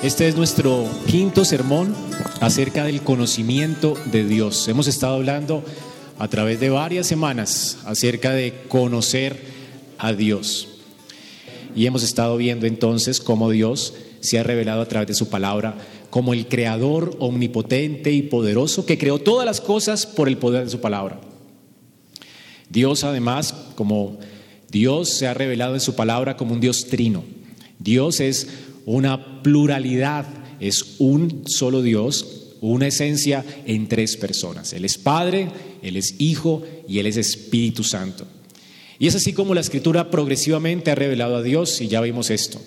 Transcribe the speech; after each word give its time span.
Este 0.00 0.28
es 0.28 0.36
nuestro 0.36 0.88
quinto 1.08 1.44
sermón 1.44 1.92
acerca 2.40 2.84
del 2.84 3.02
conocimiento 3.02 3.94
de 4.12 4.24
Dios. 4.24 4.68
Hemos 4.68 4.86
estado 4.86 5.16
hablando 5.16 5.64
a 6.20 6.28
través 6.28 6.60
de 6.60 6.70
varias 6.70 7.08
semanas 7.08 7.78
acerca 7.84 8.30
de 8.30 8.54
conocer 8.68 9.40
a 9.98 10.12
Dios. 10.12 10.68
Y 11.74 11.86
hemos 11.86 12.04
estado 12.04 12.36
viendo 12.36 12.66
entonces 12.66 13.20
cómo 13.20 13.50
Dios 13.50 13.92
se 14.20 14.38
ha 14.38 14.44
revelado 14.44 14.82
a 14.82 14.86
través 14.86 15.08
de 15.08 15.14
su 15.14 15.30
palabra 15.30 15.76
como 16.10 16.32
el 16.32 16.46
creador 16.46 17.16
omnipotente 17.18 18.12
y 18.12 18.22
poderoso 18.22 18.86
que 18.86 18.98
creó 18.98 19.18
todas 19.18 19.44
las 19.44 19.60
cosas 19.60 20.06
por 20.06 20.28
el 20.28 20.38
poder 20.38 20.62
de 20.62 20.70
su 20.70 20.80
palabra. 20.80 21.20
Dios 22.70 23.02
además, 23.02 23.52
como 23.74 24.20
Dios 24.70 25.08
se 25.08 25.26
ha 25.26 25.34
revelado 25.34 25.74
en 25.74 25.80
su 25.80 25.96
palabra 25.96 26.36
como 26.36 26.54
un 26.54 26.60
Dios 26.60 26.86
trino. 26.86 27.24
Dios 27.80 28.20
es 28.20 28.48
una 28.88 29.42
pluralidad, 29.42 30.24
es 30.60 30.94
un 30.98 31.42
solo 31.46 31.82
Dios, 31.82 32.54
una 32.62 32.86
esencia 32.86 33.44
en 33.66 33.86
tres 33.86 34.16
personas. 34.16 34.72
Él 34.72 34.86
es 34.86 34.96
Padre, 34.96 35.50
Él 35.82 35.98
es 35.98 36.14
Hijo 36.18 36.62
y 36.88 36.98
Él 36.98 37.06
es 37.06 37.18
Espíritu 37.18 37.84
Santo. 37.84 38.26
Y 38.98 39.06
es 39.06 39.14
así 39.14 39.34
como 39.34 39.52
la 39.52 39.60
Escritura 39.60 40.10
progresivamente 40.10 40.90
ha 40.90 40.94
revelado 40.94 41.36
a 41.36 41.42
Dios 41.42 41.82
y 41.82 41.88
ya 41.88 42.00
vimos 42.00 42.30
esto. 42.30 42.62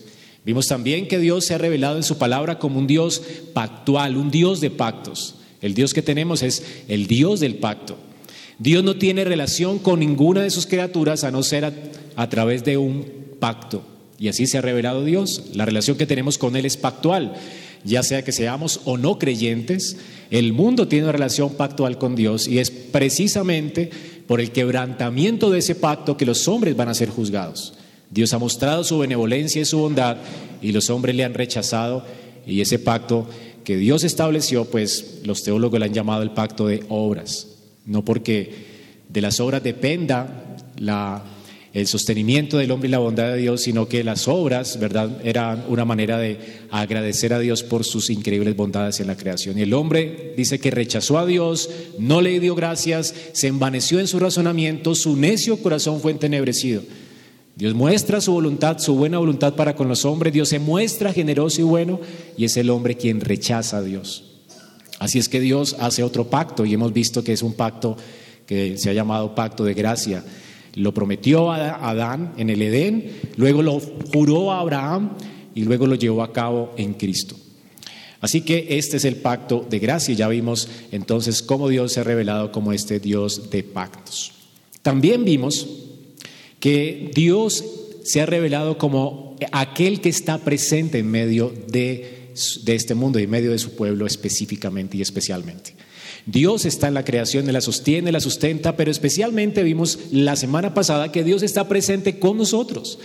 Vimos 0.45 0.67
también 0.67 1.07
que 1.07 1.17
Dios 1.17 1.45
se 1.45 1.55
ha 1.55 1.57
revelado 1.57 1.97
en 1.97 2.03
su 2.03 2.19
palabra 2.19 2.59
como 2.59 2.77
un 2.77 2.85
Dios 2.85 3.23
pactual, 3.53 4.15
un 4.15 4.29
Dios 4.29 4.61
de 4.61 4.69
pactos. 4.69 5.35
El 5.59 5.73
Dios 5.73 5.91
que 5.91 6.03
tenemos 6.03 6.43
es 6.43 6.63
el 6.87 7.07
Dios 7.07 7.39
del 7.39 7.55
pacto. 7.55 7.97
Dios 8.59 8.83
no 8.83 8.95
tiene 8.95 9.25
relación 9.25 9.79
con 9.79 9.99
ninguna 9.99 10.43
de 10.43 10.51
sus 10.51 10.67
criaturas 10.67 11.23
a 11.23 11.31
no 11.31 11.41
ser 11.41 11.65
a, 11.65 11.73
a 12.15 12.29
través 12.29 12.63
de 12.63 12.77
un 12.77 13.07
pacto. 13.39 13.90
Y 14.21 14.27
así 14.27 14.45
se 14.45 14.59
ha 14.59 14.61
revelado 14.61 15.03
Dios. 15.03 15.45
La 15.55 15.65
relación 15.65 15.97
que 15.97 16.05
tenemos 16.05 16.37
con 16.37 16.55
Él 16.55 16.67
es 16.67 16.77
pactual, 16.77 17.33
ya 17.83 18.03
sea 18.03 18.23
que 18.23 18.31
seamos 18.31 18.81
o 18.85 18.99
no 18.99 19.17
creyentes. 19.17 19.97
El 20.29 20.53
mundo 20.53 20.87
tiene 20.87 21.05
una 21.05 21.11
relación 21.11 21.55
pactual 21.55 21.97
con 21.97 22.15
Dios 22.15 22.47
y 22.47 22.59
es 22.59 22.69
precisamente 22.69 23.89
por 24.27 24.39
el 24.39 24.51
quebrantamiento 24.51 25.49
de 25.49 25.57
ese 25.57 25.73
pacto 25.73 26.17
que 26.17 26.27
los 26.27 26.47
hombres 26.47 26.77
van 26.77 26.89
a 26.89 26.93
ser 26.93 27.09
juzgados. 27.09 27.73
Dios 28.11 28.31
ha 28.33 28.37
mostrado 28.37 28.83
su 28.83 28.99
benevolencia 28.99 29.63
y 29.63 29.65
su 29.65 29.79
bondad 29.79 30.17
y 30.61 30.71
los 30.71 30.91
hombres 30.91 31.15
le 31.15 31.23
han 31.23 31.33
rechazado 31.33 32.05
y 32.45 32.61
ese 32.61 32.77
pacto 32.77 33.27
que 33.63 33.75
Dios 33.77 34.03
estableció, 34.03 34.65
pues 34.65 35.21
los 35.23 35.41
teólogos 35.41 35.79
le 35.79 35.87
han 35.87 35.93
llamado 35.95 36.21
el 36.21 36.29
pacto 36.29 36.67
de 36.67 36.83
obras, 36.89 37.47
no 37.87 38.05
porque 38.05 38.53
de 39.09 39.21
las 39.21 39.39
obras 39.39 39.63
dependa 39.63 40.57
la 40.77 41.23
el 41.73 41.87
sostenimiento 41.87 42.57
del 42.57 42.71
hombre 42.71 42.89
y 42.89 42.91
la 42.91 42.97
bondad 42.97 43.31
de 43.31 43.37
Dios, 43.37 43.61
sino 43.61 43.87
que 43.87 44.03
las 44.03 44.27
obras, 44.27 44.77
¿verdad?, 44.77 45.21
eran 45.23 45.63
una 45.69 45.85
manera 45.85 46.17
de 46.17 46.37
agradecer 46.69 47.33
a 47.33 47.39
Dios 47.39 47.63
por 47.63 47.85
sus 47.85 48.09
increíbles 48.09 48.57
bondades 48.57 48.99
en 48.99 49.07
la 49.07 49.15
creación. 49.15 49.57
Y 49.57 49.61
el 49.61 49.73
hombre 49.73 50.33
dice 50.35 50.59
que 50.59 50.69
rechazó 50.69 51.17
a 51.17 51.25
Dios, 51.25 51.69
no 51.97 52.21
le 52.21 52.39
dio 52.41 52.55
gracias, 52.55 53.15
se 53.31 53.47
envaneció 53.47 54.01
en 54.01 54.07
su 54.07 54.19
razonamiento, 54.19 54.95
su 54.95 55.15
necio 55.15 55.57
corazón 55.57 56.01
fue 56.01 56.11
entenebrecido. 56.11 56.83
Dios 57.55 57.73
muestra 57.73 58.19
su 58.19 58.33
voluntad, 58.33 58.79
su 58.79 58.95
buena 58.95 59.19
voluntad 59.19 59.55
para 59.55 59.75
con 59.75 59.87
los 59.87 60.03
hombres, 60.03 60.33
Dios 60.33 60.49
se 60.49 60.59
muestra 60.59 61.13
generoso 61.13 61.61
y 61.61 61.65
bueno, 61.65 62.01
y 62.37 62.43
es 62.43 62.57
el 62.57 62.69
hombre 62.69 62.95
quien 62.95 63.21
rechaza 63.21 63.77
a 63.77 63.83
Dios. 63.83 64.25
Así 64.99 65.19
es 65.19 65.29
que 65.29 65.39
Dios 65.39 65.77
hace 65.79 66.03
otro 66.03 66.29
pacto, 66.29 66.65
y 66.65 66.73
hemos 66.73 66.91
visto 66.91 67.23
que 67.23 67.31
es 67.31 67.41
un 67.41 67.53
pacto 67.53 67.95
que 68.45 68.77
se 68.77 68.89
ha 68.89 68.93
llamado 68.93 69.35
pacto 69.35 69.63
de 69.63 69.73
gracia 69.73 70.23
lo 70.75 70.93
prometió 70.93 71.51
a 71.51 71.89
Adán 71.89 72.33
en 72.37 72.49
el 72.49 72.61
Edén, 72.61 73.11
luego 73.35 73.61
lo 73.61 73.79
juró 73.79 74.51
a 74.51 74.59
Abraham 74.59 75.11
y 75.53 75.63
luego 75.63 75.87
lo 75.87 75.95
llevó 75.95 76.23
a 76.23 76.31
cabo 76.31 76.73
en 76.77 76.93
Cristo. 76.93 77.35
Así 78.21 78.41
que 78.41 78.67
este 78.77 78.97
es 78.97 79.05
el 79.05 79.15
pacto 79.15 79.65
de 79.67 79.79
gracia. 79.79 80.13
Ya 80.13 80.27
vimos 80.27 80.69
entonces 80.91 81.41
cómo 81.41 81.69
Dios 81.69 81.93
se 81.93 81.99
ha 81.99 82.03
revelado 82.03 82.51
como 82.51 82.71
este 82.71 82.99
Dios 82.99 83.49
de 83.49 83.63
pactos. 83.63 84.33
También 84.83 85.25
vimos 85.25 85.67
que 86.59 87.11
Dios 87.15 87.65
se 88.03 88.21
ha 88.21 88.27
revelado 88.27 88.77
como 88.77 89.35
aquel 89.51 90.01
que 90.01 90.09
está 90.09 90.37
presente 90.37 90.99
en 90.99 91.09
medio 91.09 91.51
de, 91.67 92.31
de 92.63 92.75
este 92.75 92.93
mundo 92.93 93.19
y 93.19 93.23
en 93.23 93.29
medio 93.29 93.51
de 93.51 93.59
su 93.59 93.75
pueblo 93.75 94.05
específicamente 94.05 94.97
y 94.97 95.01
especialmente. 95.01 95.75
Dios 96.25 96.65
está 96.65 96.87
en 96.87 96.93
la 96.93 97.05
creación, 97.05 97.51
la 97.51 97.61
sostiene, 97.61 98.11
la 98.11 98.19
sustenta, 98.19 98.75
pero 98.75 98.91
especialmente 98.91 99.63
vimos 99.63 99.99
la 100.11 100.35
semana 100.35 100.73
pasada 100.73 101.11
que 101.11 101.23
Dios 101.23 101.43
está 101.43 101.67
presente 101.67 102.19
con 102.19 102.37
nosotros. 102.37 102.99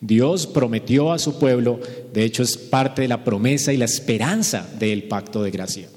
Dios 0.00 0.48
prometió 0.48 1.12
a 1.12 1.18
su 1.20 1.38
pueblo, 1.38 1.78
de 2.12 2.24
hecho 2.24 2.42
es 2.42 2.56
parte 2.56 3.02
de 3.02 3.08
la 3.08 3.22
promesa 3.22 3.72
y 3.72 3.76
la 3.76 3.84
esperanza 3.84 4.68
del 4.78 5.04
pacto 5.04 5.42
de 5.42 5.52
gracia. 5.52 5.88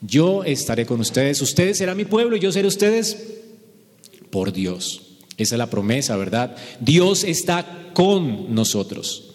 Yo 0.00 0.42
estaré 0.42 0.86
con 0.86 1.00
ustedes, 1.00 1.40
ustedes 1.42 1.76
serán 1.76 1.98
mi 1.98 2.06
pueblo 2.06 2.36
y 2.36 2.40
yo 2.40 2.50
seré 2.50 2.66
ustedes 2.66 3.16
por 4.30 4.52
Dios. 4.52 5.18
Esa 5.36 5.54
es 5.54 5.58
la 5.58 5.68
promesa, 5.68 6.16
¿verdad? 6.16 6.56
Dios 6.80 7.24
está 7.24 7.90
con 7.92 8.54
nosotros. 8.54 9.32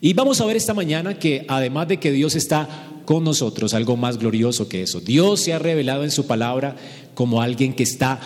Y 0.00 0.12
vamos 0.12 0.40
a 0.40 0.46
ver 0.46 0.56
esta 0.56 0.74
mañana 0.74 1.18
que 1.18 1.44
además 1.48 1.88
de 1.88 1.98
que 1.98 2.12
Dios 2.12 2.36
está 2.36 2.88
con 3.08 3.24
nosotros, 3.24 3.72
algo 3.72 3.96
más 3.96 4.18
glorioso 4.18 4.68
que 4.68 4.82
eso. 4.82 5.00
Dios 5.00 5.40
se 5.40 5.54
ha 5.54 5.58
revelado 5.58 6.04
en 6.04 6.10
su 6.10 6.26
palabra 6.26 6.76
como 7.14 7.40
alguien 7.40 7.72
que 7.72 7.82
está 7.82 8.20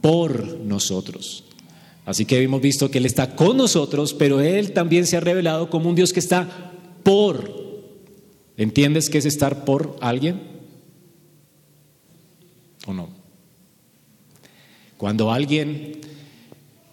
por 0.00 0.60
nosotros. 0.60 1.44
Así 2.06 2.24
que 2.24 2.42
hemos 2.42 2.62
visto 2.62 2.90
que 2.90 2.96
Él 2.96 3.04
está 3.04 3.36
con 3.36 3.58
nosotros, 3.58 4.14
pero 4.14 4.40
Él 4.40 4.72
también 4.72 5.06
se 5.06 5.18
ha 5.18 5.20
revelado 5.20 5.68
como 5.68 5.90
un 5.90 5.94
Dios 5.94 6.14
que 6.14 6.20
está 6.20 6.72
por. 7.02 7.52
¿Entiendes 8.56 9.10
qué 9.10 9.18
es 9.18 9.26
estar 9.26 9.66
por 9.66 9.98
alguien? 10.00 10.40
¿O 12.86 12.94
no? 12.94 13.10
Cuando 14.96 15.32
alguien 15.32 16.00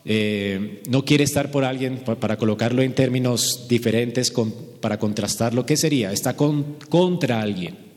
eh, 0.03 0.81
no 0.89 1.05
quiere 1.05 1.23
estar 1.23 1.51
por 1.51 1.63
alguien, 1.63 1.99
para 1.99 2.37
colocarlo 2.37 2.81
en 2.81 2.93
términos 2.93 3.65
diferentes, 3.67 4.33
para 4.79 4.97
contrastarlo, 4.97 5.65
¿qué 5.65 5.77
sería? 5.77 6.11
Está 6.11 6.35
contra 6.35 7.41
alguien. 7.41 7.91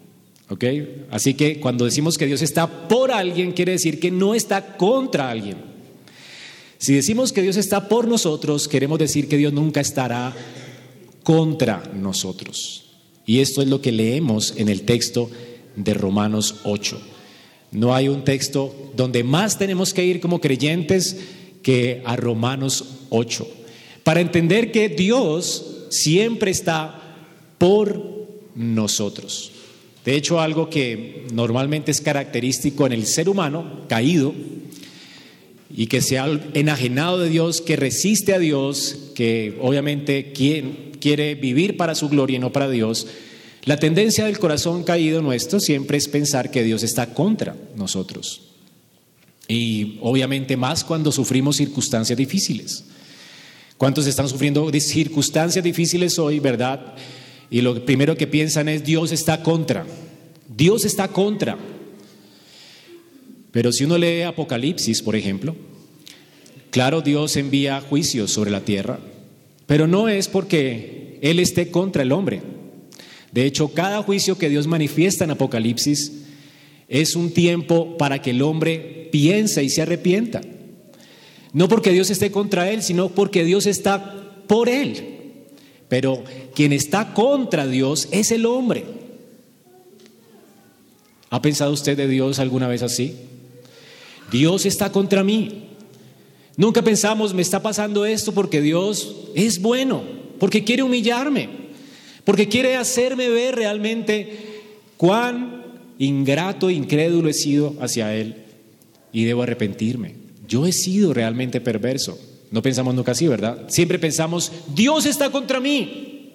¿Ok? 0.51 0.65
Así 1.11 1.35
que 1.35 1.59
cuando 1.59 1.87
decimos 1.87 2.19
que 2.19 2.27
Dios 2.27 2.43
está 2.43 2.89
por 2.89 3.11
alguien, 3.11 3.53
quiere 3.53 3.73
decir 3.73 3.99
que 3.99 4.11
no 4.11 4.35
está 4.35 4.77
contra 4.77 5.31
alguien. 5.31 5.57
Si 6.79 6.95
decimos 6.95 7.33
que 7.33 7.41
Dios 7.41 7.57
está 7.57 7.89
por 7.89 8.07
nosotros, 8.07 8.69
queremos 8.69 8.99
decir 8.99 9.27
que 9.27 9.39
Dios 9.39 9.55
nunca 9.55 9.81
estará 9.81 10.35
contra 11.23 11.83
nosotros. 11.95 12.85
Y 13.25 13.41
esto 13.41 13.63
es 13.63 13.69
lo 13.69 13.81
que 13.81 13.91
leemos 13.91 14.53
en 14.59 14.69
el 14.69 14.83
texto 14.83 15.31
de 15.77 15.95
Romanos 15.95 16.57
8. 16.65 17.01
No 17.73 17.95
hay 17.95 18.09
un 18.09 18.23
texto 18.23 18.93
donde 18.95 19.25
más 19.25 19.59
tenemos 19.59 19.95
que 19.95 20.05
ir 20.05 20.21
como 20.21 20.43
creyentes 20.43 21.17
que 21.65 22.03
a 22.05 22.15
Romanos 22.15 22.85
8, 23.09 23.49
para 24.05 24.21
entender 24.21 24.71
que 24.71 24.89
Dios 24.89 25.87
siempre 25.91 26.53
está 26.53 27.17
por 27.59 28.29
nosotros. 28.55 29.51
De 30.05 30.15
hecho, 30.15 30.39
algo 30.39 30.69
que 30.69 31.27
normalmente 31.33 31.91
es 31.91 32.01
característico 32.01 32.87
en 32.87 32.93
el 32.93 33.07
ser 33.07 33.29
humano 33.29 33.87
caído 33.89 34.35
y 35.75 35.87
que 35.87 36.03
se 36.03 36.19
ha 36.19 36.29
enajenado 36.53 37.19
de 37.19 37.31
Dios, 37.31 37.63
que 37.63 37.77
resiste 37.77 38.35
a 38.35 38.39
Dios, 38.39 39.11
que 39.15 39.59
obviamente 39.63 40.33
quiere 40.33 41.35
vivir 41.35 41.77
para 41.79 41.95
su 41.95 42.11
gloria 42.11 42.37
y 42.37 42.41
no 42.41 42.53
para 42.53 42.69
Dios, 42.69 43.07
la 43.65 43.79
tendencia 43.79 44.27
del 44.27 44.39
corazón 44.39 44.85
caído 44.85 45.23
nuestro 45.23 45.59
siempre 45.59 45.97
es 45.97 46.07
pensar 46.07 46.51
que 46.51 46.63
Dios 46.63 46.83
está 46.83 47.15
contra 47.15 47.57
nosotros. 47.75 48.43
Y 49.49 49.99
obviamente 50.01 50.57
más 50.57 50.85
cuando 50.85 51.13
sufrimos 51.13 51.57
circunstancias 51.57 52.17
difíciles. 52.17 52.85
¿Cuántos 53.77 54.07
están 54.07 54.29
sufriendo 54.29 54.71
circunstancias 54.81 55.63
difíciles 55.65 56.19
hoy, 56.19 56.39
verdad? 56.39 56.95
Y 57.51 57.61
lo 57.61 57.85
primero 57.85 58.17
que 58.17 58.27
piensan 58.27 58.69
es 58.69 58.85
Dios 58.85 59.13
está 59.13 59.43
contra. 59.43 59.85
Dios 60.49 60.85
está 60.85 61.09
contra. 61.09 61.59
Pero 63.51 63.73
si 63.73 63.85
uno 63.85 63.99
lee 63.99 64.23
Apocalipsis, 64.23 65.03
por 65.03 65.17
ejemplo, 65.17 65.55
claro, 66.71 67.03
Dios 67.03 67.37
envía 67.37 67.81
juicios 67.81 68.33
sobre 68.33 68.51
la 68.51 68.61
tierra, 68.61 68.99
pero 69.67 69.87
no 69.87 70.09
es 70.09 70.29
porque 70.29 71.19
Él 71.23 71.39
esté 71.39 71.71
contra 71.71 72.03
el 72.03 72.13
hombre. 72.13 72.43
De 73.33 73.45
hecho, 73.45 73.69
cada 73.69 74.03
juicio 74.03 74.39
que 74.39 74.49
Dios 74.49 74.67
manifiesta 74.67 75.25
en 75.25 75.33
Apocalipsis 75.33 76.13
es 76.89 77.17
un 77.17 77.33
tiempo 77.33 77.97
para 77.97 78.23
que 78.23 78.31
el 78.31 78.43
hombre 78.43 79.04
piense 79.15 79.63
y 79.63 79.71
se 79.71 79.81
arrepienta. 79.81 80.41
No 81.53 81.69
porque 81.69 81.93
Dios 81.93 82.11
esté 82.11 82.33
contra 82.33 82.73
él, 82.73 82.83
sino 82.83 83.11
porque 83.11 83.45
Dios 83.45 83.65
está 83.67 84.43
por 84.49 84.69
él. 84.69 85.45
Pero 85.89 86.25
quien 86.53 86.73
está 86.73 87.15
contra 87.15 87.65
Dios 87.69 88.09
es 88.11 88.33
el 88.33 88.45
hombre. 88.45 88.85
¿Ha 91.31 91.41
pensado 91.41 91.71
usted 91.71 91.97
de 91.97 92.09
Dios 92.09 92.41
alguna 92.41 92.67
vez 92.67 92.83
así? 92.83 93.15
Dios 94.33 94.67
está 94.67 94.91
contra 94.91 95.23
mí. 95.23 95.69
Nunca 96.57 96.83
pensamos, 96.83 97.35
me 97.35 97.43
está 97.43 97.63
pasando 97.63 98.05
esto 98.05 98.35
porque 98.35 98.61
Dios 98.61 99.29
es 99.37 99.63
bueno, 99.63 100.03
porque 100.41 100.65
quiere 100.65 100.83
humillarme, 100.83 101.49
Porque 102.25 102.49
quiere 102.49 102.75
hacerme 102.75 103.29
ver 103.29 103.55
realmente 103.55 104.63
cuán 104.97 105.63
ingrato, 106.01 106.69
incrédulo 106.69 107.29
he 107.29 107.35
sido 107.35 107.77
hacia 107.81 108.13
Él 108.13 108.44
y 109.15 109.25
debo 109.25 109.45
arrepentirme. 109.45 110.17
Yo 110.47 110.67
he 110.67 110.73
sido 110.73 111.15
realmente 111.15 111.61
perverso. 111.61 112.19
No 112.51 112.61
pensamos 112.61 112.95
nunca 112.95 113.13
así, 113.13 113.29
¿verdad? 113.29 113.67
Siempre 113.69 113.99
pensamos, 113.99 114.53
Dios 114.75 115.07
está 115.07 115.31
contra 115.31 115.61
mí. 115.61 116.33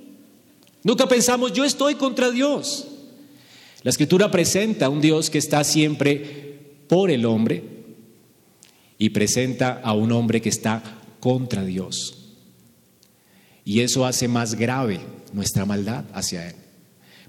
Nunca 0.84 1.08
pensamos, 1.08 1.52
yo 1.52 1.66
estoy 1.66 1.96
contra 1.96 2.31
Dios. 2.31 2.88
La 3.84 3.92
escritura 3.92 4.31
presenta 4.31 4.86
a 4.86 4.90
un 4.90 5.02
Dios 5.02 5.30
que 5.30 5.38
está 5.38 5.64
siempre 5.66 6.58
por 6.88 7.12
el 7.12 7.26
hombre 7.26 7.64
y 8.98 9.10
presenta 9.10 9.81
a 9.84 9.92
un 9.94 10.14
hombre 10.14 10.42
que 10.42 10.50
está 10.50 10.81
contra 11.20 11.66
Dios. 11.66 12.16
Y 13.66 13.81
eso 13.81 14.06
hace 14.06 14.30
más 14.30 14.56
grave 14.56 15.02
nuestra 15.34 15.66
maldad 15.66 16.06
hacia 16.14 16.50
Él. 16.50 16.56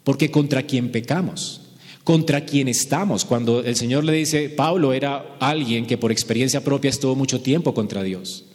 Porque 0.04 0.30
contra 0.30 0.62
quien 0.62 0.92
pecamos, 0.92 1.69
contra 2.04 2.44
quien 2.44 2.68
estamos, 2.68 3.24
cuando 3.24 3.62
el 3.62 3.76
Señor 3.76 4.04
le 4.04 4.12
dice, 4.12 4.48
Pablo 4.48 4.92
era 4.92 5.36
alguien 5.38 5.86
que 5.86 5.98
por 5.98 6.12
experiencia 6.12 6.64
propia 6.64 6.88
estuvo 6.88 7.14
mucho 7.14 7.40
tiempo 7.40 7.74
contra 7.74 8.02
Dios. 8.02 8.46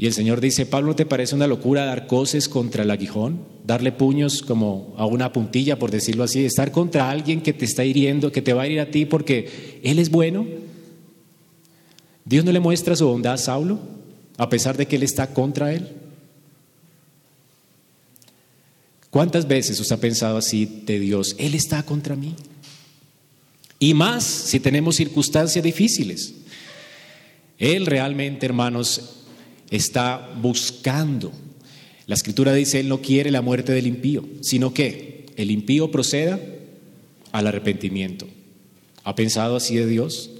Y 0.00 0.06
el 0.06 0.14
Señor 0.14 0.40
dice, 0.40 0.64
Pablo, 0.64 0.88
¿no 0.88 0.96
te 0.96 1.04
parece 1.04 1.34
una 1.34 1.46
locura 1.46 1.84
dar 1.84 2.06
coces 2.06 2.48
contra 2.48 2.84
el 2.84 2.90
aguijón? 2.90 3.44
Darle 3.66 3.92
puños 3.92 4.40
como 4.40 4.94
a 4.96 5.04
una 5.04 5.30
puntilla, 5.30 5.78
por 5.78 5.90
decirlo 5.90 6.24
así, 6.24 6.42
estar 6.42 6.72
contra 6.72 7.10
alguien 7.10 7.42
que 7.42 7.52
te 7.52 7.66
está 7.66 7.84
hiriendo, 7.84 8.32
que 8.32 8.40
te 8.40 8.54
va 8.54 8.62
a 8.62 8.66
herir 8.66 8.80
a 8.80 8.90
ti 8.90 9.04
porque 9.04 9.80
Él 9.82 9.98
es 9.98 10.10
bueno. 10.10 10.46
Dios 12.24 12.46
no 12.46 12.52
le 12.52 12.60
muestra 12.60 12.96
su 12.96 13.06
bondad 13.06 13.34
a 13.34 13.36
Saulo, 13.36 13.78
a 14.38 14.48
pesar 14.48 14.78
de 14.78 14.86
que 14.86 14.96
Él 14.96 15.02
está 15.02 15.34
contra 15.34 15.74
Él. 15.74 15.88
¿Cuántas 19.10 19.48
veces 19.48 19.78
usted 19.80 19.96
ha 19.96 20.00
pensado 20.00 20.36
así 20.38 20.82
de 20.86 21.00
Dios? 21.00 21.34
Él 21.38 21.54
está 21.54 21.82
contra 21.82 22.14
mí. 22.14 22.34
Y 23.78 23.94
más 23.94 24.24
si 24.24 24.60
tenemos 24.60 24.96
circunstancias 24.96 25.64
difíciles. 25.64 26.34
Él 27.58 27.86
realmente, 27.86 28.46
hermanos, 28.46 29.24
está 29.70 30.32
buscando. 30.40 31.32
La 32.06 32.14
escritura 32.14 32.52
dice, 32.54 32.80
Él 32.80 32.88
no 32.88 33.00
quiere 33.02 33.30
la 33.30 33.42
muerte 33.42 33.72
del 33.72 33.86
impío, 33.86 34.24
sino 34.42 34.72
que 34.72 35.26
el 35.36 35.50
impío 35.50 35.90
proceda 35.90 36.38
al 37.32 37.46
arrepentimiento. 37.46 38.28
¿Ha 39.04 39.14
pensado 39.14 39.56
así 39.56 39.76
de 39.76 39.86
Dios? 39.86 40.30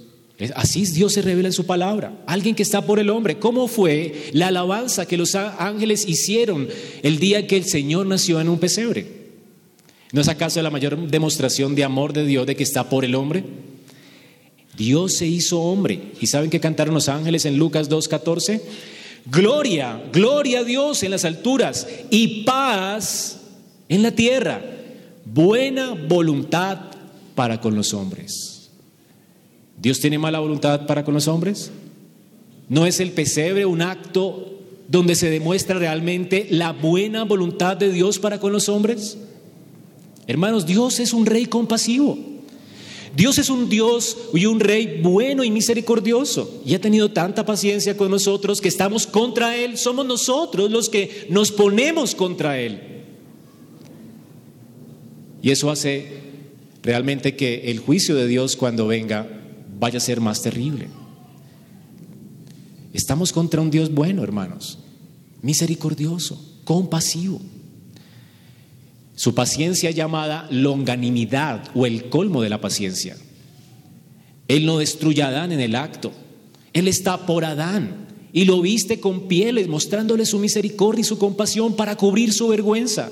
Así 0.55 0.85
Dios 0.85 1.13
se 1.13 1.21
revela 1.21 1.49
en 1.49 1.53
su 1.53 1.65
palabra. 1.65 2.13
Alguien 2.25 2.55
que 2.55 2.63
está 2.63 2.81
por 2.81 2.99
el 2.99 3.09
hombre. 3.09 3.37
¿Cómo 3.37 3.67
fue 3.67 4.29
la 4.33 4.47
alabanza 4.47 5.05
que 5.05 5.17
los 5.17 5.35
ángeles 5.35 6.07
hicieron 6.07 6.67
el 7.03 7.19
día 7.19 7.45
que 7.45 7.57
el 7.57 7.65
Señor 7.65 8.07
nació 8.07 8.41
en 8.41 8.49
un 8.49 8.59
pesebre? 8.59 9.05
¿No 10.11 10.21
es 10.21 10.27
acaso 10.27 10.61
la 10.61 10.69
mayor 10.69 11.07
demostración 11.07 11.75
de 11.75 11.83
amor 11.83 12.13
de 12.13 12.25
Dios 12.25 12.47
de 12.47 12.55
que 12.55 12.63
está 12.63 12.89
por 12.89 13.05
el 13.05 13.15
hombre? 13.15 13.43
Dios 14.75 15.13
se 15.13 15.27
hizo 15.27 15.61
hombre. 15.61 16.13
¿Y 16.19 16.27
saben 16.27 16.49
qué 16.49 16.59
cantaron 16.59 16.93
los 16.93 17.07
ángeles 17.07 17.45
en 17.45 17.57
Lucas 17.57 17.89
2.14? 17.89 18.61
Gloria, 19.25 20.01
gloria 20.11 20.59
a 20.59 20.63
Dios 20.63 21.03
en 21.03 21.11
las 21.11 21.25
alturas 21.25 21.87
y 22.09 22.43
paz 22.43 23.39
en 23.87 24.01
la 24.01 24.11
tierra. 24.11 24.61
Buena 25.25 25.93
voluntad 25.93 26.79
para 27.35 27.61
con 27.61 27.75
los 27.75 27.93
hombres. 27.93 28.50
¿Dios 29.81 29.99
tiene 29.99 30.19
mala 30.19 30.39
voluntad 30.39 30.85
para 30.85 31.03
con 31.03 31.15
los 31.15 31.27
hombres? 31.27 31.71
¿No 32.69 32.85
es 32.85 32.99
el 32.99 33.11
pesebre 33.11 33.65
un 33.65 33.81
acto 33.81 34.59
donde 34.87 35.15
se 35.15 35.29
demuestra 35.29 35.79
realmente 35.79 36.47
la 36.51 36.71
buena 36.71 37.23
voluntad 37.23 37.77
de 37.77 37.91
Dios 37.91 38.19
para 38.19 38.39
con 38.39 38.53
los 38.53 38.69
hombres? 38.69 39.17
Hermanos, 40.27 40.67
Dios 40.67 40.99
es 40.99 41.13
un 41.13 41.25
rey 41.25 41.47
compasivo. 41.47 42.17
Dios 43.15 43.39
es 43.39 43.49
un 43.49 43.69
Dios 43.69 44.17
y 44.33 44.45
un 44.45 44.59
rey 44.59 44.99
bueno 45.01 45.43
y 45.43 45.51
misericordioso 45.51 46.61
y 46.65 46.75
ha 46.75 46.79
tenido 46.79 47.11
tanta 47.11 47.45
paciencia 47.45 47.97
con 47.97 48.09
nosotros 48.11 48.61
que 48.61 48.69
estamos 48.69 49.07
contra 49.07 49.57
Él. 49.57 49.77
Somos 49.77 50.05
nosotros 50.05 50.69
los 50.69 50.89
que 50.89 51.25
nos 51.29 51.51
ponemos 51.51 52.13
contra 52.13 52.59
Él. 52.59 52.79
Y 55.41 55.49
eso 55.49 55.71
hace 55.71 56.19
realmente 56.83 57.35
que 57.35 57.71
el 57.71 57.79
juicio 57.79 58.15
de 58.15 58.27
Dios 58.27 58.55
cuando 58.55 58.87
venga 58.87 59.40
vaya 59.81 59.97
a 59.97 59.99
ser 59.99 60.21
más 60.21 60.43
terrible. 60.43 60.89
Estamos 62.93 63.33
contra 63.33 63.61
un 63.61 63.71
Dios 63.71 63.91
bueno, 63.91 64.23
hermanos, 64.23 64.77
misericordioso, 65.41 66.39
compasivo. 66.63 67.41
Su 69.15 69.33
paciencia 69.33 69.89
llamada 69.89 70.47
longanimidad 70.51 71.63
o 71.73 71.87
el 71.87 72.09
colmo 72.09 72.43
de 72.43 72.49
la 72.49 72.61
paciencia. 72.61 73.17
Él 74.47 74.67
no 74.67 74.77
destruye 74.77 75.23
a 75.23 75.29
Adán 75.29 75.51
en 75.51 75.59
el 75.59 75.75
acto. 75.75 76.11
Él 76.73 76.87
está 76.87 77.25
por 77.25 77.43
Adán 77.43 78.05
y 78.33 78.45
lo 78.45 78.61
viste 78.61 78.99
con 78.99 79.27
pieles, 79.27 79.67
mostrándole 79.67 80.27
su 80.27 80.37
misericordia 80.37 81.01
y 81.01 81.05
su 81.05 81.17
compasión 81.17 81.75
para 81.75 81.95
cubrir 81.95 82.33
su 82.33 82.49
vergüenza. 82.49 83.09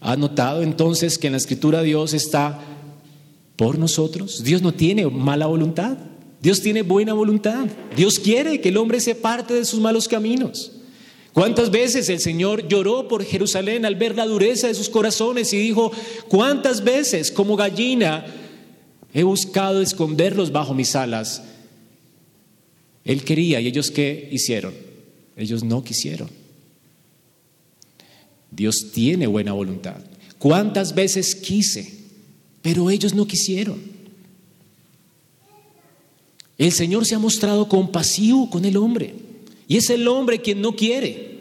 ¿Ha 0.00 0.16
notado 0.16 0.60
entonces 0.60 1.16
que 1.16 1.28
en 1.28 1.32
la 1.32 1.38
escritura 1.38 1.80
Dios 1.80 2.12
está 2.12 2.73
por 3.56 3.78
nosotros? 3.78 4.42
Dios 4.42 4.62
no 4.62 4.72
tiene 4.72 5.06
mala 5.06 5.46
voluntad. 5.46 5.96
Dios 6.40 6.60
tiene 6.60 6.82
buena 6.82 7.14
voluntad. 7.14 7.66
Dios 7.96 8.18
quiere 8.18 8.60
que 8.60 8.68
el 8.68 8.76
hombre 8.76 9.00
se 9.00 9.14
parte 9.14 9.54
de 9.54 9.64
sus 9.64 9.80
malos 9.80 10.08
caminos. 10.08 10.72
¿Cuántas 11.32 11.70
veces 11.70 12.08
el 12.10 12.20
Señor 12.20 12.68
lloró 12.68 13.08
por 13.08 13.24
Jerusalén 13.24 13.84
al 13.84 13.96
ver 13.96 14.14
la 14.14 14.26
dureza 14.26 14.68
de 14.68 14.74
sus 14.74 14.88
corazones 14.88 15.52
y 15.52 15.58
dijo, 15.58 15.90
cuántas 16.28 16.84
veces 16.84 17.32
como 17.32 17.56
gallina 17.56 18.24
he 19.12 19.24
buscado 19.24 19.80
esconderlos 19.80 20.52
bajo 20.52 20.74
mis 20.74 20.94
alas? 20.94 21.42
Él 23.04 23.24
quería 23.24 23.60
y 23.60 23.66
ellos 23.66 23.90
qué 23.90 24.28
hicieron? 24.30 24.74
Ellos 25.36 25.64
no 25.64 25.82
quisieron. 25.82 26.28
Dios 28.50 28.92
tiene 28.92 29.26
buena 29.26 29.52
voluntad. 29.52 29.96
¿Cuántas 30.38 30.94
veces 30.94 31.34
quise? 31.34 32.03
Pero 32.64 32.88
ellos 32.88 33.12
no 33.12 33.26
quisieron. 33.26 33.78
El 36.56 36.72
Señor 36.72 37.04
se 37.04 37.14
ha 37.14 37.18
mostrado 37.18 37.68
compasivo 37.68 38.48
con 38.48 38.64
el 38.64 38.78
hombre. 38.78 39.14
Y 39.68 39.76
es 39.76 39.90
el 39.90 40.08
hombre 40.08 40.40
quien 40.40 40.62
no 40.62 40.74
quiere. 40.74 41.40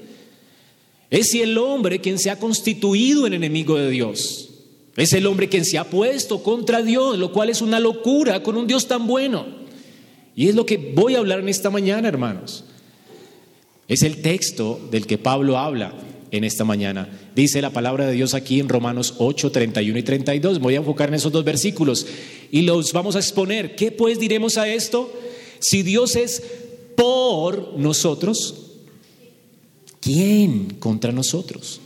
Es 1.09 1.33
el 1.33 1.57
hombre 1.57 2.01
quien 2.01 2.19
se 2.19 2.29
ha 2.29 2.37
constituido 2.37 3.25
en 3.25 3.35
enemigo 3.35 3.77
de 3.77 3.89
Dios. 3.89 4.49
Es 4.97 5.13
el 5.13 5.25
hombre 5.25 5.47
quien 5.47 5.63
se 5.63 5.77
ha 5.77 5.89
puesto 5.89 6.43
contra 6.43 6.81
Dios, 6.81 7.17
lo 7.17 7.31
cual 7.31 7.49
es 7.49 7.61
una 7.61 7.79
locura 7.79 8.43
con 8.43 8.57
un 8.57 8.67
Dios 8.67 8.89
tan 8.89 9.07
bueno. 9.07 9.45
Y 10.35 10.49
es 10.49 10.55
lo 10.55 10.65
que 10.65 10.75
voy 10.75 11.15
a 11.15 11.19
hablar 11.19 11.39
en 11.39 11.47
esta 11.47 11.69
mañana, 11.69 12.09
hermanos. 12.09 12.65
Es 13.87 14.03
el 14.03 14.21
texto 14.21 14.77
del 14.91 15.07
que 15.07 15.17
Pablo 15.17 15.57
habla 15.57 15.93
en 16.33 16.43
esta 16.43 16.65
mañana. 16.65 17.07
Dice 17.35 17.61
la 17.61 17.69
palabra 17.69 18.07
de 18.07 18.13
Dios 18.13 18.33
aquí 18.33 18.59
en 18.59 18.67
Romanos 18.67 19.13
8, 19.19 19.51
31 19.51 19.99
y 19.99 20.03
32. 20.03 20.59
Voy 20.59 20.73
a 20.73 20.79
enfocar 20.79 21.09
en 21.09 21.15
esos 21.15 21.31
dos 21.31 21.45
versículos 21.45 22.07
y 22.51 22.63
los 22.63 22.91
vamos 22.91 23.15
a 23.15 23.19
exponer. 23.19 23.75
¿Qué 23.75 23.91
pues 23.91 24.19
diremos 24.19 24.57
a 24.57 24.67
esto? 24.67 25.13
Si 25.59 25.83
Dios 25.83 26.15
es 26.15 26.41
por 26.97 27.77
nosotros, 27.77 28.71
¿quién 30.01 30.73
contra 30.79 31.11
nosotros? 31.11 31.79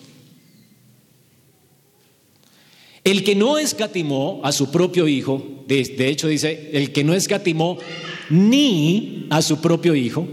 El 3.03 3.25
que 3.25 3.35
no 3.35 3.57
escatimó 3.57 4.39
a 4.45 4.53
su 4.53 4.71
propio 4.71 5.09
hijo, 5.09 5.45
de, 5.67 6.07
hecho 6.07 6.29
dice, 6.29 6.69
el 6.71 6.93
que 6.93 7.03
no 7.03 7.13
escatimó 7.13 7.77
ni 8.29 9.27
a 9.29 9.41
su 9.41 9.59
propio 9.59 9.93
hijo, 9.93 10.25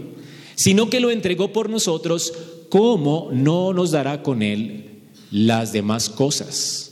sino 0.55 0.89
que 0.89 1.01
lo 1.01 1.11
entregó 1.11 1.51
por 1.51 1.69
nosotros, 1.69 2.33
¿cómo 2.69 3.29
no 3.31 3.73
nos 3.73 3.91
dará 3.91 4.23
con 4.23 4.41
él 4.41 5.01
las 5.31 5.73
demás 5.73 6.09
cosas? 6.09 6.85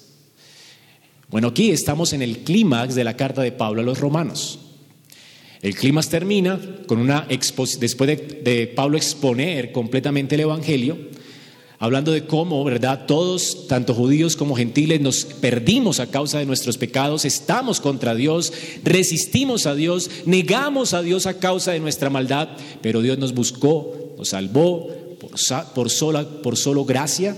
Bueno, 1.30 1.48
aquí 1.48 1.72
estamos 1.72 2.14
en 2.14 2.22
el 2.22 2.40
clímax 2.40 2.94
de 2.94 3.04
la 3.04 3.18
carta 3.18 3.42
de 3.42 3.52
Pablo 3.52 3.82
a 3.82 3.84
los 3.84 4.00
romanos. 4.00 4.60
El 5.64 5.76
clima 5.76 6.04
termina 6.04 6.60
con 6.88 7.00
una 7.00 7.26
después 7.28 7.80
de, 7.80 8.42
de, 8.44 8.68
Pablo 8.68 8.98
exponer 8.98 9.72
completamente 9.72 10.36
el 10.36 10.42
Evangelio, 10.42 10.98
hablando 11.80 12.12
de 12.12 12.26
cómo, 12.26 12.64
¿verdad? 12.66 13.06
Todos, 13.08 13.66
tanto 13.68 13.94
judíos 13.94 14.36
como 14.36 14.56
gentiles, 14.56 15.02
nos 15.02 15.24
perdimos 15.24 16.00
a 16.02 16.12
causa 16.12 16.38
de 16.38 16.46
nuestros 16.46 16.78
pecados, 16.78 17.26
estamos 17.26 17.80
contra 17.80 18.14
Dios, 18.14 18.52
resistimos 18.84 19.66
a 19.66 19.74
Dios, 19.74 20.12
negamos 20.26 20.94
a 20.94 21.02
Dios 21.02 21.26
a 21.26 21.40
causa 21.40 21.72
de 21.72 21.80
nuestra 21.80 22.10
maldad, 22.10 22.50
pero 22.82 23.02
Dios 23.02 23.18
nos 23.18 23.34
buscó, 23.34 24.14
nos 24.18 24.30
salvó 24.30 24.90
por, 25.74 25.90
sola, 25.90 26.28
por 26.42 26.58
solo 26.58 26.86
gracia 26.86 27.36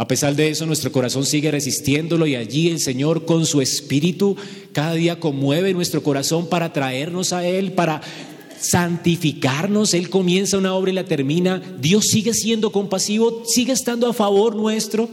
a 0.00 0.08
pesar 0.08 0.34
de 0.34 0.48
eso, 0.48 0.64
nuestro 0.64 0.90
corazón 0.92 1.26
sigue 1.26 1.50
resistiéndolo 1.50 2.26
y 2.26 2.34
allí 2.34 2.70
el 2.70 2.80
Señor 2.80 3.26
con 3.26 3.44
su 3.44 3.60
espíritu 3.60 4.34
cada 4.72 4.94
día 4.94 5.20
conmueve 5.20 5.74
nuestro 5.74 6.02
corazón 6.02 6.48
para 6.48 6.72
traernos 6.72 7.34
a 7.34 7.46
Él, 7.46 7.72
para 7.72 8.00
santificarnos, 8.58 9.92
Él 9.92 10.08
comienza 10.08 10.56
una 10.56 10.72
obra 10.72 10.90
y 10.90 10.94
la 10.94 11.04
termina, 11.04 11.60
Dios 11.78 12.06
sigue 12.06 12.32
siendo 12.32 12.72
compasivo, 12.72 13.42
sigue 13.44 13.72
estando 13.72 14.08
a 14.08 14.14
favor 14.14 14.56
nuestro 14.56 15.06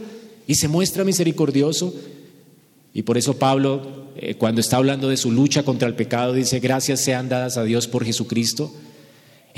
y 0.46 0.54
se 0.54 0.68
muestra 0.68 1.04
misericordioso. 1.04 1.92
Y 2.94 3.02
por 3.02 3.18
eso 3.18 3.34
Pablo, 3.34 4.06
eh, 4.16 4.36
cuando 4.36 4.62
está 4.62 4.78
hablando 4.78 5.10
de 5.10 5.18
su 5.18 5.30
lucha 5.30 5.64
contra 5.64 5.86
el 5.86 5.96
pecado, 5.96 6.32
dice, 6.32 6.60
gracias 6.60 7.02
sean 7.02 7.28
dadas 7.28 7.58
a 7.58 7.64
Dios 7.64 7.88
por 7.88 8.06
Jesucristo. 8.06 8.72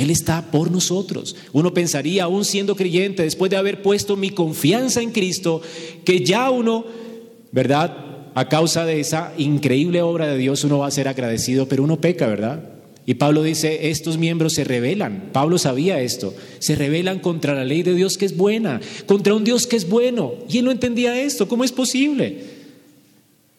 Él 0.00 0.09
está 0.09 0.50
por 0.50 0.71
nosotros. 0.71 1.37
Uno 1.52 1.75
pensaría, 1.75 2.25
aún 2.25 2.47
siendo 2.47 2.75
creyente, 2.75 3.23
después 3.23 3.50
de 3.50 3.59
haber 3.59 3.83
puesto 3.83 4.16
mi 4.16 4.30
confianza 4.30 5.02
en 5.02 5.11
Cristo, 5.11 5.61
que 6.07 6.25
ya 6.25 6.49
uno, 6.49 6.87
¿verdad? 7.52 8.30
A 8.35 8.49
causa 8.49 8.87
de 8.87 8.99
esa 8.99 9.35
increíble 9.37 10.00
obra 10.00 10.26
de 10.26 10.38
Dios, 10.38 10.64
uno 10.64 10.78
va 10.78 10.87
a 10.87 10.90
ser 10.90 11.07
agradecido, 11.07 11.69
pero 11.69 11.85
uno 11.85 12.00
peca, 12.00 12.26
¿verdad? 12.28 12.62
Y 13.04 13.16
Pablo 13.16 13.42
dice, 13.42 13.90
estos 13.90 14.16
miembros 14.16 14.54
se 14.54 14.64
rebelan. 14.64 15.28
Pablo 15.35 15.59
sabía 15.59 16.00
esto. 16.00 16.35
Se 16.61 16.76
rebelan 16.76 17.19
contra 17.19 17.54
la 17.54 17.66
ley 17.66 17.83
de 17.83 17.95
Dios 17.95 18.16
que 18.16 18.25
es 18.25 18.38
buena, 18.38 18.80
contra 19.04 19.35
un 19.35 19.45
Dios 19.45 19.66
que 19.66 19.76
es 19.76 19.87
bueno. 19.87 20.33
Y 20.49 20.61
él 20.61 20.64
no 20.64 20.71
entendía 20.71 21.21
esto. 21.21 21.47
¿Cómo 21.47 21.62
es 21.62 21.73
posible? 21.73 22.42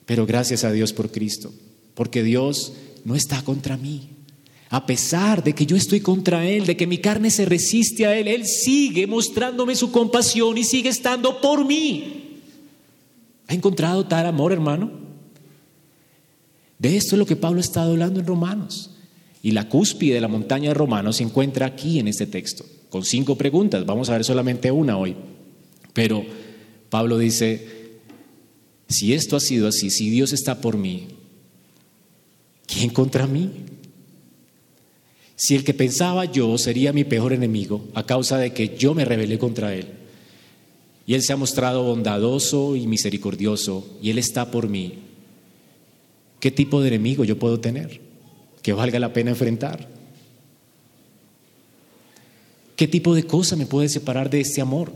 Pero 0.08 0.26
gracias 0.26 0.64
a 0.64 0.72
Dios 0.72 0.92
por 0.92 1.12
Cristo, 1.12 1.54
porque 1.94 2.24
Dios 2.24 2.74
no 3.06 3.14
está 3.14 3.44
contra 3.44 3.78
mí. 3.78 4.10
A 4.72 4.86
pesar 4.86 5.44
de 5.44 5.54
que 5.54 5.66
yo 5.66 5.76
estoy 5.76 6.00
contra 6.00 6.48
Él, 6.48 6.66
de 6.66 6.78
que 6.78 6.88
mi 6.88 6.98
carne 6.98 7.30
se 7.30 7.44
resiste 7.44 8.06
a 8.06 8.18
Él, 8.18 8.30
Él 8.30 8.46
sigue 8.46 9.06
mostrándome 9.06 9.76
su 9.76 9.92
compasión 9.92 10.58
y 10.58 10.64
sigue 10.64 10.88
estando 10.88 11.42
por 11.42 11.66
mí. 11.66 12.40
¿Ha 13.48 13.54
encontrado 13.54 14.06
tal 14.06 14.26
amor, 14.26 14.54
hermano? 14.54 14.90
De 16.80 16.96
esto 16.96 17.16
es 17.16 17.20
lo 17.20 17.26
que 17.26 17.36
Pablo 17.36 17.60
estado 17.60 17.92
hablando 17.92 18.22
en 18.22 18.26
Romanos. 18.26 18.92
Y 19.44 19.52
la 19.52 19.68
cúspide 19.68 20.14
de 20.14 20.22
la 20.22 20.30
montaña 20.30 20.70
de 20.70 20.76
Romanos 20.76 21.18
se 21.18 21.24
encuentra 21.24 21.66
aquí 21.66 22.00
en 22.00 22.08
este 22.08 22.26
texto, 22.26 22.64
con 22.90 23.04
cinco 23.04 23.36
preguntas. 23.36 23.86
Vamos 23.86 24.10
a 24.10 24.14
ver 24.14 24.24
solamente 24.24 24.72
una 24.72 24.98
hoy. 24.98 25.18
Pero 25.92 26.24
Pablo 26.90 27.18
dice, 27.18 28.00
si 28.88 29.12
esto 29.12 29.36
ha 29.36 29.42
sido 29.42 29.68
así, 29.68 29.90
si 29.90 30.10
Dios 30.10 30.32
está 30.32 30.62
por 30.62 30.78
mí, 30.78 31.10
¿quién 32.68 32.90
contra 32.90 33.28
mí? 33.28 33.50
Si 35.44 35.56
el 35.56 35.64
que 35.64 35.74
pensaba 35.74 36.26
yo 36.26 36.56
sería 36.60 36.94
mi 36.94 37.04
peor 37.04 37.34
enemigo 37.34 37.88
a 37.96 38.06
causa 38.06 38.38
de 38.38 38.54
que 38.54 38.78
yo 38.78 38.94
me 38.94 39.06
rebelé 39.06 39.40
contra 39.40 39.74
él. 39.74 39.88
Y 41.08 41.16
él 41.16 41.24
se 41.24 41.34
ha 41.34 41.36
mostrado 41.36 41.82
bondadoso 41.82 42.76
y 42.76 42.86
misericordioso 42.86 43.98
y 44.04 44.12
él 44.12 44.20
está 44.20 44.52
por 44.52 44.70
mí. 44.70 45.00
¿Qué 46.40 46.52
tipo 46.52 46.80
de 46.80 46.90
enemigo 46.90 47.24
yo 47.24 47.40
puedo 47.40 47.60
tener 47.60 48.02
que 48.62 48.74
valga 48.74 49.00
la 49.00 49.14
pena 49.14 49.32
enfrentar? 49.32 49.88
¿Qué 52.76 52.88
tipo 52.88 53.16
de 53.16 53.24
cosa 53.24 53.56
me 53.56 53.66
puede 53.66 53.90
separar 53.90 54.30
de 54.30 54.42
este 54.42 54.62
amor? 54.62 54.94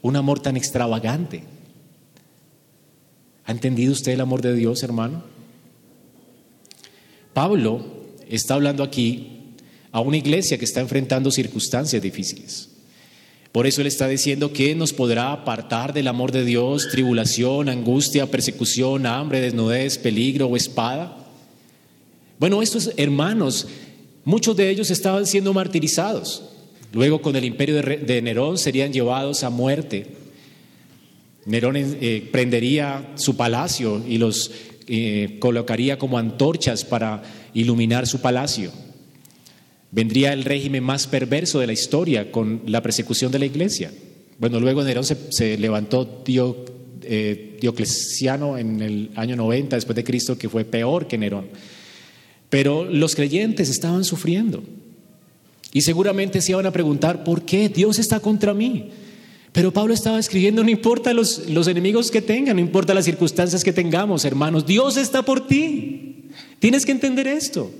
Un 0.00 0.14
amor 0.14 0.38
tan 0.38 0.56
extravagante. 0.56 1.42
¿Ha 3.46 3.50
entendido 3.50 3.90
usted 3.90 4.12
el 4.12 4.20
amor 4.20 4.42
de 4.42 4.54
Dios, 4.54 4.84
hermano? 4.84 5.24
Pablo 7.34 7.84
está 8.28 8.54
hablando 8.54 8.84
aquí 8.84 9.40
a 9.92 10.00
una 10.00 10.16
iglesia 10.16 10.58
que 10.58 10.64
está 10.64 10.80
enfrentando 10.80 11.30
circunstancias 11.30 12.02
difíciles. 12.02 12.70
Por 13.52 13.66
eso 13.66 13.82
Él 13.82 13.86
está 13.86 14.08
diciendo 14.08 14.54
que 14.54 14.74
nos 14.74 14.94
podrá 14.94 15.30
apartar 15.32 15.92
del 15.92 16.08
amor 16.08 16.32
de 16.32 16.44
Dios, 16.44 16.88
tribulación, 16.90 17.68
angustia, 17.68 18.30
persecución, 18.30 19.04
hambre, 19.04 19.42
desnudez, 19.42 19.98
peligro 19.98 20.46
o 20.46 20.56
espada. 20.56 21.18
Bueno, 22.38 22.62
estos 22.62 22.92
hermanos, 22.96 23.68
muchos 24.24 24.56
de 24.56 24.70
ellos 24.70 24.90
estaban 24.90 25.26
siendo 25.26 25.52
martirizados. 25.52 26.44
Luego 26.94 27.20
con 27.20 27.36
el 27.36 27.44
imperio 27.44 27.82
de 27.82 28.22
Nerón 28.22 28.56
serían 28.56 28.92
llevados 28.92 29.44
a 29.44 29.50
muerte. 29.50 30.06
Nerón 31.44 31.76
eh, 31.76 32.28
prendería 32.32 33.12
su 33.16 33.36
palacio 33.36 34.02
y 34.06 34.16
los 34.16 34.50
eh, 34.88 35.36
colocaría 35.40 35.98
como 35.98 36.16
antorchas 36.18 36.84
para 36.84 37.22
iluminar 37.52 38.06
su 38.06 38.20
palacio. 38.20 38.70
Vendría 39.92 40.32
el 40.32 40.44
régimen 40.44 40.82
más 40.82 41.06
perverso 41.06 41.60
de 41.60 41.66
la 41.66 41.74
historia 41.74 42.32
con 42.32 42.62
la 42.64 42.82
persecución 42.82 43.30
de 43.30 43.38
la 43.38 43.44
iglesia. 43.44 43.92
Bueno, 44.38 44.58
luego 44.58 44.82
Nerón 44.82 45.04
se, 45.04 45.58
levantó 45.58 46.24
eh, 47.02 47.58
Diocleciano 47.60 48.56
en 48.56 48.80
el 48.80 49.10
año 49.16 49.36
90 49.36 49.76
después 49.76 49.94
de 49.94 50.02
Cristo, 50.02 50.38
que 50.38 50.48
fue 50.48 50.64
peor 50.64 51.06
que 51.06 51.18
Nerón. 51.18 51.48
Pero 52.48 52.84
los 52.84 53.14
creyentes 53.14 53.68
estaban 53.68 54.04
sufriendo. 54.04 54.64
Y 55.74 55.82
seguramente 55.82 56.40
se 56.40 56.52
iban 56.52 56.64
a 56.64 56.72
preguntar, 56.72 57.22
¿por 57.22 57.42
qué 57.42 57.68
Dios 57.68 57.98
está 57.98 58.18
contra 58.18 58.54
mí? 58.54 58.88
Pero 59.52 59.74
Pablo 59.74 59.92
estaba 59.92 60.18
escribiendo, 60.18 60.64
no 60.64 60.70
importa 60.70 61.12
los, 61.12 61.50
los 61.50 61.68
enemigos 61.68 62.10
que 62.10 62.22
tengan, 62.22 62.56
no 62.56 62.62
importa 62.62 62.94
las 62.94 63.04
circunstancias 63.04 63.62
que 63.62 63.74
tengamos, 63.74 64.24
hermanos, 64.24 64.64
Dios 64.64 64.96
está 64.96 65.22
por 65.22 65.46
ti. 65.46 66.30
Tienes 66.60 66.86
que 66.86 66.92
entender 66.92 67.26
esto. 67.26 67.70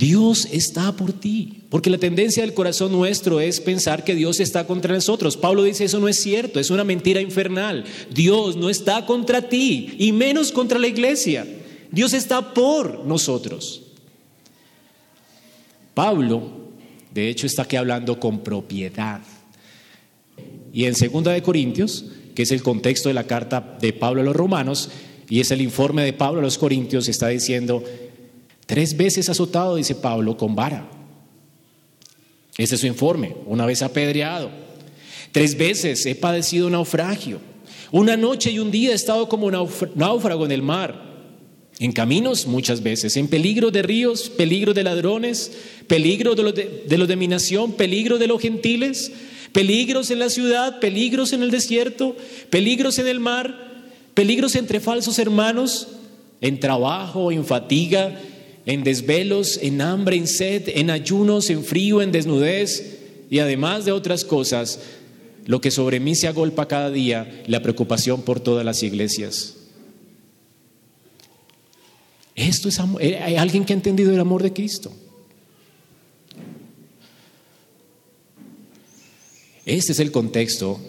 Dios 0.00 0.48
está 0.50 0.92
por 0.92 1.12
ti, 1.12 1.64
porque 1.68 1.90
la 1.90 1.98
tendencia 1.98 2.42
del 2.42 2.54
corazón 2.54 2.90
nuestro 2.90 3.38
es 3.38 3.60
pensar 3.60 4.02
que 4.02 4.14
Dios 4.14 4.40
está 4.40 4.66
contra 4.66 4.94
nosotros. 4.94 5.36
Pablo 5.36 5.62
dice, 5.62 5.84
eso 5.84 6.00
no 6.00 6.08
es 6.08 6.16
cierto, 6.16 6.58
es 6.58 6.70
una 6.70 6.84
mentira 6.84 7.20
infernal. 7.20 7.84
Dios 8.10 8.56
no 8.56 8.70
está 8.70 9.04
contra 9.04 9.50
ti 9.50 9.94
y 9.98 10.12
menos 10.12 10.52
contra 10.52 10.78
la 10.78 10.88
iglesia. 10.88 11.46
Dios 11.92 12.14
está 12.14 12.54
por 12.54 13.04
nosotros. 13.04 13.82
Pablo, 15.92 16.50
de 17.12 17.28
hecho, 17.28 17.46
está 17.46 17.64
aquí 17.64 17.76
hablando 17.76 18.18
con 18.18 18.42
propiedad. 18.42 19.20
Y 20.72 20.86
en 20.86 20.94
2 20.94 21.24
de 21.24 21.42
Corintios, 21.42 22.06
que 22.34 22.44
es 22.44 22.52
el 22.52 22.62
contexto 22.62 23.10
de 23.10 23.14
la 23.14 23.24
carta 23.24 23.76
de 23.78 23.92
Pablo 23.92 24.22
a 24.22 24.24
los 24.24 24.34
romanos, 24.34 24.88
y 25.28 25.40
es 25.40 25.50
el 25.50 25.60
informe 25.60 26.02
de 26.04 26.14
Pablo 26.14 26.40
a 26.40 26.42
los 26.42 26.56
corintios, 26.56 27.06
está 27.06 27.28
diciendo, 27.28 27.84
Tres 28.70 28.96
veces 28.96 29.28
azotado, 29.28 29.74
dice 29.74 29.96
Pablo, 29.96 30.36
con 30.36 30.54
vara. 30.54 30.88
Ese 32.56 32.76
es 32.76 32.80
su 32.80 32.86
informe, 32.86 33.34
una 33.46 33.66
vez 33.66 33.82
apedreado. 33.82 34.48
Tres 35.32 35.58
veces 35.58 36.06
he 36.06 36.14
padecido 36.14 36.70
naufragio. 36.70 37.40
Una 37.90 38.16
noche 38.16 38.52
y 38.52 38.60
un 38.60 38.70
día 38.70 38.92
he 38.92 38.94
estado 38.94 39.28
como 39.28 39.50
náufrago 39.50 40.44
en 40.44 40.52
el 40.52 40.62
mar. 40.62 41.02
En 41.80 41.90
caminos 41.90 42.46
muchas 42.46 42.80
veces, 42.80 43.16
en 43.16 43.26
peligro 43.26 43.72
de 43.72 43.82
ríos, 43.82 44.30
peligro 44.30 44.72
de 44.72 44.84
ladrones, 44.84 45.50
peligro 45.88 46.36
de 46.36 46.42
los 46.44 46.54
de, 46.54 46.84
de, 46.86 47.06
de 47.08 47.16
mi 47.16 47.26
nación, 47.26 47.72
peligro 47.72 48.18
de 48.18 48.28
los 48.28 48.40
gentiles, 48.40 49.10
peligros 49.50 50.12
en 50.12 50.20
la 50.20 50.30
ciudad, 50.30 50.78
peligros 50.78 51.32
en 51.32 51.42
el 51.42 51.50
desierto, 51.50 52.16
peligros 52.50 53.00
en 53.00 53.08
el 53.08 53.18
mar, 53.18 53.82
peligros 54.14 54.54
entre 54.54 54.78
falsos 54.78 55.18
hermanos, 55.18 55.88
en 56.40 56.60
trabajo, 56.60 57.32
en 57.32 57.44
fatiga, 57.44 58.16
en 58.66 58.84
desvelos, 58.84 59.58
en 59.62 59.80
hambre, 59.80 60.16
en 60.16 60.26
sed, 60.26 60.68
en 60.68 60.90
ayunos, 60.90 61.50
en 61.50 61.64
frío, 61.64 62.02
en 62.02 62.12
desnudez 62.12 62.98
y 63.30 63.38
además 63.38 63.84
de 63.84 63.92
otras 63.92 64.24
cosas, 64.24 64.80
lo 65.46 65.60
que 65.60 65.70
sobre 65.70 66.00
mí 66.00 66.14
se 66.14 66.28
agolpa 66.28 66.68
cada 66.68 66.90
día, 66.90 67.42
la 67.46 67.62
preocupación 67.62 68.22
por 68.22 68.40
todas 68.40 68.64
las 68.64 68.82
iglesias. 68.82 69.56
Esto 72.34 72.68
es 72.68 72.78
amor. 72.78 73.02
Eh, 73.02 73.18
¿Hay 73.18 73.36
alguien 73.36 73.64
que 73.64 73.72
ha 73.72 73.76
entendido 73.76 74.12
el 74.12 74.20
amor 74.20 74.42
de 74.42 74.52
Cristo? 74.52 74.92
Este 79.66 79.92
es 79.92 80.00
el 80.00 80.10
contexto 80.10 80.80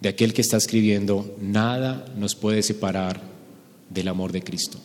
de 0.00 0.08
aquel 0.08 0.32
que 0.32 0.40
está 0.40 0.56
escribiendo, 0.56 1.36
nada 1.40 2.06
nos 2.16 2.34
puede 2.34 2.62
separar 2.62 3.20
del 3.90 4.08
amor 4.08 4.32
de 4.32 4.42
Cristo. 4.42 4.80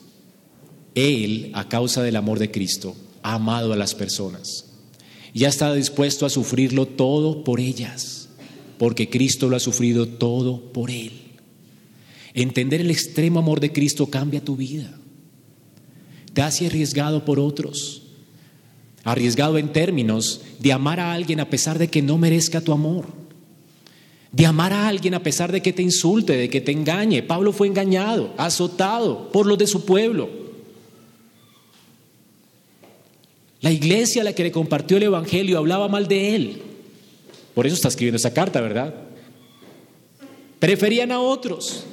Él, 0.96 1.52
a 1.54 1.68
causa 1.68 2.02
del 2.02 2.16
amor 2.16 2.40
de 2.40 2.50
Cristo, 2.50 2.96
ha 3.22 3.36
amado 3.36 3.74
a 3.74 3.76
las 3.76 3.94
personas 3.94 4.66
y 5.34 5.44
ha 5.44 5.50
estado 5.50 5.76
dispuesto 5.76 6.26
a 6.26 6.30
sufrirlo 6.30 6.86
todo 6.86 7.44
por 7.44 7.60
ellas, 7.60 8.30
porque 8.78 9.10
Cristo 9.10 9.50
lo 9.50 9.58
ha 9.58 9.60
sufrido 9.60 10.08
todo 10.08 10.72
por 10.72 10.90
Él. 10.90 11.12
Entender 12.34 12.80
el 12.80 12.90
extremo 12.90 13.40
amor 13.40 13.60
de 13.60 13.74
Cristo 13.74 14.08
cambia 14.08 14.44
tu 14.44 14.56
vida. 14.56 14.98
Te 16.34 16.42
hace 16.42 16.68
arriesgado 16.68 17.26
por 17.26 17.40
otros. 17.40 18.04
Arriesgado 19.04 19.58
en 19.58 19.72
términos 19.72 20.42
de 20.60 20.72
amar 20.72 21.00
a 21.00 21.14
alguien 21.14 21.40
a 21.42 21.50
pesar 21.50 21.80
de 21.80 21.90
que 21.90 22.02
no 22.02 22.18
merezca 22.18 22.62
tu 22.62 22.72
amor. 22.72 23.06
De 24.32 24.46
amar 24.46 24.74
a 24.74 24.88
alguien 24.88 25.14
a 25.14 25.24
pesar 25.24 25.52
de 25.52 25.62
que 25.62 25.74
te 25.74 25.82
insulte, 25.82 26.36
de 26.36 26.50
que 26.50 26.62
te 26.62 26.72
engañe. 26.72 27.24
Pablo 27.24 27.54
fue 27.54 27.68
engañado, 27.68 28.34
azotado 28.38 29.32
por 29.32 29.46
los 29.46 29.58
de 29.58 29.68
su 29.68 29.86
pueblo. 29.86 30.45
La 33.66 33.72
iglesia 33.72 34.22
a 34.22 34.26
la 34.26 34.34
que 34.34 34.44
le 34.44 34.52
compartió 34.52 34.98
el 34.98 35.02
Evangelio 35.02 35.58
hablaba 35.58 35.88
mal 35.88 36.08
de 36.08 36.36
él. 36.36 36.62
Por 37.56 37.66
eso 37.66 37.74
está 37.74 37.88
escribiendo 37.88 38.18
esa 38.18 38.32
carta, 38.32 38.62
¿verdad? 38.62 38.94
Preferían 40.60 41.12
a 41.12 41.20
otros. 41.20 41.84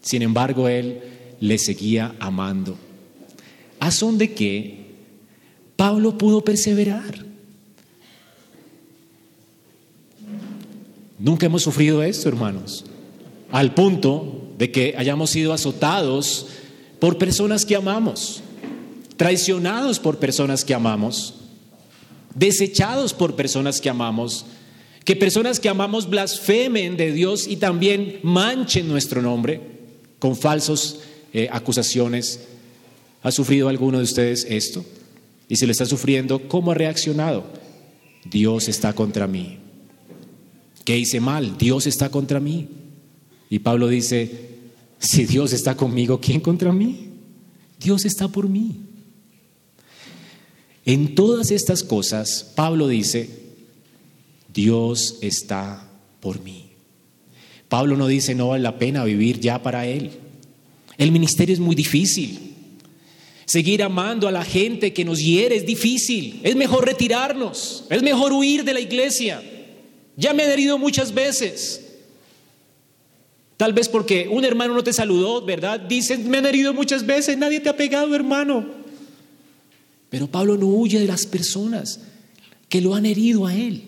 Sin 0.00 0.22
embargo, 0.22 0.68
él 0.68 1.00
le 1.40 1.58
seguía 1.58 2.14
amando. 2.20 2.76
a 3.80 3.90
son 3.90 4.16
de 4.16 4.32
que 4.32 4.84
Pablo 5.74 6.16
pudo 6.16 6.44
perseverar. 6.44 7.26
Nunca 11.18 11.46
hemos 11.46 11.64
sufrido 11.64 12.00
esto, 12.00 12.28
hermanos, 12.28 12.84
al 13.50 13.74
punto 13.74 14.52
de 14.56 14.70
que 14.70 14.94
hayamos 14.96 15.30
sido 15.30 15.52
azotados 15.52 16.46
por 17.00 17.18
personas 17.18 17.66
que 17.66 17.74
amamos, 17.74 18.40
traicionados 19.22 20.00
por 20.00 20.18
personas 20.18 20.64
que 20.64 20.74
amamos, 20.74 21.34
desechados 22.34 23.14
por 23.14 23.36
personas 23.36 23.80
que 23.80 23.88
amamos, 23.88 24.46
que 25.04 25.14
personas 25.14 25.60
que 25.60 25.68
amamos 25.68 26.10
blasfemen 26.10 26.96
de 26.96 27.12
Dios 27.12 27.46
y 27.46 27.54
también 27.54 28.18
manchen 28.24 28.88
nuestro 28.88 29.22
nombre 29.22 29.60
con 30.18 30.34
falsas 30.34 30.96
eh, 31.32 31.48
acusaciones. 31.52 32.48
¿Ha 33.22 33.30
sufrido 33.30 33.68
alguno 33.68 33.98
de 33.98 34.02
ustedes 34.02 34.44
esto? 34.50 34.84
Y 35.48 35.54
si 35.54 35.66
lo 35.66 35.70
está 35.70 35.86
sufriendo, 35.86 36.48
¿cómo 36.48 36.72
ha 36.72 36.74
reaccionado? 36.74 37.44
Dios 38.24 38.66
está 38.66 38.92
contra 38.92 39.28
mí. 39.28 39.58
¿Qué 40.84 40.98
hice 40.98 41.20
mal? 41.20 41.56
Dios 41.58 41.86
está 41.86 42.08
contra 42.08 42.40
mí. 42.40 42.66
Y 43.48 43.60
Pablo 43.60 43.86
dice, 43.86 44.48
si 44.98 45.26
Dios 45.26 45.52
está 45.52 45.76
conmigo, 45.76 46.18
¿quién 46.20 46.40
contra 46.40 46.72
mí? 46.72 47.10
Dios 47.78 48.04
está 48.04 48.26
por 48.26 48.48
mí. 48.48 48.88
En 50.84 51.14
todas 51.14 51.50
estas 51.50 51.84
cosas, 51.84 52.52
Pablo 52.56 52.88
dice, 52.88 53.30
Dios 54.52 55.18
está 55.22 55.88
por 56.20 56.40
mí. 56.40 56.70
Pablo 57.68 57.96
no 57.96 58.06
dice, 58.06 58.34
no 58.34 58.48
vale 58.48 58.62
la 58.62 58.78
pena 58.78 59.04
vivir 59.04 59.40
ya 59.40 59.62
para 59.62 59.86
Él. 59.86 60.10
El 60.98 61.12
ministerio 61.12 61.54
es 61.54 61.60
muy 61.60 61.74
difícil. 61.74 62.52
Seguir 63.46 63.82
amando 63.82 64.28
a 64.28 64.32
la 64.32 64.44
gente 64.44 64.92
que 64.92 65.04
nos 65.04 65.20
hiere 65.20 65.56
es 65.56 65.66
difícil. 65.66 66.40
Es 66.42 66.56
mejor 66.56 66.84
retirarnos. 66.84 67.84
Es 67.88 68.02
mejor 68.02 68.32
huir 68.32 68.64
de 68.64 68.74
la 68.74 68.80
iglesia. 68.80 69.42
Ya 70.16 70.34
me 70.34 70.42
han 70.42 70.50
herido 70.50 70.78
muchas 70.78 71.14
veces. 71.14 71.80
Tal 73.56 73.72
vez 73.72 73.88
porque 73.88 74.28
un 74.28 74.44
hermano 74.44 74.74
no 74.74 74.82
te 74.82 74.92
saludó, 74.92 75.44
¿verdad? 75.44 75.80
Dicen, 75.80 76.28
me 76.28 76.38
han 76.38 76.46
herido 76.46 76.74
muchas 76.74 77.06
veces, 77.06 77.38
nadie 77.38 77.60
te 77.60 77.68
ha 77.68 77.76
pegado, 77.76 78.14
hermano. 78.14 78.81
Pero 80.12 80.26
Pablo 80.26 80.58
no 80.58 80.66
huye 80.66 81.00
de 81.00 81.06
las 81.06 81.24
personas 81.24 82.00
que 82.68 82.82
lo 82.82 82.94
han 82.94 83.06
herido 83.06 83.46
a 83.46 83.54
él. 83.54 83.82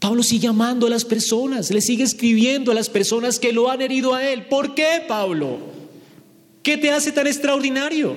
Pablo 0.00 0.24
sigue 0.24 0.48
amando 0.48 0.88
a 0.88 0.90
las 0.90 1.04
personas, 1.04 1.70
le 1.70 1.80
sigue 1.80 2.02
escribiendo 2.02 2.72
a 2.72 2.74
las 2.74 2.90
personas 2.90 3.38
que 3.38 3.52
lo 3.52 3.70
han 3.70 3.82
herido 3.82 4.14
a 4.14 4.28
él. 4.28 4.46
¿Por 4.46 4.74
qué, 4.74 5.04
Pablo? 5.06 5.58
¿Qué 6.64 6.76
te 6.76 6.90
hace 6.90 7.12
tan 7.12 7.28
extraordinario? 7.28 8.16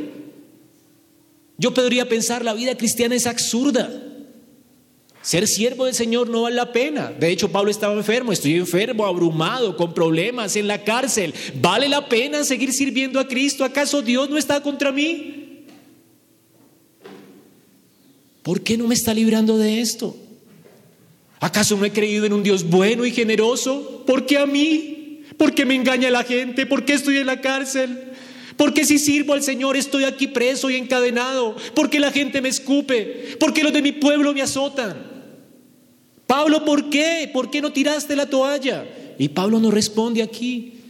Yo 1.60 1.76
podría 1.76 2.10
pensar, 2.10 2.44
la 2.44 2.56
vida 2.56 2.76
cristiana 2.76 3.14
es 3.14 3.28
absurda. 3.28 3.88
Ser 5.22 5.48
siervo 5.48 5.86
del 5.86 5.94
Señor 5.94 6.28
no 6.28 6.42
vale 6.42 6.56
la 6.56 6.72
pena. 6.72 7.12
De 7.12 7.30
hecho, 7.30 7.52
Pablo 7.52 7.70
estaba 7.70 7.94
enfermo, 7.94 8.32
estoy 8.32 8.56
enfermo, 8.56 9.06
abrumado, 9.06 9.78
con 9.78 9.94
problemas, 9.94 10.56
en 10.56 10.68
la 10.68 10.84
cárcel. 10.84 11.36
¿Vale 11.62 11.88
la 11.88 12.10
pena 12.10 12.44
seguir 12.44 12.74
sirviendo 12.74 13.20
a 13.20 13.28
Cristo? 13.28 13.64
¿Acaso 13.64 14.02
Dios 14.02 14.28
no 14.28 14.40
está 14.40 14.64
contra 14.64 14.92
mí? 14.92 15.45
¿Por 18.46 18.62
qué 18.62 18.78
no 18.78 18.88
me 18.88 18.94
está 18.94 19.12
librando 19.12 19.58
de 19.58 19.82
esto? 19.82 20.16
¿Acaso 21.40 21.76
no 21.78 21.84
he 21.84 21.92
creído 21.92 22.26
en 22.26 22.34
un 22.34 22.44
Dios 22.44 22.70
bueno 22.70 23.04
y 23.04 23.12
generoso? 23.12 24.04
¿Por 24.06 24.28
qué 24.28 24.38
a 24.38 24.46
mí? 24.46 25.22
¿Por 25.36 25.56
qué 25.56 25.66
me 25.66 25.74
engaña 25.74 26.12
la 26.12 26.24
gente? 26.24 26.68
¿Por 26.68 26.86
qué 26.86 26.94
estoy 26.94 27.18
en 27.18 27.26
la 27.26 27.42
cárcel? 27.42 28.12
¿Por 28.56 28.72
qué 28.72 28.86
si 28.86 29.00
sirvo 29.00 29.34
al 29.34 29.42
Señor 29.42 29.76
estoy 29.76 30.04
aquí 30.04 30.28
preso 30.28 30.70
y 30.70 30.76
encadenado? 30.76 31.56
¿Por 31.74 31.90
qué 31.90 32.00
la 32.00 32.12
gente 32.12 32.40
me 32.40 32.50
escupe? 32.50 33.36
¿Por 33.40 33.52
qué 33.52 33.64
los 33.64 33.74
de 33.74 33.82
mi 33.82 33.94
pueblo 33.94 34.32
me 34.32 34.44
azotan? 34.44 34.96
Pablo, 36.28 36.64
¿por 36.64 36.92
qué? 36.92 37.28
¿Por 37.34 37.50
qué 37.50 37.62
no 37.62 37.74
tiraste 37.74 38.16
la 38.16 38.30
toalla? 38.30 38.86
Y 39.18 39.30
Pablo 39.30 39.60
no 39.60 39.72
responde 39.72 40.22
aquí. 40.22 40.82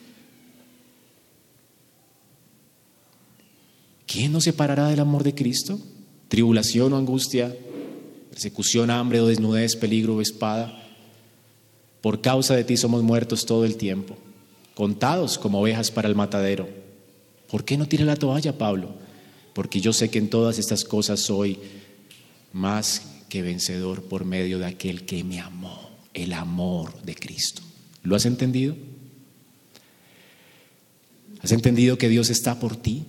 ¿Quién 4.06 4.34
nos 4.34 4.44
separará 4.44 4.90
del 4.90 5.00
amor 5.00 5.24
de 5.24 5.34
Cristo? 5.34 5.80
¿Tribulación 6.28 6.94
o 6.94 6.98
angustia? 6.98 7.56
¿Persecución, 8.30 8.90
hambre 8.90 9.22
o 9.22 9.28
desnudez, 9.28 9.76
peligro 9.76 10.16
o 10.16 10.22
espada? 10.22 10.82
Por 12.02 12.22
causa 12.22 12.56
de 12.56 12.64
ti 12.64 12.78
somos 12.78 13.04
muertos 13.04 13.46
todo 13.46 13.66
el 13.66 13.78
tiempo, 13.78 14.18
contados 14.74 15.38
como 15.38 15.62
ovejas 15.62 15.90
para 15.90 16.08
el 16.08 16.16
matadero. 16.16 16.68
¿Por 17.50 17.64
qué 17.64 17.78
no 17.78 17.88
tira 17.88 18.06
la 18.06 18.16
toalla, 18.16 18.58
Pablo? 18.58 18.96
Porque 19.54 19.80
yo 19.80 19.94
sé 19.94 20.10
que 20.10 20.20
en 20.20 20.30
todas 20.30 20.60
estas 20.60 20.84
cosas 20.84 21.22
soy 21.22 21.58
más 22.54 23.02
que 23.30 23.42
vencedor 23.42 24.04
por 24.04 24.26
medio 24.26 24.60
de 24.60 24.66
aquel 24.66 25.06
que 25.06 25.24
me 25.24 25.40
amó, 25.40 25.90
el 26.14 26.34
amor 26.34 27.02
de 27.04 27.16
Cristo. 27.16 27.62
¿Lo 28.04 28.16
has 28.16 28.26
entendido? 28.26 28.76
¿Has 31.42 31.52
entendido 31.52 31.98
que 31.98 32.10
Dios 32.10 32.30
está 32.30 32.60
por 32.60 32.76
ti? 32.76 33.06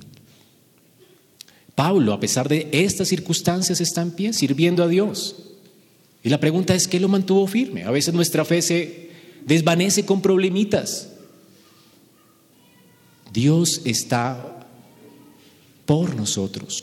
Pablo, 1.76 2.14
a 2.14 2.18
pesar 2.18 2.48
de 2.48 2.68
estas 2.72 3.08
circunstancias, 3.08 3.80
está 3.80 4.02
en 4.02 4.10
pie 4.10 4.32
sirviendo 4.32 4.82
a 4.82 4.88
Dios. 4.88 5.36
Y 6.24 6.30
la 6.30 6.40
pregunta 6.40 6.74
es, 6.74 6.88
¿qué 6.88 6.98
lo 6.98 7.08
mantuvo 7.08 7.46
firme? 7.46 7.84
A 7.84 7.90
veces 7.92 8.14
nuestra 8.14 8.44
fe 8.44 8.62
se 8.62 9.10
desvanece 9.44 10.04
con 10.04 10.22
problemitas. 10.22 11.10
Dios 13.32 13.82
está 13.84 14.66
por 15.84 16.16
nosotros. 16.16 16.80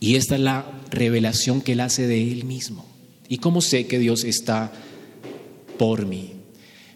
Y 0.00 0.16
esta 0.16 0.34
es 0.34 0.40
la 0.40 0.66
revelación 0.90 1.62
que 1.62 1.72
Él 1.72 1.80
hace 1.80 2.08
de 2.08 2.30
Él 2.30 2.44
mismo. 2.44 2.84
¿Y 3.28 3.38
cómo 3.38 3.60
sé 3.60 3.86
que 3.86 4.00
Dios 4.00 4.24
está 4.24 4.72
por 5.78 6.06
mí? 6.06 6.32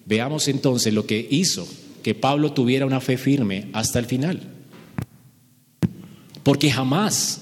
Veamos 0.04 0.48
entonces 0.48 0.92
lo 0.92 1.06
que 1.06 1.26
hizo 1.30 1.68
que 2.02 2.16
Pablo 2.16 2.52
tuviera 2.52 2.84
una 2.84 3.00
fe 3.00 3.16
firme 3.16 3.68
hasta 3.72 4.00
el 4.00 4.06
final. 4.06 4.57
Porque 6.42 6.70
jamás, 6.70 7.40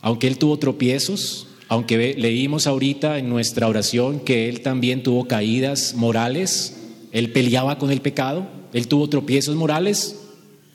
aunque 0.00 0.26
él 0.26 0.38
tuvo 0.38 0.58
tropiezos, 0.58 1.46
aunque 1.68 2.14
leímos 2.14 2.66
ahorita 2.66 3.18
en 3.18 3.28
nuestra 3.28 3.68
oración 3.68 4.20
que 4.20 4.48
él 4.48 4.60
también 4.60 5.02
tuvo 5.02 5.26
caídas 5.26 5.94
morales, 5.94 6.76
él 7.12 7.32
peleaba 7.32 7.78
con 7.78 7.90
el 7.90 8.00
pecado, 8.00 8.46
él 8.72 8.88
tuvo 8.88 9.08
tropiezos 9.08 9.56
morales, 9.56 10.20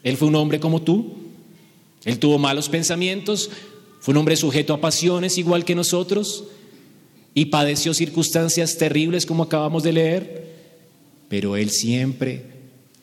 él 0.03 0.17
fue 0.17 0.27
un 0.27 0.35
hombre 0.35 0.59
como 0.59 0.81
tú, 0.81 1.13
él 2.03 2.19
tuvo 2.19 2.37
malos 2.39 2.67
pensamientos, 2.67 3.49
fue 3.99 4.13
un 4.13 4.17
hombre 4.17 4.35
sujeto 4.35 4.73
a 4.73 4.81
pasiones 4.81 5.37
igual 5.37 5.63
que 5.63 5.75
nosotros 5.75 6.45
y 7.33 7.45
padeció 7.45 7.93
circunstancias 7.93 8.77
terribles 8.77 9.25
como 9.25 9.43
acabamos 9.43 9.83
de 9.83 9.93
leer, 9.93 10.51
pero 11.29 11.55
él 11.55 11.69
siempre, 11.69 12.43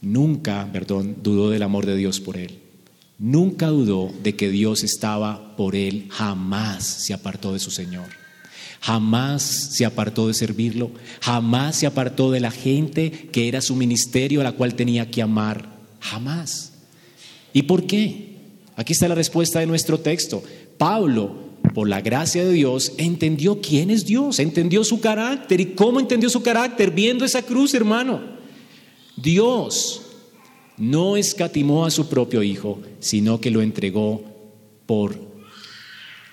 nunca, 0.02 0.68
perdón, 0.72 1.16
dudó 1.22 1.50
del 1.50 1.62
amor 1.62 1.86
de 1.86 1.96
Dios 1.96 2.20
por 2.20 2.36
él. 2.36 2.58
Nunca 3.18 3.66
dudó 3.66 4.12
de 4.22 4.36
que 4.36 4.48
Dios 4.48 4.84
estaba 4.84 5.56
por 5.56 5.74
él, 5.74 6.06
jamás 6.08 6.86
se 6.86 7.12
apartó 7.12 7.52
de 7.52 7.58
su 7.58 7.72
Señor. 7.72 8.06
Jamás 8.80 9.42
se 9.42 9.84
apartó 9.84 10.28
de 10.28 10.34
servirlo, 10.34 10.92
jamás 11.20 11.76
se 11.76 11.86
apartó 11.86 12.30
de 12.30 12.38
la 12.38 12.52
gente 12.52 13.10
que 13.10 13.48
era 13.48 13.60
su 13.60 13.74
ministerio 13.74 14.40
a 14.40 14.44
la 14.44 14.52
cual 14.52 14.74
tenía 14.74 15.10
que 15.10 15.20
amar, 15.20 15.68
jamás. 15.98 16.74
¿Y 17.52 17.62
por 17.62 17.86
qué? 17.86 18.36
Aquí 18.76 18.92
está 18.92 19.08
la 19.08 19.16
respuesta 19.16 19.58
de 19.58 19.66
nuestro 19.66 19.98
texto. 19.98 20.44
Pablo, 20.76 21.34
por 21.74 21.88
la 21.88 22.00
gracia 22.00 22.44
de 22.44 22.52
Dios, 22.52 22.92
entendió 22.98 23.60
quién 23.60 23.90
es 23.90 24.06
Dios, 24.06 24.38
entendió 24.38 24.84
su 24.84 25.00
carácter. 25.00 25.60
¿Y 25.60 25.66
cómo 25.74 25.98
entendió 25.98 26.30
su 26.30 26.42
carácter? 26.44 26.92
Viendo 26.92 27.24
esa 27.24 27.42
cruz, 27.42 27.74
hermano. 27.74 28.20
Dios 29.16 30.02
no 30.78 31.16
escatimó 31.16 31.84
a 31.84 31.90
su 31.90 32.08
propio 32.08 32.42
Hijo, 32.42 32.80
sino 33.00 33.40
que 33.40 33.50
lo 33.50 33.62
entregó 33.62 34.22
por 34.86 35.18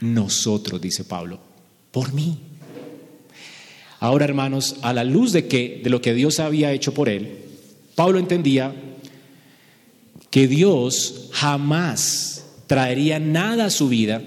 nosotros, 0.01 0.81
dice 0.81 1.03
Pablo, 1.03 1.39
por 1.91 2.13
mí. 2.13 2.37
Ahora, 3.99 4.25
hermanos, 4.25 4.77
a 4.81 4.93
la 4.93 5.03
luz 5.03 5.31
de 5.31 5.47
que 5.47 5.81
de 5.83 5.89
lo 5.89 6.01
que 6.01 6.13
Dios 6.13 6.39
había 6.39 6.71
hecho 6.71 6.93
por 6.93 7.09
él, 7.09 7.39
Pablo 7.95 8.19
entendía 8.19 8.73
que 10.29 10.47
Dios 10.47 11.29
jamás 11.31 12.45
traería 12.67 13.19
nada 13.19 13.65
a 13.65 13.69
su 13.69 13.87
vida, 13.87 14.21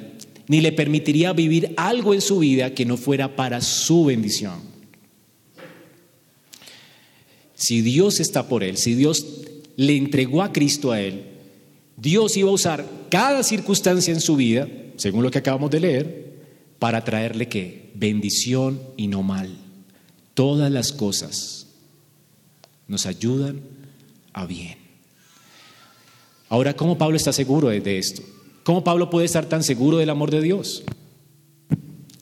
ni 0.47 0.61
le 0.61 0.73
permitiría 0.73 1.33
vivir 1.33 1.75
algo 1.77 2.15
en 2.15 2.23
su 2.23 2.39
vida 2.39 2.75
que 2.75 2.87
no 2.87 2.97
fuera 2.97 3.37
para 3.37 3.61
su 3.61 4.07
bendición. 4.07 4.61
Si 7.55 7.83
Dios 7.83 8.21
está 8.21 8.49
por 8.49 8.65
él, 8.65 8.79
si 8.79 8.95
Dios 8.95 9.27
le 9.79 9.97
entregó 9.97 10.43
a 10.43 10.53
Cristo 10.53 10.91
a 10.91 11.01
él, 11.01 11.23
Dios 11.97 12.37
iba 12.37 12.51
a 12.51 12.53
usar 12.53 12.85
cada 13.11 13.45
circunstancia 13.45 14.13
en 14.13 14.21
su 14.21 14.35
vida, 14.35 14.67
según 14.97 15.23
lo 15.23 15.31
que 15.31 15.39
acabamos 15.39 15.71
de 15.71 15.79
leer, 15.79 16.35
para 16.81 17.05
traerle 17.05 17.49
qué? 17.49 17.93
Bendición 17.95 18.83
y 18.97 19.07
no 19.07 19.23
mal. 19.23 19.57
Todas 20.35 20.73
las 20.73 20.93
cosas 20.93 21.69
nos 22.89 23.07
ayudan 23.07 23.61
a 24.33 24.47
bien. 24.47 24.79
Ahora, 26.49 26.75
¿cómo 26.75 26.99
Pablo 26.99 27.17
está 27.17 27.33
seguro 27.33 27.69
de 27.69 27.99
esto? 27.99 28.23
¿Cómo 28.65 28.83
Pablo 28.83 29.11
puede 29.11 29.27
estar 29.27 29.47
tan 29.47 29.63
seguro 29.63 29.99
del 29.99 30.11
amor 30.11 30.33
de 30.33 30.41
Dios? 30.41 30.83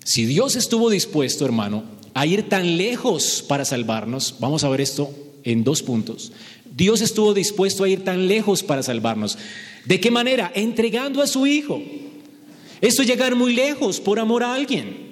Si 0.04 0.26
Dios 0.26 0.56
estuvo 0.56 0.90
dispuesto, 0.90 1.46
hermano, 1.46 1.84
a 2.12 2.26
ir 2.26 2.50
tan 2.50 2.76
lejos 2.76 3.42
para 3.48 3.64
salvarnos, 3.64 4.36
vamos 4.40 4.62
a 4.62 4.68
ver 4.68 4.82
esto 4.82 5.10
en 5.46 5.64
dos 5.64 5.82
puntos. 5.82 6.32
Dios 6.76 7.00
estuvo 7.00 7.32
dispuesto 7.32 7.84
a 7.84 7.88
ir 7.88 8.04
tan 8.04 8.28
lejos 8.28 8.62
para 8.62 8.82
salvarnos. 8.82 9.38
¿De 9.86 9.98
qué 9.98 10.10
manera? 10.10 10.52
Entregando 10.54 11.22
a 11.22 11.26
su 11.26 11.46
Hijo. 11.46 11.80
Esto 12.82 13.00
es 13.00 13.08
llegar 13.08 13.34
muy 13.34 13.54
lejos 13.54 13.98
por 13.98 14.18
amor 14.18 14.42
a 14.42 14.52
alguien. 14.52 15.06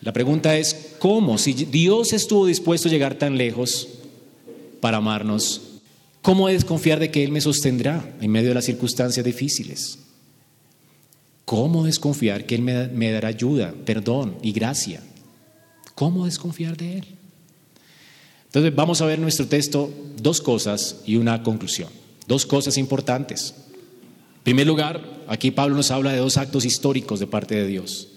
La 0.00 0.12
pregunta 0.12 0.56
es, 0.56 0.94
¿cómo? 0.98 1.38
Si 1.38 1.52
Dios 1.52 2.12
estuvo 2.12 2.46
dispuesto 2.46 2.88
a 2.88 2.90
llegar 2.90 3.14
tan 3.14 3.36
lejos 3.36 3.88
para 4.80 4.96
amarnos, 4.96 5.80
¿cómo 6.22 6.48
desconfiar 6.48 6.98
de 6.98 7.12
que 7.12 7.22
Él 7.22 7.30
me 7.30 7.40
sostendrá 7.40 8.16
en 8.20 8.30
medio 8.32 8.48
de 8.48 8.54
las 8.54 8.64
circunstancias 8.64 9.24
difíciles? 9.24 10.00
¿Cómo 11.44 11.84
desconfiar 11.84 12.46
que 12.46 12.56
Él 12.56 12.62
me, 12.62 13.12
dará 13.12 13.28
ayuda, 13.28 13.72
perdón 13.84 14.36
y 14.42 14.50
gracia? 14.50 15.00
¿Cómo 15.94 16.24
desconfiar 16.24 16.76
de 16.76 16.98
Él? 16.98 17.15
Entonces 18.56 18.74
vamos 18.74 19.02
a 19.02 19.04
ver 19.04 19.18
nuestro 19.18 19.46
texto 19.46 19.90
dos 20.16 20.40
cosas 20.40 21.02
y 21.04 21.16
una 21.16 21.42
conclusión. 21.42 21.90
Dos 22.26 22.46
cosas 22.46 22.78
importantes. 22.78 23.52
En 24.38 24.42
primer 24.44 24.66
lugar, 24.66 25.24
aquí 25.28 25.50
Pablo 25.50 25.76
nos 25.76 25.90
habla 25.90 26.14
de 26.14 26.20
dos 26.20 26.38
actos 26.38 26.64
históricos 26.64 27.20
de 27.20 27.26
parte 27.26 27.54
de 27.54 27.66
Dios. 27.66 28.08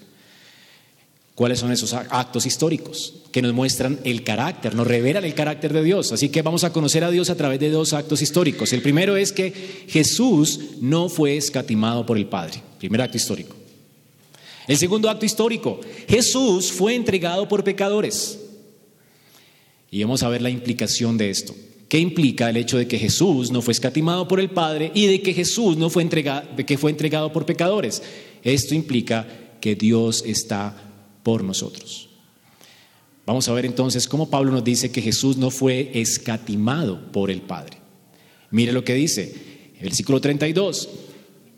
¿Cuáles 1.34 1.58
son 1.58 1.72
esos 1.72 1.92
actos 1.92 2.46
históricos? 2.46 3.16
Que 3.32 3.42
nos 3.42 3.52
muestran 3.52 4.00
el 4.04 4.24
carácter, 4.24 4.74
nos 4.74 4.86
revelan 4.86 5.26
el 5.26 5.34
carácter 5.34 5.74
de 5.74 5.82
Dios. 5.82 6.10
Así 6.10 6.30
que 6.30 6.40
vamos 6.40 6.64
a 6.64 6.72
conocer 6.72 7.04
a 7.04 7.10
Dios 7.10 7.28
a 7.28 7.34
través 7.34 7.60
de 7.60 7.68
dos 7.68 7.92
actos 7.92 8.22
históricos. 8.22 8.72
El 8.72 8.80
primero 8.80 9.18
es 9.18 9.32
que 9.32 9.52
Jesús 9.88 10.58
no 10.80 11.10
fue 11.10 11.36
escatimado 11.36 12.06
por 12.06 12.16
el 12.16 12.24
Padre. 12.24 12.62
Primer 12.78 13.02
acto 13.02 13.18
histórico. 13.18 13.56
El 14.66 14.78
segundo 14.78 15.10
acto 15.10 15.26
histórico, 15.26 15.80
Jesús 16.08 16.72
fue 16.72 16.94
entregado 16.94 17.46
por 17.46 17.62
pecadores. 17.62 18.38
Y 19.90 20.02
vamos 20.02 20.22
a 20.22 20.28
ver 20.28 20.42
la 20.42 20.50
implicación 20.50 21.18
de 21.18 21.30
esto. 21.30 21.54
¿Qué 21.88 21.98
implica 21.98 22.48
el 22.48 22.56
hecho 22.56 22.78
de 22.78 22.86
que 22.86 22.98
Jesús 22.98 23.50
no 23.50 23.62
fue 23.62 23.72
escatimado 23.72 24.28
por 24.28 24.38
el 24.38 24.50
Padre 24.50 24.92
y 24.94 25.06
de 25.06 25.22
que 25.22 25.34
Jesús 25.34 25.76
no 25.76 25.90
fue 25.90 26.02
entregado, 26.02 26.48
que 26.64 26.78
fue 26.78 26.92
entregado 26.92 27.32
por 27.32 27.46
pecadores? 27.46 28.02
Esto 28.44 28.74
implica 28.76 29.26
que 29.60 29.74
Dios 29.74 30.22
está 30.24 30.76
por 31.24 31.42
nosotros. 31.42 32.08
Vamos 33.26 33.48
a 33.48 33.52
ver 33.52 33.66
entonces 33.66 34.08
cómo 34.08 34.30
Pablo 34.30 34.52
nos 34.52 34.64
dice 34.64 34.92
que 34.92 35.02
Jesús 35.02 35.36
no 35.36 35.50
fue 35.50 35.90
escatimado 35.94 37.10
por 37.12 37.30
el 37.30 37.42
Padre. 37.42 37.78
Mire 38.50 38.72
lo 38.72 38.84
que 38.84 38.94
dice, 38.94 39.34
el 39.76 39.84
versículo 39.84 40.20
32. 40.20 40.88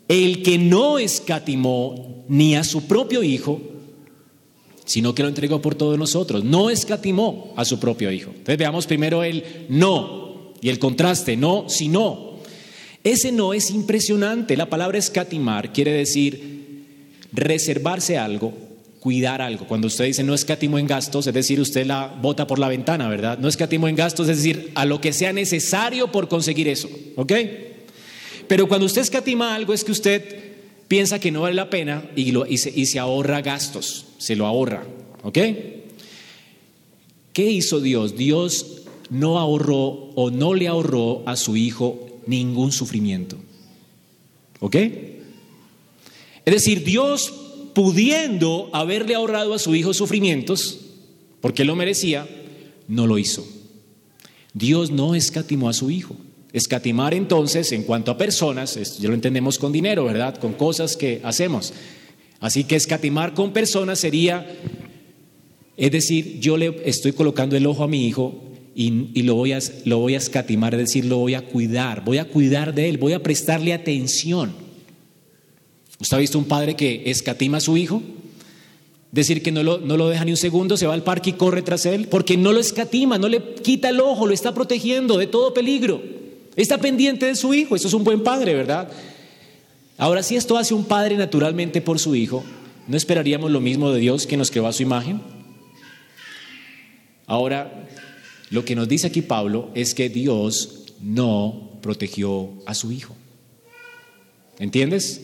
El 0.07 0.43
que 0.43 0.57
no 0.57 0.99
escatimó 0.99 2.25
ni 2.27 2.55
a 2.55 2.63
su 2.63 2.87
propio 2.87 3.23
Hijo, 3.23 3.61
sino 4.93 5.15
que 5.15 5.23
lo 5.23 5.29
entregó 5.29 5.59
por 5.59 5.73
todos 5.73 5.97
nosotros. 5.97 6.43
No 6.43 6.69
escatimó 6.69 7.51
a 7.57 7.65
su 7.65 7.79
propio 7.79 8.11
Hijo. 8.11 8.29
Entonces 8.29 8.59
veamos 8.59 8.85
primero 8.85 9.23
el 9.23 9.65
no 9.67 10.53
y 10.61 10.69
el 10.69 10.77
contraste, 10.77 11.35
no, 11.35 11.65
sino. 11.67 12.33
Ese 13.03 13.31
no 13.31 13.55
es 13.55 13.71
impresionante. 13.71 14.55
La 14.55 14.69
palabra 14.69 14.99
escatimar 14.99 15.73
quiere 15.73 15.93
decir 15.93 16.85
reservarse 17.31 18.19
algo 18.19 18.53
cuidar 18.99 19.41
algo. 19.41 19.65
Cuando 19.65 19.87
usted 19.87 20.05
dice 20.05 20.23
no 20.23 20.35
escatimo 20.35 20.77
en 20.77 20.85
gastos, 20.85 21.25
es 21.25 21.33
decir, 21.33 21.59
usted 21.59 21.87
la 21.87 22.15
bota 22.21 22.45
por 22.45 22.59
la 22.59 22.67
ventana, 22.67 23.09
¿verdad? 23.09 23.39
No 23.39 23.47
escatimo 23.47 23.87
en 23.87 23.95
gastos, 23.95 24.29
es 24.29 24.37
decir, 24.37 24.71
a 24.75 24.85
lo 24.85 25.01
que 25.01 25.11
sea 25.11 25.33
necesario 25.33 26.11
por 26.11 26.27
conseguir 26.27 26.67
eso, 26.67 26.87
¿ok? 27.15 27.33
Pero 28.47 28.67
cuando 28.67 28.85
usted 28.85 29.01
escatima 29.01 29.55
algo 29.55 29.73
es 29.73 29.83
que 29.83 29.91
usted 29.91 30.42
piensa 30.93 31.17
que 31.17 31.31
no 31.31 31.41
vale 31.41 31.55
la 31.55 31.71
pena 31.71 32.07
y, 32.15 32.57
se, 32.59 32.85
se 32.85 32.99
ahorra 32.99 33.41
gastos, 33.41 34.05
se 34.19 34.35
lo 34.35 34.45
ahorra, 34.45 34.85
¿ok? 35.23 35.39
¿Qué 37.33 37.49
hizo 37.49 37.81
Dios? 37.81 38.15
Dios 38.15 38.83
no 39.09 39.39
ahorró 39.39 40.11
o 40.13 40.29
no 40.29 40.53
le 40.53 40.67
ahorró 40.67 41.23
a 41.25 41.35
su 41.35 41.57
hijo 41.57 42.21
ningún 42.27 42.71
sufrimiento. 42.71 43.37
¿Ok? 44.59 44.75
Es 44.75 46.53
decir, 46.53 46.83
Dios 46.83 47.33
pudiendo 47.73 48.69
haberle 48.71 49.15
ahorrado 49.15 49.55
a 49.55 49.59
su 49.59 49.73
hijo 49.73 49.95
sufrimientos, 49.95 50.79
porque 51.41 51.63
él 51.63 51.69
lo 51.69 51.75
merecía, 51.75 52.29
no 52.87 53.07
lo 53.07 53.17
hizo. 53.17 53.43
Dios 54.53 54.91
no 54.91 55.15
escatimó 55.15 55.69
a 55.69 55.73
su 55.73 55.89
hijo. 55.89 56.15
Escatimar 56.53 57.15
entonces, 57.15 57.71
en 57.71 57.81
cuanto 57.81 58.11
a 58.11 58.17
personas, 58.17 58.99
ya 58.99 59.09
lo 59.09 59.15
entendemos 59.15 59.57
con 59.57 59.71
dinero, 59.71 60.05
¿verdad? 60.05 60.37
Con 60.37 60.53
cosas 60.53 60.95
que 60.95 61.19
hacemos. 61.23 61.73
Así 62.39 62.63
que 62.63 62.75
escatimar 62.75 63.33
con 63.33 63.53
personas 63.53 63.97
sería, 63.97 64.45
es 65.75 65.91
decir, 65.91 66.39
yo 66.39 66.55
le 66.55 66.79
estoy 66.85 67.13
colocando 67.13 67.57
el 67.57 67.65
ojo 67.65 67.83
a 67.83 67.87
mi 67.87 68.05
hijo 68.05 68.39
y, 68.75 69.23
lo, 69.23 69.33
voy 69.33 69.53
a, 69.53 69.59
lo 69.85 69.97
voy 69.97 70.13
a 70.13 70.17
escatimar, 70.17 70.75
es 70.75 70.79
decir, 70.81 71.05
lo 71.05 71.17
voy 71.17 71.33
a 71.33 71.41
cuidar, 71.41 72.05
voy 72.05 72.19
a 72.19 72.25
cuidar 72.25 72.75
de 72.75 72.87
él, 72.87 72.99
voy 72.99 73.13
a 73.13 73.23
prestarle 73.23 73.73
atención. 73.73 74.53
¿Usted 75.99 76.17
ha 76.17 76.19
visto 76.19 76.37
un 76.37 76.45
padre 76.45 76.75
que 76.75 77.01
escatima 77.07 77.57
a 77.57 77.61
su 77.61 77.77
hijo? 77.77 78.03
Decir 79.11 79.41
que 79.41 79.51
no 79.51 79.63
lo, 79.63 79.79
no 79.79 79.97
lo 79.97 80.09
deja 80.09 80.23
ni 80.23 80.31
un 80.31 80.37
segundo, 80.37 80.77
se 80.77 80.85
va 80.85 80.93
al 80.93 81.03
parque 81.03 81.31
y 81.31 81.33
corre 81.33 81.63
tras 81.63 81.87
él, 81.87 82.07
porque 82.09 82.37
no 82.37 82.51
lo 82.51 82.59
escatima, 82.59 83.17
no 83.17 83.27
le 83.27 83.55
quita 83.55 83.89
el 83.89 83.99
ojo, 84.01 84.27
lo 84.27 84.33
está 84.35 84.53
protegiendo 84.53 85.17
de 85.17 85.25
todo 85.25 85.55
peligro. 85.55 86.21
Está 86.55 86.77
pendiente 86.77 87.25
de 87.25 87.35
su 87.35 87.53
hijo, 87.53 87.75
eso 87.75 87.87
es 87.87 87.93
un 87.93 88.03
buen 88.03 88.21
padre, 88.23 88.53
¿verdad? 88.53 88.89
Ahora, 89.97 90.23
si 90.23 90.35
esto 90.35 90.57
hace 90.57 90.73
un 90.73 90.85
padre 90.85 91.17
naturalmente 91.17 91.81
por 91.81 91.99
su 91.99 92.15
hijo, 92.15 92.43
¿no 92.87 92.97
esperaríamos 92.97 93.51
lo 93.51 93.59
mismo 93.59 93.91
de 93.91 93.99
Dios 93.99 94.27
que 94.27 94.37
nos 94.37 94.51
creó 94.51 94.67
a 94.67 94.73
su 94.73 94.83
imagen? 94.83 95.21
Ahora, 97.25 97.87
lo 98.49 98.65
que 98.65 98.75
nos 98.75 98.87
dice 98.87 99.07
aquí 99.07 99.21
Pablo 99.21 99.69
es 99.73 99.93
que 99.93 100.09
Dios 100.09 100.93
no 101.01 101.71
protegió 101.81 102.51
a 102.65 102.73
su 102.75 102.91
hijo. 102.91 103.15
¿Entiendes? 104.59 105.21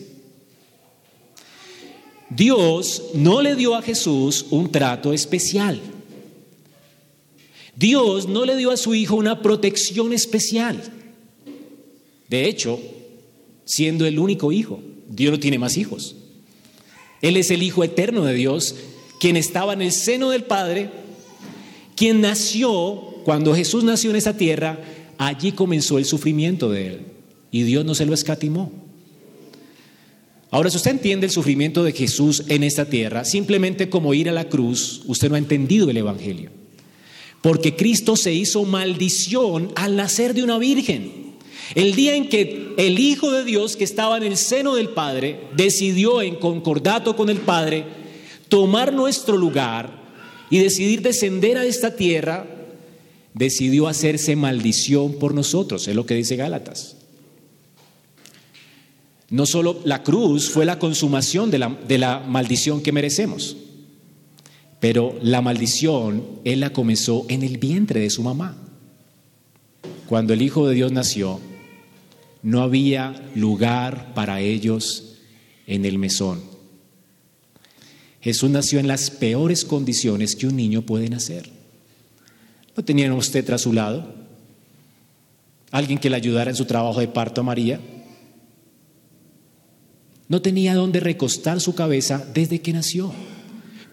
Dios 2.28 3.10
no 3.14 3.42
le 3.42 3.56
dio 3.56 3.74
a 3.74 3.82
Jesús 3.82 4.46
un 4.50 4.70
trato 4.70 5.12
especial. 5.12 5.80
Dios 7.76 8.28
no 8.28 8.44
le 8.44 8.56
dio 8.56 8.70
a 8.70 8.76
su 8.76 8.94
hijo 8.94 9.16
una 9.16 9.42
protección 9.42 10.12
especial. 10.12 10.80
De 12.30 12.48
hecho, 12.48 12.80
siendo 13.64 14.06
el 14.06 14.20
único 14.20 14.52
hijo, 14.52 14.80
Dios 15.08 15.32
no 15.32 15.40
tiene 15.40 15.58
más 15.58 15.76
hijos. 15.76 16.14
Él 17.20 17.36
es 17.36 17.50
el 17.50 17.64
Hijo 17.64 17.82
eterno 17.82 18.24
de 18.24 18.34
Dios, 18.34 18.76
quien 19.18 19.36
estaba 19.36 19.72
en 19.72 19.82
el 19.82 19.90
seno 19.90 20.30
del 20.30 20.44
Padre, 20.44 20.90
quien 21.96 22.20
nació, 22.20 23.02
cuando 23.24 23.52
Jesús 23.52 23.82
nació 23.82 24.10
en 24.10 24.16
esta 24.16 24.36
tierra, 24.36 24.78
allí 25.18 25.50
comenzó 25.52 25.98
el 25.98 26.04
sufrimiento 26.04 26.70
de 26.70 26.86
él. 26.86 27.00
Y 27.50 27.64
Dios 27.64 27.84
no 27.84 27.96
se 27.96 28.06
lo 28.06 28.14
escatimó. 28.14 28.70
Ahora, 30.52 30.70
si 30.70 30.76
usted 30.76 30.92
entiende 30.92 31.26
el 31.26 31.32
sufrimiento 31.32 31.82
de 31.82 31.92
Jesús 31.92 32.44
en 32.46 32.62
esta 32.62 32.84
tierra, 32.84 33.24
simplemente 33.24 33.90
como 33.90 34.14
ir 34.14 34.28
a 34.28 34.32
la 34.32 34.48
cruz, 34.48 35.02
usted 35.06 35.28
no 35.28 35.34
ha 35.34 35.38
entendido 35.38 35.90
el 35.90 35.96
Evangelio. 35.96 36.50
Porque 37.42 37.74
Cristo 37.74 38.14
se 38.14 38.32
hizo 38.32 38.64
maldición 38.64 39.72
al 39.74 39.96
nacer 39.96 40.32
de 40.32 40.44
una 40.44 40.58
virgen. 40.58 41.19
El 41.74 41.94
día 41.94 42.16
en 42.16 42.28
que 42.28 42.74
el 42.76 42.98
Hijo 42.98 43.30
de 43.30 43.44
Dios, 43.44 43.76
que 43.76 43.84
estaba 43.84 44.16
en 44.16 44.24
el 44.24 44.36
seno 44.36 44.74
del 44.74 44.88
Padre, 44.88 45.48
decidió 45.56 46.20
en 46.22 46.36
concordato 46.36 47.14
con 47.14 47.30
el 47.30 47.38
Padre 47.38 47.84
tomar 48.48 48.92
nuestro 48.92 49.36
lugar 49.36 50.00
y 50.50 50.58
decidir 50.58 51.02
descender 51.02 51.56
a 51.56 51.64
esta 51.64 51.94
tierra, 51.94 52.46
decidió 53.34 53.86
hacerse 53.86 54.34
maldición 54.34 55.14
por 55.14 55.34
nosotros, 55.34 55.86
es 55.86 55.94
lo 55.94 56.06
que 56.06 56.14
dice 56.16 56.36
Gálatas. 56.36 56.96
No 59.30 59.46
solo 59.46 59.80
la 59.84 60.02
cruz 60.02 60.50
fue 60.50 60.64
la 60.64 60.80
consumación 60.80 61.52
de 61.52 61.58
la, 61.98 62.18
maldición 62.18 62.82
que 62.82 62.90
merecemos, 62.90 63.56
pero 64.80 65.16
la 65.22 65.40
maldición 65.40 66.24
Él 66.44 66.60
la 66.60 66.72
comenzó 66.72 67.26
en 67.28 67.44
el 67.44 67.58
vientre 67.58 68.00
de 68.00 68.10
su 68.10 68.24
mamá. 68.24 68.56
Cuando 70.08 70.32
el 70.32 70.42
Hijo 70.42 70.66
de 70.66 70.74
Dios 70.74 70.90
nació, 70.90 71.40
no 72.42 72.62
había 72.62 73.30
lugar 73.34 74.14
para 74.14 74.40
ellos 74.40 75.18
en 75.66 75.84
el 75.84 75.98
mesón. 75.98 76.42
Jesús 78.20 78.50
nació 78.50 78.80
en 78.80 78.88
las 78.88 79.10
peores 79.10 79.64
condiciones 79.64 80.36
que 80.36 80.46
un 80.46 80.56
niño 80.56 80.82
puede 80.82 81.08
nacer. 81.08 81.48
¿No 82.76 82.84
tenía 82.84 83.12
usted 83.14 83.44
tras 83.44 83.62
su 83.62 83.72
lado? 83.72 84.14
¿Alguien 85.70 85.98
que 85.98 86.10
le 86.10 86.16
ayudara 86.16 86.50
en 86.50 86.56
su 86.56 86.64
trabajo 86.64 87.00
de 87.00 87.08
parto 87.08 87.40
a 87.40 87.44
María? 87.44 87.80
No 90.28 90.42
tenía 90.42 90.74
dónde 90.74 91.00
recostar 91.00 91.60
su 91.60 91.74
cabeza 91.74 92.24
desde 92.34 92.60
que 92.60 92.72
nació. 92.72 93.12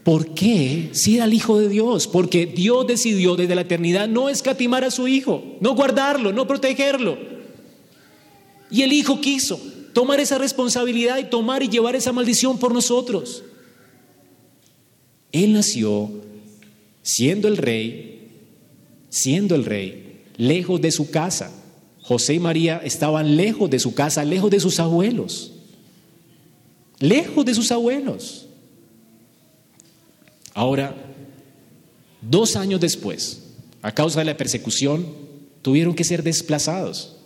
¿Por 0.03 0.33
qué? 0.33 0.89
Si 0.93 1.15
era 1.15 1.25
el 1.25 1.33
Hijo 1.33 1.59
de 1.59 1.67
Dios, 1.67 2.07
porque 2.07 2.45
Dios 2.45 2.87
decidió 2.87 3.35
desde 3.35 3.55
la 3.55 3.61
eternidad 3.61 4.07
no 4.07 4.29
escatimar 4.29 4.83
a 4.83 4.91
su 4.91 5.07
Hijo, 5.07 5.57
no 5.59 5.75
guardarlo, 5.75 6.31
no 6.31 6.47
protegerlo. 6.47 7.36
Y 8.69 8.81
el 8.81 8.93
Hijo 8.93 9.21
quiso 9.21 9.59
tomar 9.93 10.19
esa 10.19 10.37
responsabilidad 10.37 11.17
y 11.17 11.25
tomar 11.25 11.63
y 11.63 11.69
llevar 11.69 11.95
esa 11.95 12.11
maldición 12.11 12.59
por 12.59 12.73
nosotros. 12.73 13.43
Él 15.31 15.53
nació 15.53 16.11
siendo 17.01 17.47
el 17.47 17.57
rey, 17.57 18.29
siendo 19.09 19.55
el 19.55 19.65
rey, 19.65 20.23
lejos 20.37 20.81
de 20.81 20.91
su 20.91 21.09
casa. 21.09 21.51
José 22.01 22.35
y 22.35 22.39
María 22.39 22.79
estaban 22.83 23.35
lejos 23.35 23.69
de 23.69 23.79
su 23.79 23.93
casa, 23.93 24.23
lejos 24.23 24.51
de 24.51 24.59
sus 24.59 24.79
abuelos, 24.79 25.51
lejos 26.99 27.45
de 27.45 27.53
sus 27.53 27.71
abuelos. 27.71 28.47
Ahora, 30.53 30.95
dos 32.21 32.55
años 32.55 32.79
después, 32.79 33.43
a 33.81 33.93
causa 33.93 34.19
de 34.19 34.25
la 34.25 34.37
persecución, 34.37 35.05
tuvieron 35.61 35.93
que 35.93 36.03
ser 36.03 36.23
desplazados. 36.23 37.16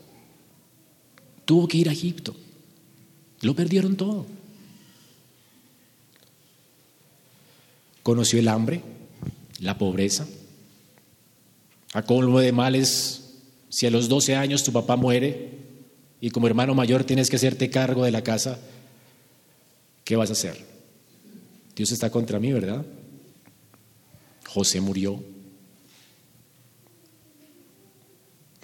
Tuvo 1.45 1.67
que 1.67 1.77
ir 1.77 1.89
a 1.89 1.93
Egipto. 1.93 2.35
Lo 3.41 3.55
perdieron 3.55 3.95
todo. 3.95 4.25
Conoció 8.03 8.39
el 8.39 8.47
hambre, 8.47 8.81
la 9.59 9.77
pobreza. 9.77 10.27
A 11.93 12.03
colmo 12.03 12.39
de 12.39 12.51
males, 12.51 13.35
si 13.69 13.85
a 13.85 13.91
los 13.91 14.09
12 14.09 14.35
años 14.35 14.63
tu 14.63 14.71
papá 14.71 14.95
muere 14.95 15.59
y 16.19 16.29
como 16.29 16.47
hermano 16.47 16.73
mayor 16.73 17.03
tienes 17.03 17.29
que 17.29 17.35
hacerte 17.35 17.69
cargo 17.69 18.03
de 18.05 18.11
la 18.11 18.23
casa, 18.23 18.59
¿qué 20.03 20.15
vas 20.15 20.29
a 20.29 20.33
hacer? 20.33 20.65
Dios 21.75 21.91
está 21.91 22.09
contra 22.09 22.39
mí, 22.39 22.51
¿verdad? 22.53 22.85
José 24.47 24.81
murió. 24.81 25.23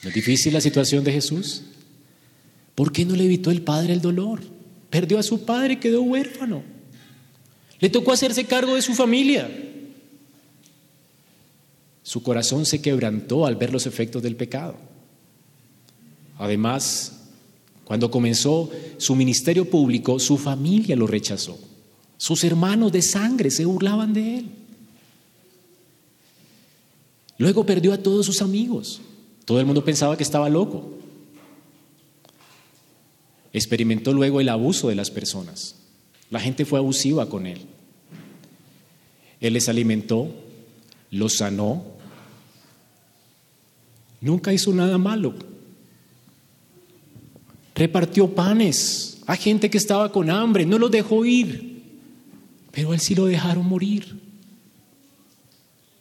¿No 0.03 0.09
es 0.09 0.15
difícil 0.15 0.53
la 0.53 0.61
situación 0.61 1.03
de 1.03 1.13
Jesús? 1.13 1.63
¿Por 2.77 2.91
qué 2.91 3.05
no 3.05 3.15
le 3.15 3.25
evitó 3.25 3.49
el 3.49 3.63
padre 3.63 3.93
el 3.93 4.01
dolor? 4.01 4.39
Perdió 4.91 5.17
a 5.17 5.23
su 5.23 5.45
padre 5.45 5.73
y 5.73 5.77
quedó 5.77 6.03
huérfano. 6.03 6.61
Le 7.79 7.89
tocó 7.89 8.11
hacerse 8.11 8.45
cargo 8.45 8.75
de 8.75 8.83
su 8.83 8.93
familia. 8.93 9.49
Su 12.03 12.21
corazón 12.21 12.67
se 12.67 12.79
quebrantó 12.79 13.47
al 13.47 13.55
ver 13.55 13.73
los 13.73 13.87
efectos 13.87 14.21
del 14.21 14.35
pecado. 14.35 14.75
Además, 16.37 17.23
cuando 17.83 18.11
comenzó 18.11 18.69
su 18.99 19.15
ministerio 19.15 19.67
público, 19.67 20.19
su 20.19 20.37
familia 20.37 20.95
lo 20.95 21.07
rechazó. 21.07 21.57
Sus 22.17 22.43
hermanos 22.43 22.91
de 22.91 23.01
sangre 23.01 23.49
se 23.49 23.65
burlaban 23.65 24.13
de 24.13 24.37
él. 24.37 24.49
Luego 27.39 27.65
perdió 27.65 27.91
a 27.91 27.97
todos 27.97 28.27
sus 28.27 28.43
amigos. 28.43 29.01
Todo 29.45 29.59
el 29.59 29.65
mundo 29.65 29.83
pensaba 29.83 30.15
que 30.15 30.21
estaba 30.21 30.47
loco. 30.47 30.96
Experimentó 33.53 34.13
luego 34.13 34.41
el 34.41 34.49
abuso 34.49 34.89
de 34.89 34.95
las 34.95 35.11
personas. 35.11 35.75
La 36.29 36.39
gente 36.39 36.65
fue 36.65 36.79
abusiva 36.79 37.29
con 37.29 37.45
él. 37.47 37.61
Él 39.39 39.53
les 39.53 39.69
alimentó, 39.69 40.33
los 41.11 41.37
sanó. 41.37 41.83
Nunca 44.19 44.53
hizo 44.53 44.73
nada 44.73 44.97
malo. 44.97 45.35
Repartió 47.75 48.33
panes 48.33 49.21
a 49.27 49.35
gente 49.35 49.69
que 49.69 49.77
estaba 49.77 50.11
con 50.11 50.29
hambre, 50.29 50.65
no 50.65 50.79
los 50.79 50.89
dejó 50.89 51.25
ir. 51.25 51.83
Pero 52.71 52.93
él 52.93 52.99
sí 52.99 53.13
lo 53.13 53.25
dejaron 53.25 53.67
morir. 53.67 54.19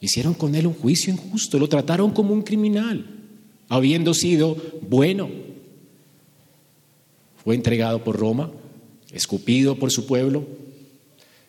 Hicieron 0.00 0.34
con 0.34 0.54
él 0.54 0.66
un 0.66 0.74
juicio 0.74 1.12
injusto, 1.12 1.58
lo 1.58 1.68
trataron 1.68 2.12
como 2.12 2.32
un 2.32 2.42
criminal, 2.42 3.06
habiendo 3.68 4.14
sido 4.14 4.56
bueno. 4.88 5.28
Fue 7.46 7.54
entregado 7.54 8.02
por 8.02 8.18
Roma, 8.18 8.50
escupido 9.12 9.76
por 9.76 9.92
su 9.92 10.04
pueblo, 10.04 10.48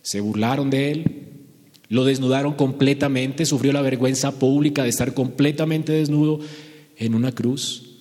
se 0.03 0.21
burlaron 0.21 0.69
de 0.69 0.91
él, 0.91 1.23
lo 1.89 2.05
desnudaron 2.05 2.53
completamente, 2.53 3.47
sufrió 3.47 3.73
la 3.73 3.81
vergüenza 3.81 4.37
pública 4.37 4.83
de 4.83 4.89
estar 4.89 5.15
completamente 5.15 5.93
desnudo 5.93 6.39
en 6.97 7.15
una 7.15 7.31
cruz. 7.31 7.95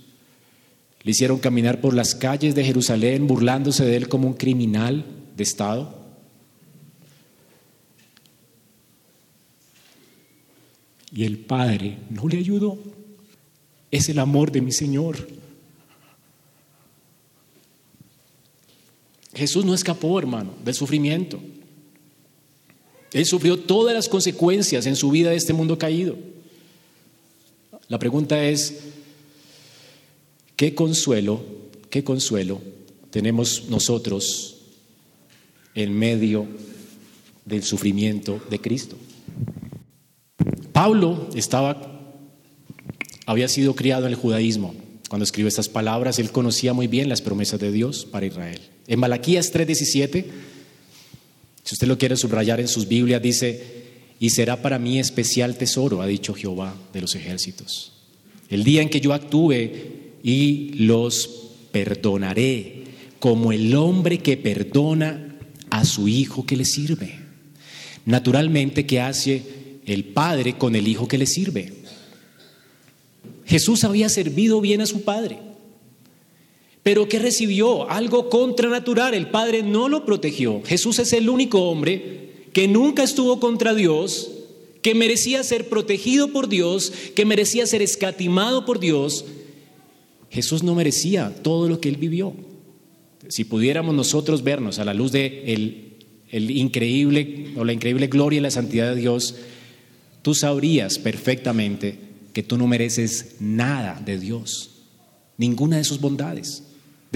Le 1.05 1.13
hicieron 1.13 1.39
caminar 1.39 1.81
por 1.81 1.95
las 1.95 2.15
calles 2.15 2.55
de 2.55 2.65
Jerusalén 2.65 3.27
burlándose 3.27 3.87
de 3.87 3.97
él 3.97 4.09
como 4.09 4.29
un 4.29 4.35
criminal 4.35 5.07
de 5.35 5.43
Estado. 5.43 5.97
y 11.11 11.25
el 11.25 11.39
Padre 11.39 11.97
no 12.11 12.29
le 12.29 12.37
ayudó. 12.37 12.79
Es 13.91 14.11
el 14.11 14.19
amor 14.19 14.53
de 14.53 14.61
mi 14.61 14.71
Señor. 14.71 15.46
Jesús 19.37 19.67
no 19.67 19.75
escapó, 19.75 20.19
hermano, 20.19 20.55
del 20.65 20.75
sufrimiento. 20.75 21.39
Él 23.13 23.27
sufrió 23.27 23.59
todas 23.59 23.95
las 23.95 24.09
consecuencias 24.09 24.87
en 24.87 24.97
su 24.97 25.11
vida 25.11 25.31
de 25.31 25.37
este 25.37 25.53
mundo 25.53 25.79
caído. 25.79 26.17
La 27.89 27.99
pregunta 27.99 28.43
es, 28.43 28.79
¿qué 30.57 30.75
consuelo, 30.75 31.45
qué 31.91 32.03
consuelo 32.03 32.61
tenemos 33.11 33.65
nosotros 33.69 34.57
en 35.75 35.97
medio 35.97 36.47
del 37.45 37.63
sufrimiento 37.63 38.41
de 38.49 38.59
Cristo? 38.59 38.97
Pablo 40.73 41.29
estaba, 41.35 42.15
había 43.27 43.49
sido 43.49 43.75
criado 43.77 44.07
en 44.07 44.13
el 44.13 44.19
judaísmo. 44.19 44.75
Cuando 45.11 45.25
escribe 45.25 45.49
estas 45.49 45.69
palabras, 45.69 46.19
él 46.19 46.33
conocía 46.33 46.73
muy 46.73 46.87
bien 46.87 47.09
las 47.09 47.23
promesas 47.23 47.61
de 47.61 47.71
Dios 47.71 48.07
para 48.07 48.27
Israel. 48.27 48.76
En 48.89 49.01
Malaquías 49.01 49.53
3:17, 49.53 50.25
si 51.65 51.75
usted 51.75 51.87
lo 51.87 51.99
quiere 51.99 52.17
subrayar 52.17 52.61
en 52.61 52.69
sus 52.69 52.87
Biblias, 52.89 53.21
dice, 53.21 53.77
y 54.19 54.31
será 54.31 54.63
para 54.63 54.79
mí 54.79 54.99
especial 54.99 55.57
tesoro, 55.57 56.01
ha 56.01 56.07
dicho 56.07 56.35
Jehová 56.35 56.75
de 56.93 57.01
los 57.01 57.15
ejércitos. 57.15 57.93
El 58.49 58.65
día 58.65 58.83
en 58.83 58.89
que 58.89 59.01
yo 59.01 59.13
actúe 59.13 59.71
y 60.23 60.75
los 60.75 61.29
perdonaré, 61.73 62.85
como 63.19 63.53
el 63.53 63.75
hombre 63.75 64.19
que 64.19 64.37
perdona 64.37 65.37
a 65.71 65.85
su 65.85 66.09
hijo 66.09 66.47
que 66.47 66.57
le 66.57 66.65
sirve. 66.65 67.19
Naturalmente 68.05 68.87
que 68.87 69.01
hace 69.01 69.43
el 69.85 70.05
Padre 70.05 70.57
con 70.57 70.77
el 70.77 70.87
Hijo 70.89 71.09
que 71.09 71.19
le 71.19 71.27
sirve. 71.27 71.73
Jesús 73.47 73.85
había 73.85 74.09
servido 74.09 74.61
bien 74.61 74.81
a 74.81 74.87
su 74.87 75.03
Padre, 75.03 75.39
pero 76.87 77.09
¿qué 77.09 77.19
recibió? 77.19 77.91
Algo 77.91 78.31
contranatural. 78.31 79.13
El 79.13 79.29
Padre 79.29 79.65
no 79.65 79.89
lo 79.89 80.05
protegió. 80.07 80.63
Jesús 80.65 81.01
es 81.01 81.13
el 81.13 81.29
único 81.29 81.63
hombre 81.63 82.47
que 82.53 82.69
nunca 82.69 83.03
estuvo 83.03 83.41
contra 83.41 83.75
Dios, 83.75 84.31
que 84.83 84.95
merecía 84.95 85.43
ser 85.43 85.69
protegido 85.69 86.31
por 86.31 86.49
Dios, 86.49 86.93
que 87.17 87.25
merecía 87.25 87.67
ser 87.67 87.83
escatimado 87.83 88.65
por 88.65 88.79
Dios. 88.79 89.25
Jesús 90.31 90.63
no 90.63 90.77
merecía 90.77 91.35
todo 91.43 91.69
lo 91.69 91.81
que 91.81 91.89
él 91.89 91.97
vivió. 91.97 92.35
Si 93.27 93.43
pudiéramos 93.43 93.93
nosotros 93.93 94.45
vernos 94.45 94.79
a 94.79 94.85
la 94.85 94.95
luz 94.95 95.11
de 95.11 95.97
el, 96.31 96.51
increíble 96.53 97.49
o 97.57 97.65
la 97.65 97.73
increíble 97.73 98.07
gloria 98.07 98.39
y 98.39 98.43
la 98.43 98.53
santidad 98.53 98.95
de 98.95 99.01
Dios, 99.01 99.35
tú 100.23 100.37
sabrías 100.37 101.01
perfectamente 101.01 101.99
que 102.33 102.45
tú 102.45 102.57
no 102.57 102.69
mereces 102.69 103.35
nada 103.41 104.01
de 104.07 104.21
Dios, 104.21 104.85
ninguna 105.37 105.79
de 105.79 105.85
sus 105.85 105.99
bondades. 106.01 106.63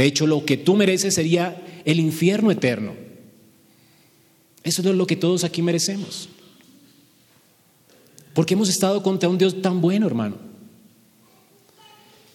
De 0.00 0.06
hecho, 0.06 0.26
lo 0.26 0.46
que 0.46 0.56
tú 0.56 0.76
mereces 0.76 1.12
sería 1.12 1.62
el 1.84 2.00
infierno 2.00 2.50
eterno. 2.50 2.94
Eso 4.62 4.80
es 4.80 4.96
lo 4.96 5.06
que 5.06 5.14
todos 5.14 5.44
aquí 5.44 5.60
merecemos. 5.60 6.30
Porque 8.32 8.54
hemos 8.54 8.70
estado 8.70 9.02
contra 9.02 9.28
un 9.28 9.36
Dios 9.36 9.60
tan 9.60 9.82
bueno, 9.82 10.06
hermano. 10.06 10.38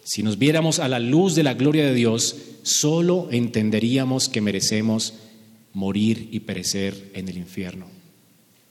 Si 0.04 0.22
nos 0.22 0.38
viéramos 0.38 0.78
a 0.78 0.88
la 0.88 1.00
luz 1.00 1.34
de 1.34 1.42
la 1.42 1.56
gloria 1.56 1.88
de 1.88 1.96
Dios, 1.96 2.36
solo 2.62 3.30
entenderíamos 3.32 4.30
que 4.30 4.42
merecemos 4.42 5.16
morir 5.74 6.30
y 6.32 6.42
perecer 6.42 7.10
en 7.16 7.30
el 7.30 7.38
infierno. 7.40 7.88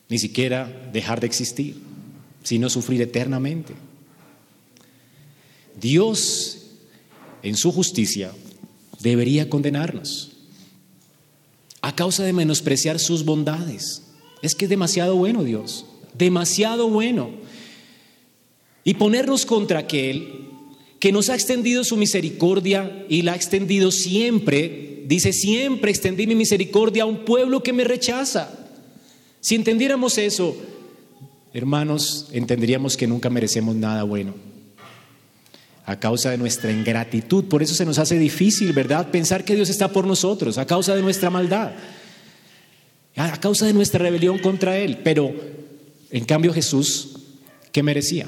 Ni 0.08 0.20
siquiera 0.20 0.72
dejar 0.92 1.18
de 1.18 1.26
existir 1.26 1.74
sino 2.44 2.70
sufrir 2.70 3.02
eternamente. 3.02 3.74
Dios, 5.80 6.58
en 7.42 7.56
su 7.56 7.72
justicia, 7.72 8.30
debería 9.04 9.48
condenarnos 9.48 10.32
a 11.82 11.94
causa 11.94 12.24
de 12.24 12.32
menospreciar 12.32 12.98
sus 12.98 13.24
bondades. 13.24 14.02
Es 14.40 14.54
que 14.54 14.64
es 14.64 14.68
demasiado 14.70 15.14
bueno 15.16 15.44
Dios, 15.44 15.84
demasiado 16.14 16.88
bueno. 16.88 17.30
Y 18.82 18.94
ponernos 18.94 19.44
contra 19.44 19.80
aquel 19.80 20.48
que 20.98 21.12
nos 21.12 21.28
ha 21.28 21.34
extendido 21.34 21.84
su 21.84 21.98
misericordia 21.98 23.04
y 23.10 23.22
la 23.22 23.34
ha 23.34 23.36
extendido 23.36 23.90
siempre, 23.90 25.04
dice, 25.06 25.34
siempre 25.34 25.90
extendí 25.90 26.26
mi 26.26 26.34
misericordia 26.34 27.02
a 27.02 27.06
un 27.06 27.26
pueblo 27.26 27.62
que 27.62 27.74
me 27.74 27.84
rechaza. 27.84 28.50
Si 29.40 29.54
entendiéramos 29.54 30.16
eso, 30.16 30.56
hermanos, 31.52 32.28
entenderíamos 32.32 32.96
que 32.96 33.06
nunca 33.06 33.28
merecemos 33.28 33.76
nada 33.76 34.04
bueno. 34.04 34.53
A 35.86 35.98
causa 35.98 36.30
de 36.30 36.38
nuestra 36.38 36.72
ingratitud. 36.72 37.44
Por 37.44 37.62
eso 37.62 37.74
se 37.74 37.84
nos 37.84 37.98
hace 37.98 38.18
difícil, 38.18 38.72
¿verdad? 38.72 39.10
Pensar 39.10 39.44
que 39.44 39.54
Dios 39.54 39.68
está 39.68 39.88
por 39.88 40.06
nosotros, 40.06 40.58
a 40.58 40.66
causa 40.66 40.94
de 40.94 41.02
nuestra 41.02 41.30
maldad, 41.30 41.72
a 43.16 43.40
causa 43.40 43.66
de 43.66 43.74
nuestra 43.74 44.00
rebelión 44.00 44.38
contra 44.38 44.78
Él. 44.78 44.98
Pero, 45.04 45.32
en 46.10 46.24
cambio, 46.24 46.52
Jesús, 46.52 47.16
¿qué 47.70 47.82
merecía? 47.82 48.26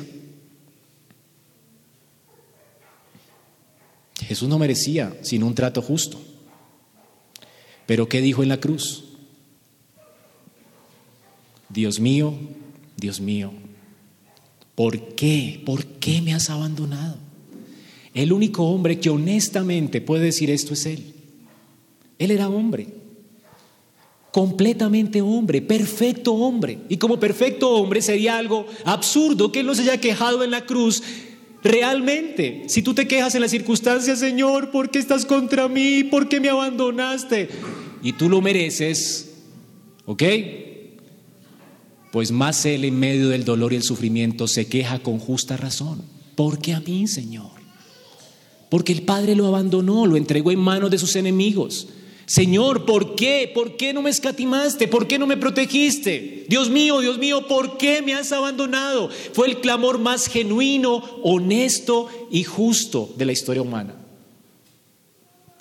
Jesús 4.26 4.48
no 4.48 4.58
merecía 4.58 5.16
sino 5.22 5.46
un 5.46 5.54
trato 5.54 5.80
justo. 5.80 6.20
Pero 7.86 8.08
¿qué 8.08 8.20
dijo 8.20 8.42
en 8.42 8.48
la 8.48 8.58
cruz? 8.58 9.04
Dios 11.68 12.00
mío, 12.00 12.34
Dios 12.96 13.20
mío, 13.20 13.52
¿por 14.74 15.14
qué? 15.14 15.62
¿Por 15.64 15.84
qué 15.86 16.20
me 16.22 16.34
has 16.34 16.50
abandonado? 16.50 17.25
El 18.16 18.32
único 18.32 18.64
hombre 18.64 18.98
que 18.98 19.10
honestamente 19.10 20.00
puede 20.00 20.24
decir 20.24 20.48
esto 20.50 20.72
es 20.72 20.86
Él. 20.86 21.12
Él 22.18 22.30
era 22.30 22.48
hombre, 22.48 22.88
completamente 24.32 25.20
hombre, 25.20 25.60
perfecto 25.60 26.32
hombre. 26.32 26.78
Y 26.88 26.96
como 26.96 27.20
perfecto 27.20 27.68
hombre 27.72 28.00
sería 28.00 28.38
algo 28.38 28.66
absurdo 28.86 29.52
que 29.52 29.60
Él 29.60 29.66
no 29.66 29.74
se 29.74 29.82
haya 29.82 30.00
quejado 30.00 30.42
en 30.42 30.50
la 30.50 30.64
cruz. 30.64 31.02
Realmente, 31.62 32.64
si 32.68 32.80
tú 32.80 32.94
te 32.94 33.06
quejas 33.06 33.34
en 33.34 33.42
las 33.42 33.50
circunstancias, 33.50 34.18
Señor, 34.18 34.70
¿por 34.70 34.90
qué 34.90 34.98
estás 34.98 35.26
contra 35.26 35.68
mí? 35.68 36.02
¿Por 36.02 36.26
qué 36.26 36.40
me 36.40 36.48
abandonaste? 36.48 37.50
Y 38.02 38.14
tú 38.14 38.30
lo 38.30 38.40
mereces, 38.40 39.34
¿ok? 40.06 40.22
Pues 42.12 42.32
más 42.32 42.64
Él 42.64 42.86
en 42.86 42.98
medio 42.98 43.28
del 43.28 43.44
dolor 43.44 43.74
y 43.74 43.76
el 43.76 43.82
sufrimiento 43.82 44.48
se 44.48 44.68
queja 44.68 45.00
con 45.00 45.18
justa 45.18 45.58
razón. 45.58 46.00
¿Por 46.34 46.60
qué 46.60 46.72
a 46.72 46.80
mí, 46.80 47.06
Señor? 47.08 47.55
Porque 48.68 48.92
el 48.92 49.02
Padre 49.02 49.34
lo 49.34 49.46
abandonó, 49.46 50.06
lo 50.06 50.16
entregó 50.16 50.50
en 50.50 50.58
manos 50.58 50.90
de 50.90 50.98
sus 50.98 51.16
enemigos. 51.16 51.88
Señor, 52.26 52.84
¿por 52.84 53.14
qué? 53.14 53.50
¿Por 53.54 53.76
qué 53.76 53.92
no 53.92 54.02
me 54.02 54.10
escatimaste? 54.10 54.88
¿Por 54.88 55.06
qué 55.06 55.16
no 55.16 55.28
me 55.28 55.36
protegiste? 55.36 56.44
Dios 56.48 56.70
mío, 56.70 56.98
Dios 56.98 57.18
mío, 57.18 57.46
¿por 57.46 57.78
qué 57.78 58.02
me 58.02 58.14
has 58.14 58.32
abandonado? 58.32 59.08
Fue 59.32 59.46
el 59.46 59.60
clamor 59.60 59.98
más 59.98 60.26
genuino, 60.26 61.04
honesto 61.22 62.08
y 62.32 62.42
justo 62.42 63.14
de 63.16 63.26
la 63.26 63.32
historia 63.32 63.62
humana. 63.62 63.94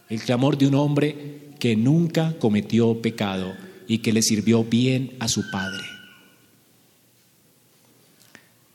El 0.10 0.22
clamor 0.22 0.58
de 0.58 0.68
un 0.68 0.74
hombre 0.74 1.52
que 1.60 1.76
nunca 1.76 2.36
cometió 2.40 3.00
pecado 3.00 3.54
y 3.88 4.00
que 4.00 4.14
le 4.14 4.24
sirvió 4.24 4.64
bien 4.64 5.16
a 5.20 5.28
su 5.28 5.52
Padre. 5.52 5.84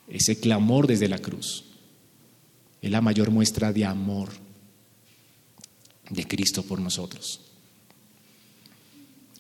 Ese 0.09 0.38
clamor 0.38 0.87
desde 0.87 1.09
la 1.09 1.19
cruz 1.19 1.70
es 2.83 2.90
la 2.90 3.01
mayor 3.01 3.31
muestra 3.31 3.73
de 3.73 3.85
amor 3.85 4.31
de 6.09 6.27
Cristo 6.27 6.62
por 6.62 6.81
nosotros. 6.81 7.40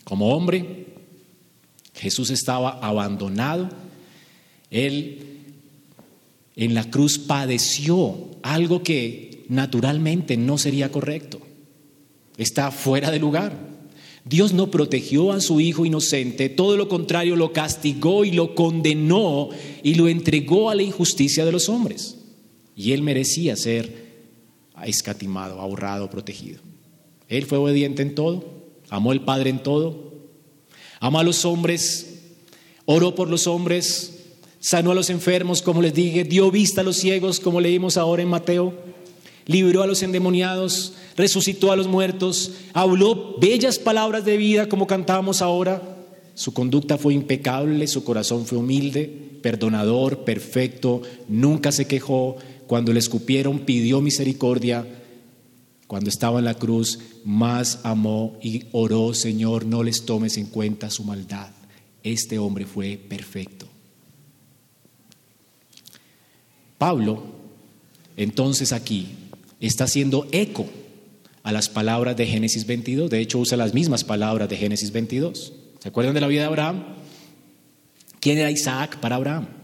Como 0.04 0.34
hombre, 0.34 0.86
Jesús 1.94 2.30
estaba 2.30 2.78
abandonado. 2.80 3.68
Él 4.70 5.30
en 6.56 6.74
la 6.74 6.90
cruz 6.90 7.18
padeció 7.18 8.30
algo 8.42 8.82
que 8.82 9.44
naturalmente 9.48 10.36
no 10.36 10.58
sería 10.58 10.92
correcto. 10.92 11.40
Está 12.36 12.70
fuera 12.70 13.10
de 13.10 13.18
lugar. 13.18 13.70
Dios 14.24 14.52
no 14.52 14.70
protegió 14.70 15.32
a 15.32 15.40
su 15.40 15.60
hijo 15.60 15.86
inocente, 15.86 16.48
todo 16.50 16.76
lo 16.76 16.88
contrario 16.88 17.36
lo 17.36 17.52
castigó 17.52 18.24
y 18.24 18.32
lo 18.32 18.54
condenó 18.54 19.48
y 19.82 19.94
lo 19.94 20.08
entregó 20.08 20.70
a 20.70 20.74
la 20.74 20.82
injusticia 20.82 21.44
de 21.44 21.52
los 21.52 21.68
hombres. 21.68 22.16
Y 22.80 22.94
él 22.94 23.02
merecía 23.02 23.56
ser 23.56 23.92
escatimado, 24.82 25.60
ahorrado, 25.60 26.08
protegido. 26.08 26.60
Él 27.28 27.44
fue 27.44 27.58
obediente 27.58 28.00
en 28.00 28.14
todo, 28.14 28.42
amó 28.88 29.10
al 29.10 29.22
Padre 29.22 29.50
en 29.50 29.62
todo, 29.62 30.14
amó 30.98 31.18
a 31.18 31.22
los 31.22 31.44
hombres, 31.44 32.22
oró 32.86 33.14
por 33.14 33.28
los 33.28 33.46
hombres, 33.46 34.30
sanó 34.60 34.92
a 34.92 34.94
los 34.94 35.10
enfermos, 35.10 35.60
como 35.60 35.82
les 35.82 35.92
dije, 35.92 36.24
dio 36.24 36.50
vista 36.50 36.80
a 36.80 36.84
los 36.84 36.96
ciegos, 36.96 37.38
como 37.38 37.60
leímos 37.60 37.98
ahora 37.98 38.22
en 38.22 38.28
Mateo, 38.28 38.72
libró 39.44 39.82
a 39.82 39.86
los 39.86 40.02
endemoniados, 40.02 40.94
resucitó 41.18 41.72
a 41.72 41.76
los 41.76 41.86
muertos, 41.86 42.52
habló 42.72 43.36
bellas 43.38 43.78
palabras 43.78 44.24
de 44.24 44.38
vida, 44.38 44.70
como 44.70 44.86
cantábamos 44.86 45.42
ahora. 45.42 45.82
Su 46.32 46.54
conducta 46.54 46.96
fue 46.96 47.12
impecable, 47.12 47.86
su 47.88 48.04
corazón 48.04 48.46
fue 48.46 48.56
humilde, 48.56 49.30
perdonador, 49.42 50.24
perfecto, 50.24 51.02
nunca 51.28 51.72
se 51.72 51.86
quejó, 51.86 52.36
cuando 52.70 52.92
le 52.92 53.00
escupieron 53.00 53.58
pidió 53.58 54.00
misericordia. 54.00 54.86
Cuando 55.88 56.08
estaba 56.08 56.38
en 56.38 56.44
la 56.44 56.54
cruz, 56.54 57.00
más 57.24 57.80
amó 57.82 58.38
y 58.40 58.66
oró, 58.70 59.12
Señor, 59.12 59.66
no 59.66 59.82
les 59.82 60.06
tomes 60.06 60.36
en 60.36 60.46
cuenta 60.46 60.88
su 60.88 61.02
maldad. 61.02 61.50
Este 62.04 62.38
hombre 62.38 62.66
fue 62.66 62.96
perfecto. 62.96 63.66
Pablo, 66.78 67.24
entonces 68.16 68.72
aquí, 68.72 69.08
está 69.58 69.82
haciendo 69.82 70.28
eco 70.30 70.64
a 71.42 71.50
las 71.50 71.68
palabras 71.68 72.16
de 72.16 72.28
Génesis 72.28 72.68
22. 72.68 73.10
De 73.10 73.18
hecho, 73.18 73.40
usa 73.40 73.56
las 73.56 73.74
mismas 73.74 74.04
palabras 74.04 74.48
de 74.48 74.56
Génesis 74.56 74.92
22. 74.92 75.54
¿Se 75.80 75.88
acuerdan 75.88 76.14
de 76.14 76.20
la 76.20 76.28
vida 76.28 76.42
de 76.42 76.46
Abraham? 76.46 76.84
¿Quién 78.20 78.38
era 78.38 78.48
Isaac 78.48 79.00
para 79.00 79.16
Abraham? 79.16 79.59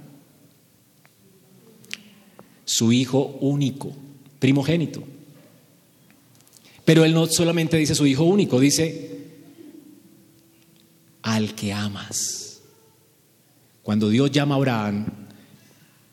Su 2.67 2.93
hijo 2.93 3.39
único, 3.41 3.93
primogénito. 4.39 5.03
Pero 6.85 7.05
él 7.05 7.15
no 7.15 7.27
solamente 7.27 7.79
dice 7.79 7.95
su 7.95 8.07
hijo 8.07 8.25
único, 8.25 8.61
dice 8.61 9.17
al 11.23 11.55
que 11.55 11.73
amas. 11.73 12.61
Cuando 13.83 14.11
Dios 14.11 14.31
llama 14.31 14.57
a 14.57 14.59
Abraham, 14.59 15.07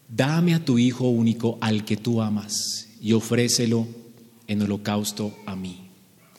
dame 0.08 0.54
a 0.54 0.64
tu 0.64 0.80
hijo 0.80 1.10
único 1.10 1.58
al 1.60 1.84
que 1.84 1.98
tú 1.98 2.22
amas 2.22 2.88
y 3.02 3.14
ofrécelo 3.14 3.88
en 4.48 4.62
holocausto 4.62 5.36
a 5.46 5.56
mí, 5.56 5.90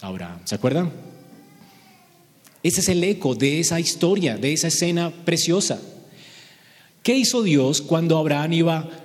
Abraham. 0.00 0.40
¿Se 0.44 0.54
acuerdan? 0.54 0.92
Ese 2.62 2.80
es 2.80 2.88
el 2.88 3.02
eco 3.02 3.34
de 3.34 3.60
esa 3.60 3.80
historia, 3.80 4.36
de 4.36 4.52
esa 4.52 4.68
escena 4.68 5.10
preciosa. 5.10 5.80
¿Qué 7.02 7.16
hizo 7.16 7.42
Dios 7.42 7.82
cuando 7.82 8.16
Abraham 8.16 8.52
iba 8.54 9.03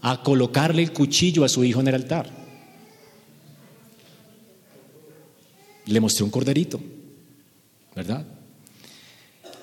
a 0.00 0.22
colocarle 0.22 0.82
el 0.82 0.92
cuchillo 0.92 1.44
a 1.44 1.48
su 1.48 1.64
hijo 1.64 1.80
en 1.80 1.88
el 1.88 1.94
altar. 1.94 2.30
Le 5.86 6.00
mostró 6.00 6.24
un 6.26 6.30
corderito, 6.30 6.80
¿verdad? 7.94 8.26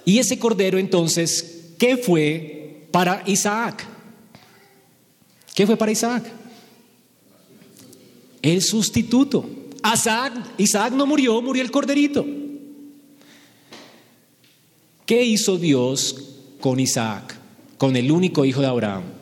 Y 0.04 0.19
ese 0.19 0.38
cordero 0.38 0.78
entonces, 0.78 1.74
¿qué 1.78 1.98
fue 1.98 2.88
para 2.91 3.24
Isaac? 3.26 3.86
¿Qué 5.54 5.65
fue 5.65 5.78
para 5.78 5.91
Isaac? 5.91 6.26
El 8.41 8.62
sustituto. 8.62 9.48
Isaac, 9.93 10.34
Isaac 10.58 10.93
no 10.93 11.06
murió, 11.06 11.41
murió 11.41 11.63
el 11.63 11.71
corderito. 11.71 12.26
¿Qué 15.06 15.24
hizo 15.24 15.58
Dios 15.58 16.15
con 16.60 16.80
Isaac, 16.80 17.36
con 17.78 17.95
el 17.95 18.12
único 18.12 18.43
hijo 18.43 18.62
de 18.62 18.67
Abraham? 18.67 19.14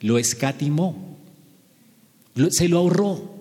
Lo 0.00 0.18
escatimó, 0.18 1.16
se 2.50 2.68
lo 2.68 2.78
ahorró. 2.78 3.40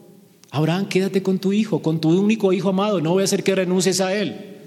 Abraham, 0.51 0.89
quédate 0.89 1.21
con 1.21 1.39
tu 1.39 1.53
hijo, 1.53 1.81
con 1.81 2.01
tu 2.01 2.09
único 2.09 2.53
hijo 2.53 2.69
amado, 2.69 3.01
no 3.01 3.11
voy 3.11 3.21
a 3.21 3.25
hacer 3.25 3.43
que 3.43 3.55
renuncies 3.55 4.01
a 4.01 4.15
él. 4.15 4.57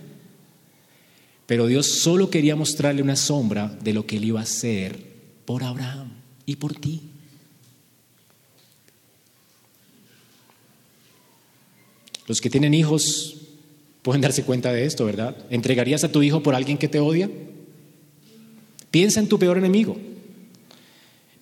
Pero 1.46 1.66
Dios 1.66 1.86
solo 1.86 2.30
quería 2.30 2.56
mostrarle 2.56 3.02
una 3.02 3.16
sombra 3.16 3.76
de 3.82 3.92
lo 3.92 4.06
que 4.06 4.16
él 4.16 4.24
iba 4.24 4.40
a 4.40 4.44
hacer 4.44 4.98
por 5.44 5.64
Abraham 5.64 6.10
y 6.46 6.56
por 6.56 6.74
ti. 6.74 7.02
Los 12.28 12.40
que 12.40 12.48
tienen 12.48 12.72
hijos 12.72 13.36
pueden 14.02 14.22
darse 14.22 14.44
cuenta 14.44 14.72
de 14.72 14.86
esto, 14.86 15.04
¿verdad? 15.04 15.36
¿Entregarías 15.50 16.04
a 16.04 16.12
tu 16.12 16.22
hijo 16.22 16.42
por 16.42 16.54
alguien 16.54 16.78
que 16.78 16.88
te 16.88 17.00
odia? 17.00 17.28
Piensa 18.90 19.20
en 19.20 19.28
tu 19.28 19.38
peor 19.38 19.58
enemigo. 19.58 19.98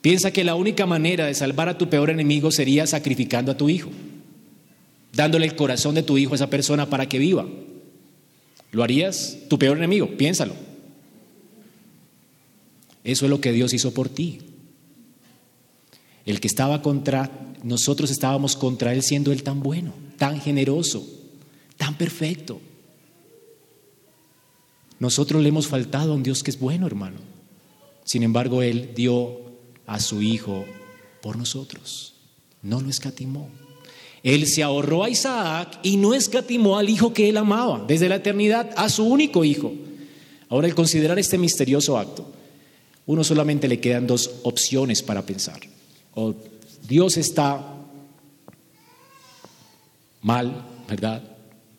Piensa 0.00 0.32
que 0.32 0.44
la 0.44 0.54
única 0.54 0.86
manera 0.86 1.26
de 1.26 1.34
salvar 1.34 1.68
a 1.68 1.76
tu 1.76 1.90
peor 1.90 2.10
enemigo 2.10 2.50
sería 2.50 2.86
sacrificando 2.86 3.52
a 3.52 3.56
tu 3.56 3.68
hijo, 3.68 3.90
dándole 5.12 5.46
el 5.46 5.56
corazón 5.56 5.94
de 5.94 6.02
tu 6.02 6.16
hijo 6.16 6.32
a 6.32 6.36
esa 6.36 6.50
persona 6.50 6.88
para 6.88 7.06
que 7.06 7.18
viva. 7.18 7.46
¿Lo 8.72 8.82
harías 8.82 9.36
tu 9.48 9.58
peor 9.58 9.76
enemigo? 9.76 10.08
Piénsalo. 10.16 10.54
Eso 13.04 13.26
es 13.26 13.30
lo 13.30 13.40
que 13.40 13.52
Dios 13.52 13.74
hizo 13.74 13.92
por 13.92 14.08
ti. 14.08 14.38
El 16.24 16.40
que 16.40 16.48
estaba 16.48 16.80
contra, 16.80 17.30
nosotros 17.62 18.10
estábamos 18.10 18.56
contra 18.56 18.92
Él 18.92 19.02
siendo 19.02 19.32
Él 19.32 19.42
tan 19.42 19.62
bueno, 19.62 19.92
tan 20.16 20.40
generoso, 20.40 21.06
tan 21.76 21.96
perfecto. 21.96 22.60
Nosotros 24.98 25.42
le 25.42 25.48
hemos 25.48 25.66
faltado 25.66 26.12
a 26.12 26.14
un 26.14 26.22
Dios 26.22 26.42
que 26.42 26.50
es 26.50 26.60
bueno, 26.60 26.86
hermano. 26.86 27.18
Sin 28.04 28.22
embargo, 28.22 28.62
Él 28.62 28.90
dio 28.94 29.49
a 29.90 29.98
su 29.98 30.22
Hijo 30.22 30.64
por 31.20 31.36
nosotros. 31.36 32.14
No 32.62 32.80
lo 32.80 32.88
escatimó. 32.88 33.48
Él 34.22 34.46
se 34.46 34.62
ahorró 34.62 35.02
a 35.02 35.10
Isaac 35.10 35.80
y 35.82 35.96
no 35.96 36.14
escatimó 36.14 36.78
al 36.78 36.88
hijo 36.88 37.12
que 37.12 37.28
él 37.28 37.36
amaba, 37.36 37.84
desde 37.88 38.08
la 38.08 38.16
eternidad 38.16 38.70
a 38.76 38.88
su 38.88 39.04
único 39.04 39.44
hijo. 39.44 39.72
Ahora, 40.48 40.68
al 40.68 40.74
considerar 40.74 41.18
este 41.18 41.38
misterioso 41.38 41.98
acto, 41.98 42.30
uno 43.06 43.24
solamente 43.24 43.66
le 43.66 43.80
quedan 43.80 44.06
dos 44.06 44.30
opciones 44.44 45.02
para 45.02 45.26
pensar. 45.26 45.58
O 46.14 46.34
Dios 46.86 47.16
está 47.16 47.76
mal, 50.22 50.66
¿verdad? 50.88 51.22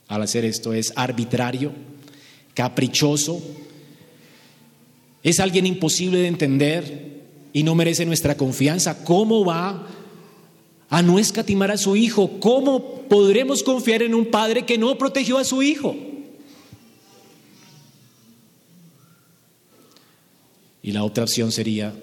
Al 0.08 0.24
hacer 0.24 0.44
esto 0.44 0.74
es 0.74 0.92
arbitrario, 0.96 1.72
caprichoso, 2.56 3.42
es 5.24 5.40
alguien 5.40 5.66
imposible 5.68 6.18
de 6.18 6.28
entender 6.28 7.21
y 7.54 7.64
no 7.64 7.76
merece 7.76 8.06
nuestra 8.06 8.36
confianza. 8.36 9.04
¿Cómo 9.04 9.46
va 9.46 9.88
a 10.90 11.02
no 11.02 11.20
escatimar 11.20 11.72
a 11.72 11.78
su 11.78 11.96
hijo? 11.96 12.40
¿Cómo 12.40 13.02
podremos 13.04 13.64
confiar 13.64 14.04
en 14.04 14.16
un 14.16 14.26
padre 14.26 14.66
que 14.66 14.78
no 14.78 14.98
protegió 14.98 15.38
a 15.38 15.44
su 15.44 15.62
hijo? 15.64 15.96
Y 20.84 20.92
la 20.92 21.04
otra 21.04 21.24
opción 21.24 21.52
sería, 21.52 21.94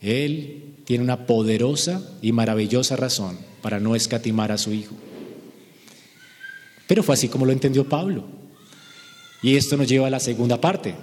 Él 0.00 0.76
tiene 0.84 1.04
una 1.04 1.26
poderosa 1.26 2.02
y 2.22 2.32
maravillosa 2.32 2.96
razón 2.96 3.38
para 3.60 3.80
no 3.80 3.94
escatimar 3.94 4.50
a 4.50 4.58
su 4.58 4.72
hijo. 4.72 4.94
Pero 6.86 7.02
fue 7.02 7.14
así 7.14 7.28
como 7.28 7.44
lo 7.44 7.52
entendió 7.52 7.88
Pablo. 7.88 8.24
Y 9.42 9.56
esto 9.56 9.76
nos 9.76 9.86
lleva 9.86 10.06
a 10.06 10.10
la 10.10 10.20
segunda 10.20 10.60
parte, 10.60 10.94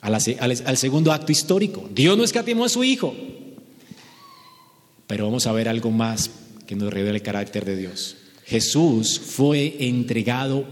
al, 0.00 0.76
segundo 0.76 1.12
acto 1.12 1.32
histórico. 1.32 1.88
Dios 1.92 2.16
no 2.16 2.24
escatimó 2.24 2.64
a 2.64 2.68
su 2.68 2.84
hijo. 2.84 3.14
Pero 5.06 5.24
vamos 5.24 5.46
a 5.46 5.52
ver 5.52 5.68
algo 5.68 5.90
más 5.90 6.30
que 6.66 6.76
nos 6.76 6.92
revela 6.92 7.16
el 7.16 7.22
carácter 7.22 7.64
de 7.64 7.76
Dios. 7.76 8.16
Jesús 8.46 9.20
fue 9.20 9.76
entregado 9.80 10.64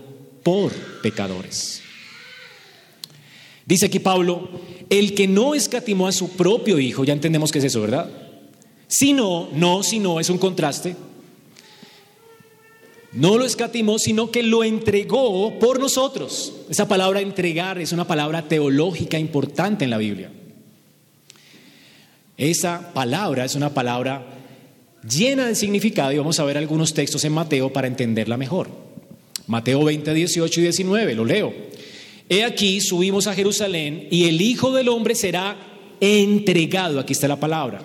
por 0.43 0.73
pecadores. 1.03 1.83
Dice 3.67 3.87
aquí 3.87 3.99
Pablo, 3.99 4.49
el 4.89 5.15
que 5.15 5.29
no 5.29 5.55
escatimó 5.55 6.07
a 6.07 6.13
su 6.13 6.31
propio 6.31 6.79
hijo, 6.79 7.05
ya 7.05 7.13
entendemos 7.13 7.53
que 7.53 7.59
es 7.59 7.65
eso, 7.65 7.83
¿verdad? 7.83 8.11
Si 8.87 9.13
no, 9.13 9.51
no, 9.53 9.83
si 9.83 9.99
no, 9.99 10.21
es 10.21 10.31
un 10.31 10.39
contraste. 10.39 10.97
No 13.19 13.37
lo 13.37 13.45
escatimó, 13.45 13.99
sino 13.99 14.31
que 14.31 14.45
lo 14.45 14.63
entregó 14.63 15.59
por 15.59 15.81
nosotros. 15.81 16.53
Esa 16.71 16.87
palabra 16.87 17.21
entregar 17.21 17.81
es 17.81 17.91
una 17.91 18.07
palabra 18.07 18.47
teológica 18.47 19.19
importante 19.19 19.83
en 19.83 19.91
la 19.91 19.99
Biblia. 19.99 20.31
Esa 22.37 22.93
palabra 22.95 23.45
es 23.45 23.57
una 23.57 23.75
palabra 23.75 24.25
llena 25.03 25.49
de 25.49 25.57
significado 25.57 26.13
y 26.13 26.19
vamos 26.19 26.39
a 26.39 26.45
ver 26.45 26.59
algunos 26.59 26.95
textos 26.95 27.25
en 27.25 27.33
Mateo 27.33 27.73
para 27.73 27.89
entenderla 27.89 28.37
mejor. 28.37 28.69
Mateo 29.49 29.83
20, 29.83 30.15
18 30.15 30.61
y 30.61 30.63
19, 30.63 31.15
lo 31.17 31.25
leo. 31.25 31.53
He 32.29 32.45
aquí, 32.45 32.81
subimos 32.81 33.27
a 33.27 33.35
Jerusalén 33.35 34.07
y 34.13 34.27
el 34.27 34.41
Hijo 34.41 34.73
del 34.73 34.89
Hombre 34.91 35.17
será 35.17 35.57
entregado, 35.99 37.01
aquí 37.01 37.15
está 37.15 37.27
la 37.27 37.41
palabra, 37.41 37.83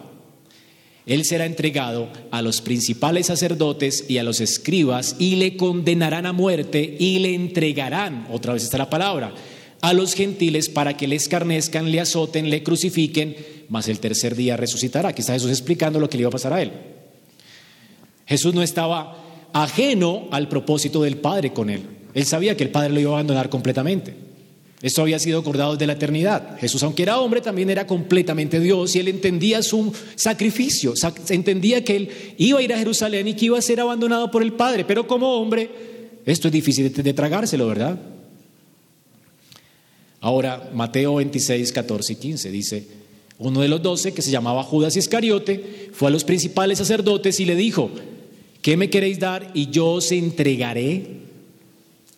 él 1.06 1.26
será 1.26 1.46
entregado 1.46 2.10
a 2.32 2.42
los 2.42 2.62
principales 2.62 3.28
sacerdotes 3.28 4.06
y 4.08 4.20
a 4.20 4.24
los 4.24 4.40
escribas 4.40 5.18
y 5.20 5.36
le 5.36 5.58
condenarán 5.58 6.26
a 6.26 6.34
muerte 6.34 6.96
y 6.98 7.20
le 7.20 7.36
entregarán, 7.36 8.28
otra 8.32 8.54
vez 8.54 8.64
está 8.64 8.78
la 8.78 8.90
palabra, 8.90 9.34
a 9.82 9.92
los 9.92 10.14
gentiles 10.14 10.70
para 10.70 10.96
que 10.96 11.08
le 11.08 11.18
escarnezcan, 11.18 11.92
le 11.92 12.00
azoten, 12.00 12.50
le 12.50 12.64
crucifiquen, 12.64 13.36
mas 13.68 13.90
el 13.90 14.00
tercer 14.00 14.34
día 14.34 14.56
resucitará. 14.56 15.10
Aquí 15.10 15.22
está 15.22 15.34
Jesús 15.34 15.52
explicando 15.52 16.00
lo 16.00 16.10
que 16.10 16.16
le 16.16 16.22
iba 16.22 16.30
a 16.30 16.32
pasar 16.32 16.54
a 16.54 16.62
él. 16.62 16.72
Jesús 18.26 18.54
no 18.54 18.64
estaba 18.64 19.18
ajeno 19.52 20.30
al 20.32 20.48
propósito 20.48 21.04
del 21.04 21.18
Padre 21.18 21.52
con 21.52 21.70
él. 21.70 21.82
Él 22.14 22.26
sabía 22.26 22.56
que 22.56 22.64
el 22.64 22.70
Padre 22.70 22.94
lo 22.94 23.02
iba 23.02 23.12
a 23.12 23.16
abandonar 23.16 23.50
completamente. 23.50 24.23
Esto 24.84 25.02
había 25.02 25.18
sido 25.18 25.40
acordado 25.40 25.72
desde 25.72 25.88
la 25.88 25.94
eternidad. 25.94 26.58
Jesús, 26.60 26.84
aunque 26.84 27.04
era 27.04 27.18
hombre, 27.18 27.40
también 27.40 27.70
era 27.70 27.88
completamente 27.88 28.60
Dios 28.60 28.94
y 28.94 29.00
él 29.00 29.08
entendía 29.08 29.64
su 29.64 29.94
sacrificio, 30.16 30.94
entendía 31.30 31.86
que 31.86 31.96
él 31.96 32.10
iba 32.38 32.60
a 32.60 32.62
ir 32.62 32.74
a 32.74 32.78
Jerusalén 32.78 33.30
y 33.30 33.34
que 33.34 33.46
iba 33.46 33.58
a 33.58 33.62
ser 33.62 33.80
abandonado 33.80 34.30
por 34.30 34.44
el 34.44 34.52
Padre, 34.52 34.84
pero 34.84 35.08
como 35.08 35.36
hombre, 35.38 35.70
esto 36.26 36.50
es 36.50 36.52
difícil 36.52 36.92
de, 36.92 37.14
tragárselo, 37.14 37.66
¿verdad? 37.68 37.98
Ahora, 40.20 40.70
Mateo 40.74 41.16
26, 41.16 41.72
14 41.72 42.12
y 42.12 42.16
15 42.18 42.52
dice, 42.52 42.88
uno 43.40 43.62
de 43.62 43.70
los 43.70 43.82
doce, 43.82 44.14
que 44.14 44.22
se 44.22 44.32
llamaba 44.32 44.64
Judas 44.64 44.98
Iscariote, 44.98 45.92
fue 45.94 46.10
a 46.10 46.12
los 46.12 46.26
principales 46.26 46.80
sacerdotes 46.80 47.40
y 47.40 47.46
le 47.46 47.56
dijo, 47.56 47.90
¿qué 48.62 48.76
me 48.76 48.90
queréis 48.90 49.18
dar? 49.18 49.50
Y 49.54 49.70
yo 49.70 49.92
os 49.92 50.12
entregaré 50.12 51.22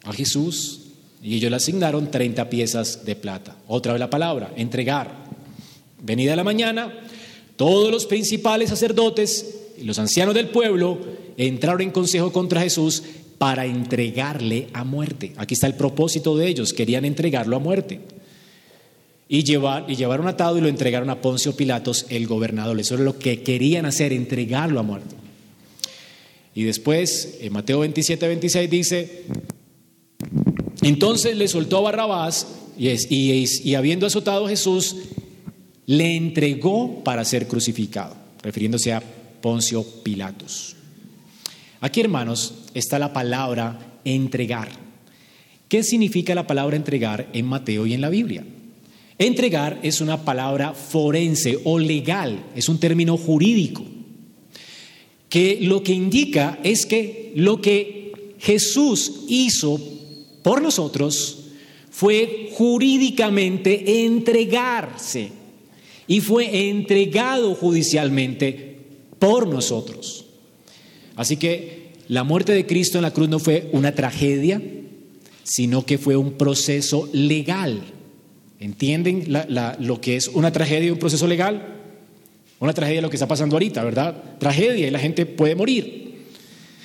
a 0.04 0.14
Jesús. 0.14 0.85
Y 1.26 1.38
ellos 1.38 1.50
le 1.50 1.58
asignaron 1.58 2.12
30 2.12 2.52
piezas 2.52 3.04
de 3.04 3.16
plata. 3.16 3.56
Otra 3.68 3.94
vez 3.94 4.00
la 4.00 4.12
palabra, 4.12 4.54
entregar. 4.56 5.26
Venida 6.04 6.36
la 6.36 6.44
mañana, 6.44 6.94
todos 7.56 7.92
los 7.92 8.06
principales 8.06 8.70
sacerdotes 8.70 9.56
y 9.76 9.86
los 9.86 9.98
ancianos 9.98 10.36
del 10.36 10.50
pueblo 10.50 11.00
entraron 11.36 11.82
en 11.82 11.90
consejo 11.90 12.32
contra 12.32 12.62
Jesús 12.62 13.02
para 13.40 13.66
entregarle 13.66 14.68
a 14.74 14.84
muerte. 14.84 15.34
Aquí 15.38 15.56
está 15.56 15.66
el 15.66 15.74
propósito 15.74 16.38
de 16.38 16.48
ellos, 16.48 16.74
querían 16.74 17.06
entregarlo 17.06 17.56
a 17.56 17.60
muerte. 17.60 18.02
Y, 19.28 19.44
llevar, 19.44 19.86
y 19.88 19.96
llevaron 19.96 20.28
atado 20.28 20.60
y 20.60 20.62
lo 20.62 20.68
entregaron 20.68 21.10
a 21.10 21.22
Poncio 21.22 21.56
Pilatos, 21.56 22.06
el 22.10 22.28
gobernador. 22.28 22.80
Eso 22.80 22.94
era 22.94 23.04
lo 23.04 23.18
que 23.18 23.42
querían 23.42 23.88
hacer, 23.88 24.14
entregarlo 24.14 24.80
a 24.80 24.84
muerte. 24.84 25.16
Y 26.54 26.66
después, 26.66 27.40
en 27.42 27.52
Mateo 27.52 27.80
27, 27.80 28.28
26 28.28 28.70
dice, 28.70 29.24
entonces 30.86 31.36
le 31.36 31.48
soltó 31.48 31.80
a 31.80 31.82
Barrabás 31.82 32.46
y, 32.78 33.74
habiendo 33.74 34.06
azotado 34.06 34.46
a 34.46 34.50
Jesús, 34.50 34.96
le 35.88 36.16
entregó 36.16 37.04
para 37.04 37.26
ser 37.26 37.48
crucificado, 37.48 38.16
refiriéndose 38.44 38.94
a 38.94 39.02
Poncio 39.42 39.84
Pilatos. 40.04 40.76
Aquí, 41.82 42.02
hermanos, 42.02 42.54
está 42.76 43.00
la 43.00 43.14
palabra 43.14 44.00
entregar. 44.06 44.70
¿Qué 45.70 45.82
significa 45.82 46.36
la 46.36 46.46
palabra 46.46 46.76
entregar 46.76 47.30
en 47.34 47.48
Mateo 47.48 47.88
y 47.88 47.96
en 47.96 48.02
la 48.02 48.10
Biblia? 48.10 48.46
Entregar 49.18 49.80
es 49.82 50.02
una 50.02 50.24
palabra 50.24 50.76
forense 50.76 51.58
o 51.64 51.80
legal, 51.80 52.46
es 52.56 52.70
un 52.70 52.80
término 52.80 53.18
jurídico, 53.18 53.84
que 55.30 55.58
lo 55.62 55.82
que 55.82 55.94
indica 55.94 56.60
es 56.64 56.86
que 56.86 57.34
lo 57.36 57.60
que 57.60 58.36
Jesús 58.38 59.24
hizo 59.28 59.95
por 60.46 60.62
nosotros 60.62 61.40
fue 61.90 62.52
jurídicamente 62.54 64.06
entregarse 64.06 65.30
y 66.06 66.22
fue 66.22 66.70
entregado 66.70 67.56
judicialmente 67.56 68.78
por 69.18 69.48
nosotros. 69.48 70.26
Así 71.16 71.38
que 71.38 71.94
la 72.10 72.24
muerte 72.24 72.52
de 72.52 72.68
Cristo 72.68 73.00
en 73.00 73.02
la 73.02 73.12
cruz 73.12 73.28
no 73.28 73.40
fue 73.40 73.70
una 73.72 73.96
tragedia, 73.96 74.62
sino 75.42 75.84
que 75.84 75.98
fue 75.98 76.16
un 76.16 76.34
proceso 76.34 77.10
legal. 77.12 77.82
¿Entienden 78.60 79.26
lo 79.80 80.00
que 80.00 80.16
es 80.16 80.28
una 80.28 80.52
tragedia 80.52 80.90
y 80.90 80.92
un 80.92 81.00
proceso 81.00 81.26
legal? 81.26 81.76
Una 82.60 82.74
tragedia 82.76 83.00
es 83.00 83.04
lo 83.04 83.10
que 83.10 83.16
está 83.16 83.28
pasando 83.28 83.56
ahorita, 83.56 83.84
¿verdad? 83.84 84.38
Tragedia 84.38 84.88
y 84.88 84.92
la 84.92 85.00
gente 85.00 85.26
puede 85.26 85.56
morir. 85.56 86.28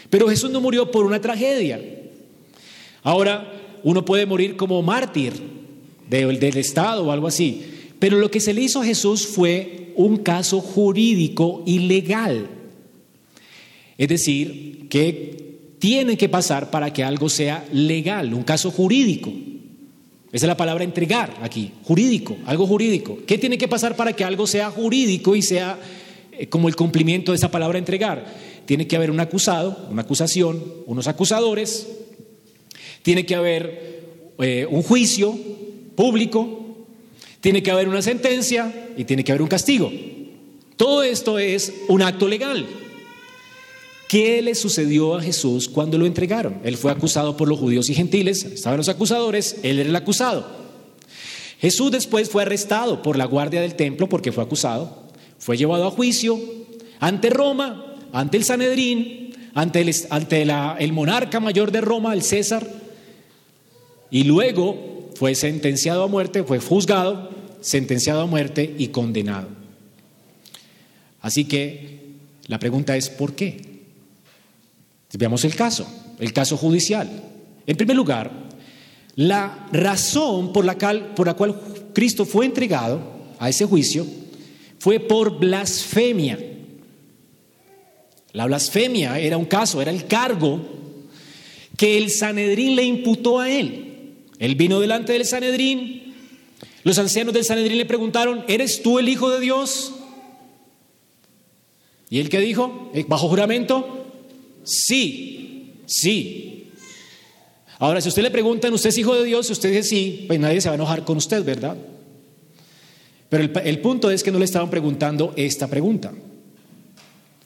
Pero 0.08 0.30
Jesús 0.30 0.50
no 0.50 0.62
murió 0.62 0.90
por 0.90 1.04
una 1.04 1.20
tragedia. 1.20 1.98
Ahora, 3.02 3.60
uno 3.82 4.04
puede 4.04 4.26
morir 4.26 4.56
como 4.56 4.82
mártir 4.82 5.32
del, 6.08 6.56
Estado 6.56 7.04
o 7.04 7.12
algo 7.12 7.26
así, 7.26 7.64
pero 7.98 8.18
lo 8.18 8.30
que 8.30 8.40
se 8.40 8.52
le 8.52 8.62
hizo 8.62 8.80
a 8.80 8.84
Jesús 8.84 9.26
fue 9.26 9.92
un 9.96 10.18
caso 10.18 10.60
jurídico 10.60 11.62
y 11.66 11.80
legal. 11.80 12.48
Es 13.96 14.08
decir, 14.08 14.88
que 14.88 15.50
tiene 15.78 16.16
que 16.16 16.28
pasar 16.28 16.70
para 16.70 16.92
que 16.92 17.04
algo 17.04 17.28
sea 17.28 17.64
legal, 17.72 18.34
un 18.34 18.42
caso 18.42 18.70
jurídico. 18.70 19.30
Esa 20.32 20.46
es 20.46 20.48
la 20.48 20.56
palabra 20.56 20.84
entregar 20.84 21.36
aquí, 21.42 21.72
jurídico, 21.82 22.36
algo 22.46 22.66
jurídico. 22.66 23.18
¿Qué 23.26 23.36
tiene 23.36 23.58
que 23.58 23.68
pasar 23.68 23.96
para 23.96 24.12
que 24.12 24.24
algo 24.24 24.46
sea 24.46 24.70
jurídico 24.70 25.34
y 25.34 25.42
sea 25.42 25.78
eh, 26.32 26.48
como 26.48 26.68
el 26.68 26.76
cumplimiento 26.76 27.32
de 27.32 27.36
esa 27.36 27.50
palabra 27.50 27.78
entregar? 27.78 28.24
Tiene 28.64 28.86
que 28.86 28.94
haber 28.94 29.10
un 29.10 29.18
acusado, 29.18 29.88
una 29.90 30.02
acusación, 30.02 30.62
unos 30.86 31.08
acusadores, 31.08 31.88
tiene 33.02 33.26
que 33.26 33.34
haber 33.34 34.02
eh, 34.38 34.66
un 34.70 34.82
juicio 34.82 35.36
público, 35.94 36.86
tiene 37.40 37.62
que 37.62 37.70
haber 37.70 37.88
una 37.88 38.02
sentencia 38.02 38.90
y 38.96 39.04
tiene 39.04 39.24
que 39.24 39.32
haber 39.32 39.42
un 39.42 39.48
castigo. 39.48 39.90
Todo 40.76 41.02
esto 41.02 41.38
es 41.38 41.72
un 41.88 42.02
acto 42.02 42.26
legal. 42.26 42.66
¿Qué 44.08 44.42
le 44.42 44.54
sucedió 44.54 45.14
a 45.14 45.22
Jesús 45.22 45.68
cuando 45.68 45.96
lo 45.96 46.04
entregaron? 46.04 46.60
Él 46.64 46.76
fue 46.76 46.90
acusado 46.90 47.36
por 47.36 47.48
los 47.48 47.58
judíos 47.58 47.88
y 47.90 47.94
gentiles, 47.94 48.44
estaban 48.44 48.78
los 48.78 48.88
acusadores, 48.88 49.58
él 49.62 49.78
era 49.78 49.88
el 49.88 49.94
acusado. 49.94 50.46
Jesús 51.60 51.92
después 51.92 52.28
fue 52.28 52.42
arrestado 52.42 53.02
por 53.02 53.16
la 53.16 53.26
guardia 53.26 53.60
del 53.60 53.76
templo 53.76 54.08
porque 54.08 54.32
fue 54.32 54.42
acusado, 54.42 55.10
fue 55.38 55.56
llevado 55.56 55.86
a 55.86 55.90
juicio, 55.90 56.40
ante 56.98 57.30
Roma, 57.30 57.94
ante 58.12 58.38
el 58.38 58.44
Sanedrín, 58.44 59.32
ante, 59.54 59.80
el, 59.82 59.94
ante 60.10 60.42
el 60.42 60.92
monarca 60.92 61.38
mayor 61.38 61.70
de 61.70 61.80
Roma, 61.80 62.14
el 62.14 62.22
César, 62.22 62.66
y 64.10 64.24
luego 64.24 65.10
fue 65.14 65.34
sentenciado 65.34 66.02
a 66.02 66.08
muerte, 66.08 66.42
fue 66.44 66.58
juzgado, 66.58 67.30
sentenciado 67.60 68.22
a 68.22 68.26
muerte 68.26 68.74
y 68.78 68.88
condenado. 68.88 69.48
Así 71.20 71.44
que 71.44 72.00
la 72.46 72.58
pregunta 72.58 72.96
es, 72.96 73.10
¿por 73.10 73.34
qué? 73.34 73.60
Veamos 75.12 75.44
el 75.44 75.54
caso, 75.54 75.86
el 76.18 76.32
caso 76.32 76.56
judicial. 76.56 77.08
En 77.66 77.76
primer 77.76 77.96
lugar, 77.96 78.30
la 79.16 79.68
razón 79.72 80.52
por 80.52 80.64
la, 80.64 80.76
por 81.14 81.26
la 81.26 81.34
cual 81.34 81.60
Cristo 81.92 82.24
fue 82.24 82.46
entregado 82.46 83.00
a 83.38 83.48
ese 83.48 83.66
juicio 83.66 84.06
fue 84.78 84.98
por 84.98 85.38
blasfemia. 85.38 86.38
La 88.32 88.46
blasfemia 88.46 89.18
era 89.18 89.36
un 89.36 89.44
caso, 89.44 89.82
era 89.82 89.90
el 89.90 90.06
cargo 90.06 90.60
que 91.76 91.98
el 91.98 92.10
Sanedrín 92.10 92.76
le 92.76 92.84
imputó 92.84 93.40
a 93.40 93.50
él. 93.50 93.89
Él 94.40 94.56
vino 94.56 94.80
delante 94.80 95.12
del 95.12 95.24
Sanedrín. 95.24 96.14
Los 96.82 96.98
ancianos 96.98 97.32
del 97.34 97.44
Sanedrín 97.44 97.78
le 97.78 97.84
preguntaron, 97.84 98.42
¿eres 98.48 98.82
tú 98.82 98.98
el 98.98 99.08
Hijo 99.08 99.30
de 99.30 99.38
Dios? 99.38 99.92
¿Y 102.08 102.18
él 102.18 102.28
qué 102.28 102.40
dijo? 102.40 102.90
Eh, 102.92 103.04
¿Bajo 103.06 103.28
juramento? 103.28 104.06
Sí, 104.64 105.74
sí. 105.86 106.70
Ahora, 107.78 108.00
si 108.00 108.08
usted 108.08 108.22
le 108.22 108.30
preguntan, 108.30 108.72
¿usted 108.74 108.88
es 108.88 108.98
hijo 108.98 109.14
de 109.14 109.24
Dios? 109.24 109.46
Si 109.46 109.52
usted 109.52 109.70
dice 109.70 109.84
sí, 109.84 110.24
pues 110.26 110.40
nadie 110.40 110.60
se 110.60 110.68
va 110.68 110.72
a 110.72 110.74
enojar 110.74 111.04
con 111.04 111.16
usted, 111.16 111.44
¿verdad? 111.44 111.76
Pero 113.28 113.44
el, 113.44 113.52
el 113.64 113.78
punto 113.78 114.10
es 114.10 114.24
que 114.24 114.32
no 114.32 114.38
le 114.38 114.44
estaban 114.44 114.70
preguntando 114.70 115.32
esta 115.36 115.68
pregunta. 115.68 116.12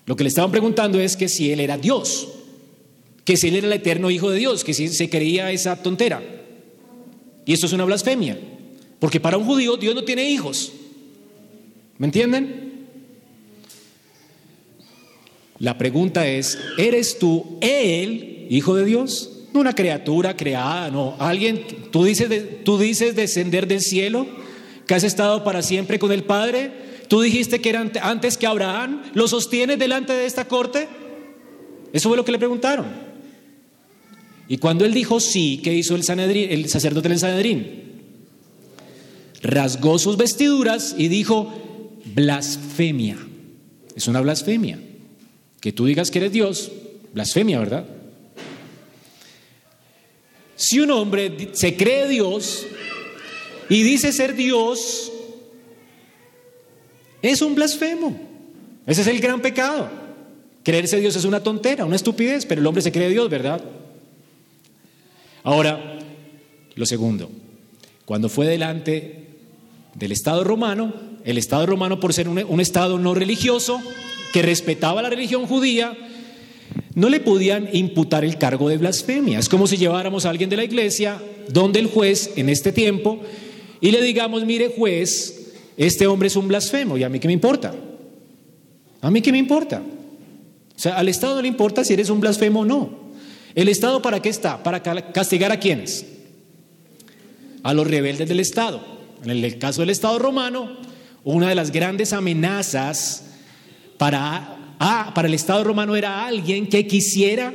Lo 0.07 0.17
que 0.17 0.25
le 0.25 0.29
estaban 0.29 0.51
preguntando 0.51 0.99
es 0.99 1.17
que 1.17 1.29
si 1.29 1.53
él 1.53 1.61
era 1.61 1.77
Dios, 1.77 2.29
que 3.25 3.37
si 3.37 3.49
él 3.49 3.57
era 3.57 3.67
el 3.67 3.73
eterno 3.75 4.11
Hijo 4.11 4.31
de 4.31 4.39
Dios, 4.39 4.65
que 4.65 4.75
si 4.75 4.89
se 4.89 5.11
creía 5.11 5.53
esa 5.53 5.83
tontera. 5.83 6.23
Y 7.47 7.53
esto 7.53 7.67
es 7.67 7.73
una 7.73 7.85
blasfemia, 7.85 8.39
porque 8.99 9.21
para 9.21 9.37
un 9.37 9.45
judío 9.45 9.77
Dios 9.77 9.95
no 9.95 10.05
tiene 10.05 10.29
hijos. 10.29 10.73
¿Me 11.99 12.07
entienden? 12.07 12.65
La 15.59 15.79
pregunta 15.79 16.27
es, 16.27 16.59
¿eres 16.79 17.19
tú 17.19 17.59
el 17.61 18.47
Hijo 18.51 18.75
de 18.75 18.85
Dios? 18.85 19.31
No 19.53 19.61
una 19.61 19.75
criatura 19.75 20.37
creada, 20.37 20.91
no. 20.91 21.17
Alguien, 21.19 21.65
tú 21.91 22.05
dices, 22.05 22.29
tú 22.65 22.77
dices 22.77 23.15
descender 23.15 23.67
del 23.69 23.81
cielo, 23.81 24.27
que 24.87 24.95
has 24.95 25.05
estado 25.05 25.45
para 25.45 25.63
siempre 25.63 25.99
con 25.99 26.13
el 26.13 26.25
Padre. 26.25 26.73
Tú 27.09 27.21
dijiste 27.21 27.61
que 27.61 27.71
era 27.71 27.91
antes 28.03 28.37
que 28.37 28.47
Abraham. 28.47 29.03
¿Lo 29.15 29.29
sostienes 29.29 29.79
delante 29.79 30.13
de 30.13 30.27
esta 30.27 30.47
corte? 30.47 30.89
Eso 31.93 32.09
fue 32.09 32.17
lo 32.17 32.25
que 32.25 32.33
le 32.33 32.39
preguntaron. 32.39 33.14
Y 34.49 34.59
cuando 34.59 34.85
él 34.85 34.93
dijo 34.93 35.21
sí, 35.21 35.61
¿qué 35.63 35.73
hizo 35.73 35.95
el, 35.95 36.03
el 36.03 36.69
sacerdote 36.69 37.09
del 37.09 37.19
Sanedrín? 37.19 37.85
Rasgó 39.43 39.99
sus 39.99 40.17
vestiduras 40.17 40.95
y 40.97 41.09
dijo, 41.09 41.53
blasfemia. 42.05 43.17
Es 43.97 44.09
una 44.09 44.21
blasfemia. 44.21 44.79
Que 45.61 45.73
tú 45.73 45.87
digas 45.87 46.11
que 46.11 46.19
eres 46.19 46.33
Dios, 46.33 46.73
blasfemia, 47.13 47.59
¿verdad? 47.59 47.87
Si 50.57 50.81
un 50.81 50.91
hombre 50.91 51.51
se 51.53 51.77
cree 51.77 52.09
Dios 52.09 52.67
y 53.69 53.83
dice 53.83 54.13
ser 54.13 54.35
Dios, 54.35 55.11
es 57.23 57.41
un 57.43 57.55
blasfemo. 57.55 58.19
Ese 58.87 59.01
es 59.01 59.07
el 59.07 59.21
gran 59.21 59.41
pecado. 59.41 59.91
Creerse 60.63 61.01
Dios 61.01 61.17
es 61.17 61.25
una 61.25 61.43
tontera, 61.43 61.85
una 61.85 61.97
estupidez, 61.97 62.47
pero 62.47 62.61
el 62.61 62.67
hombre 62.67 62.83
se 62.83 62.93
cree 62.93 63.09
Dios, 63.09 63.29
¿verdad? 63.31 63.63
Ahora, 65.45 65.99
lo 66.75 66.87
segundo, 66.87 67.31
cuando 68.07 68.31
fue 68.31 68.47
delante 68.47 69.27
del 69.95 70.11
Estado 70.11 70.43
romano, 70.43 70.95
el 71.23 71.37
Estado 71.37 71.67
romano 71.67 72.01
por 72.01 72.15
ser 72.15 72.29
un, 72.29 72.61
Estado 72.61 72.99
no 72.99 73.15
religioso, 73.15 73.79
que 74.33 74.41
respetaba 74.41 75.03
la 75.03 75.11
religión 75.11 75.47
judía, 75.47 75.97
no 76.95 77.11
le 77.11 77.21
podían 77.21 77.69
imputar 77.75 78.25
el 78.25 78.39
cargo 78.39 78.71
de 78.71 78.79
blasfemia. 78.79 79.39
Es 79.39 79.51
como 79.51 79.67
si 79.67 79.77
lleváramos 79.77 80.25
a 80.25 80.31
alguien 80.31 80.49
de 80.49 80.57
la 80.57 80.65
iglesia, 80.65 81.23
donde 81.51 81.79
el 81.79 81.89
juez 81.89 82.33
en 82.37 82.49
este 82.49 82.73
tiempo, 82.73 83.21
y 83.83 83.91
le 83.91 84.01
digamos, 84.01 84.47
mire 84.47 84.73
juez, 84.75 85.53
este 85.77 86.07
hombre 86.07 86.29
es 86.29 86.37
un 86.37 86.49
blasfemo, 86.49 86.97
y 86.97 87.03
a 87.03 87.11
mí 87.11 87.21
qué 87.21 87.29
me 87.29 87.35
importa. 87.35 87.75
A 89.03 89.11
mí 89.11 89.21
qué 89.21 89.31
me 89.31 89.39
importa. 89.39 89.83
O 90.75 90.79
sea, 90.79 90.97
al 90.97 91.11
Estado 91.11 91.37
no 91.37 91.43
le 91.43 91.49
importa 91.49 91.85
si 91.85 91.93
eres 91.93 92.09
un 92.09 92.21
blasfemo 92.21 92.61
o 92.61 92.65
no. 92.65 93.04
¿El 93.55 93.69
Estado 93.69 94.03
para 94.03 94.21
qué 94.21 94.29
está? 94.29 94.63
Para 94.63 94.83
castigar 94.83 95.53
a 95.53 95.61
quienes? 95.61 96.07
A 97.63 97.73
los 97.73 97.87
rebeldes 97.87 98.29
del 98.29 98.41
Estado. 98.41 98.83
En 99.23 99.31
el 99.31 99.59
caso 99.59 99.83
del 99.83 99.91
Estado 99.91 100.19
romano, 100.19 100.77
una 101.23 101.49
de 101.49 101.55
las 101.55 101.71
grandes 101.71 102.13
amenazas 102.13 103.25
para, 103.97 104.77
ah, 104.79 105.13
para 105.15 105.29
el 105.29 105.35
Estado 105.35 105.63
romano 105.63 105.95
era 105.95 106.27
alguien 106.27 106.69
que 106.69 106.87
quisiera 106.87 107.55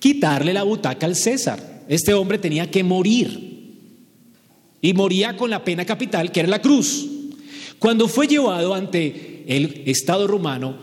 quitarle 0.00 0.52
la 0.54 0.62
butaca 0.62 1.06
al 1.06 1.14
César. 1.14 1.84
Este 1.88 2.14
hombre 2.14 2.38
tenía 2.38 2.70
que 2.70 2.82
morir. 2.82 3.46
Y 4.80 4.94
moría 4.94 5.36
con 5.36 5.50
la 5.50 5.64
pena 5.64 5.84
capital, 5.84 6.32
que 6.32 6.40
era 6.40 6.48
la 6.48 6.62
cruz. 6.62 7.06
Cuando 7.78 8.08
fue 8.08 8.26
llevado 8.26 8.74
ante 8.74 9.44
el 9.46 9.82
Estado 9.86 10.26
romano, 10.26 10.76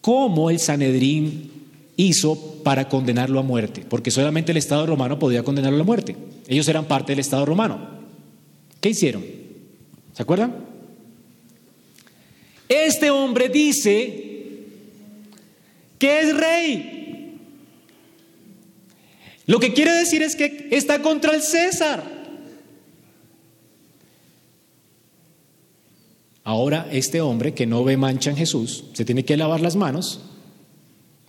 ¿cómo 0.00 0.50
el 0.50 0.58
Sanedrín 0.58 1.50
hizo 1.96 2.53
para 2.64 2.88
condenarlo 2.88 3.38
a 3.38 3.42
muerte, 3.42 3.84
porque 3.88 4.10
solamente 4.10 4.50
el 4.50 4.58
Estado 4.58 4.86
romano 4.86 5.18
podía 5.18 5.44
condenarlo 5.44 5.82
a 5.82 5.86
muerte. 5.86 6.16
Ellos 6.48 6.66
eran 6.66 6.86
parte 6.86 7.12
del 7.12 7.20
Estado 7.20 7.44
romano. 7.46 7.78
¿Qué 8.80 8.90
hicieron? 8.90 9.24
¿Se 10.12 10.22
acuerdan? 10.22 10.56
Este 12.68 13.10
hombre 13.10 13.48
dice 13.48 14.64
que 15.98 16.20
es 16.20 16.36
rey. 16.36 17.38
Lo 19.46 19.60
que 19.60 19.74
quiere 19.74 19.92
decir 19.92 20.22
es 20.22 20.34
que 20.34 20.68
está 20.70 21.02
contra 21.02 21.34
el 21.34 21.42
César. 21.42 22.02
Ahora 26.42 26.88
este 26.90 27.20
hombre 27.20 27.54
que 27.54 27.66
no 27.66 27.84
ve 27.84 27.96
mancha 27.96 28.30
en 28.30 28.36
Jesús 28.36 28.84
se 28.92 29.04
tiene 29.04 29.24
que 29.24 29.36
lavar 29.36 29.60
las 29.60 29.76
manos 29.76 30.20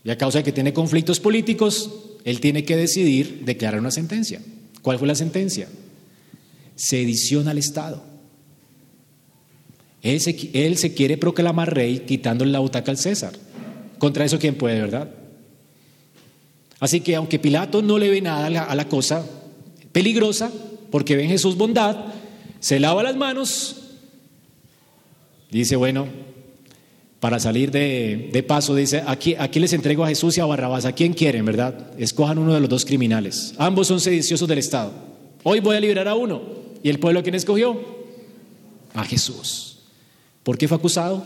y 0.05 0.11
a 0.11 0.17
causa 0.17 0.37
de 0.37 0.43
que 0.43 0.53
tiene 0.53 0.71
conflictos 0.71 1.19
políticos, 1.19 1.91
él 2.23 2.39
tiene 2.39 2.63
que 2.63 2.77
decidir 2.77 3.41
declarar 3.43 3.81
una 3.81 3.91
sentencia. 3.91 4.39
¿Cuál 4.81 4.99
fue 4.99 5.07
la 5.07 5.15
sentencia? 5.15 5.67
Sedición 6.75 7.47
al 7.47 7.57
Estado. 7.57 8.03
Él 10.01 10.21
se, 10.21 10.93
quiere 10.93 11.17
proclamar 11.17 11.73
rey 11.73 11.99
quitándole 11.99 12.51
la 12.51 12.59
butaca 12.59 12.91
al 12.91 12.97
César. 12.97 13.33
Contra 13.97 14.23
eso, 14.23 14.37
¿quién 14.37 14.55
puede, 14.55 14.79
verdad? 14.79 15.09
Así 16.79 17.01
que 17.01 17.15
aunque 17.15 17.39
Pilato 17.39 17.81
no 17.81 17.97
le 17.97 18.09
ve 18.09 18.21
nada 18.21 18.45
a 18.45 18.49
la, 18.51 18.63
a 18.63 18.75
la 18.75 18.87
cosa 18.87 19.25
peligrosa, 19.91 20.51
porque 20.91 21.15
ve 21.15 21.23
en 21.23 21.29
Jesús 21.29 21.57
bondad, 21.57 22.13
se 22.59 22.79
lava 22.79 23.01
las 23.01 23.15
manos 23.15 23.81
dice, 25.49 25.75
bueno, 25.77 26.07
para 27.25 27.39
salir 27.39 27.71
de, 27.71 28.45
paso, 28.47 28.75
dice, 28.75 29.01
aquí, 29.07 29.33
aquí 29.33 29.59
les 29.59 29.73
entrego 29.73 30.05
a 30.05 30.09
Jesús 30.09 30.37
y 30.37 30.41
a 30.41 30.45
Barrabás, 30.45 30.85
¿a 30.85 30.91
quién 30.91 31.11
quieren, 31.13 31.43
verdad? 31.43 31.89
Escojan 31.97 32.37
uno 32.37 32.53
de 32.53 32.59
los 32.59 32.69
dos 32.69 32.85
criminales. 32.85 33.55
Ambos 33.57 33.87
son 33.87 33.99
sediciosos 33.99 34.47
del 34.47 34.59
Estado. 34.59 34.93
Hoy 35.41 35.59
voy 35.59 35.75
a 35.75 35.79
liberar 35.79 36.07
a 36.07 36.13
uno. 36.13 36.43
¿Y 36.83 36.89
el 36.91 36.99
pueblo 36.99 37.21
a 37.21 37.23
quién 37.23 37.33
escogió? 37.33 37.81
A 38.93 39.03
Jesús. 39.05 39.79
¿Por 40.43 40.59
qué 40.59 40.67
fue 40.67 40.77
acusado? 40.77 41.25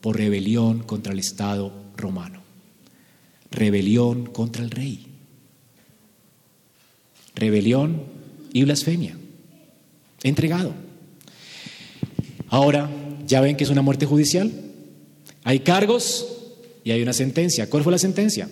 Por 0.00 0.16
rebelión 0.16 0.80
contra 0.80 1.12
el 1.12 1.20
Estado 1.20 1.70
romano. 1.96 2.40
Rebelión 3.52 4.26
contra 4.26 4.64
el 4.64 4.72
rey. 4.72 5.06
Rebelión 7.36 8.02
y 8.52 8.64
blasfemia. 8.64 9.16
Entregado. 10.24 10.74
Ahora, 12.48 12.90
¿ya 13.24 13.40
ven 13.40 13.56
que 13.56 13.62
es 13.62 13.70
una 13.70 13.82
muerte 13.82 14.04
judicial? 14.04 14.64
Hay 15.44 15.60
cargos 15.60 16.26
y 16.84 16.90
hay 16.90 17.02
una 17.02 17.12
sentencia. 17.12 17.68
¿Cuál 17.68 17.82
fue 17.82 17.92
la 17.92 17.98
sentencia? 17.98 18.48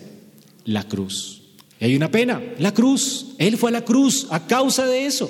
La 0.65 0.87
cruz. 0.87 1.41
Y 1.79 1.85
hay 1.85 1.95
una 1.95 2.11
pena, 2.11 2.41
la 2.59 2.73
cruz. 2.73 3.27
Él 3.37 3.57
fue 3.57 3.69
a 3.69 3.73
la 3.73 3.85
cruz 3.85 4.27
a 4.29 4.47
causa 4.47 4.85
de 4.85 5.05
eso. 5.05 5.29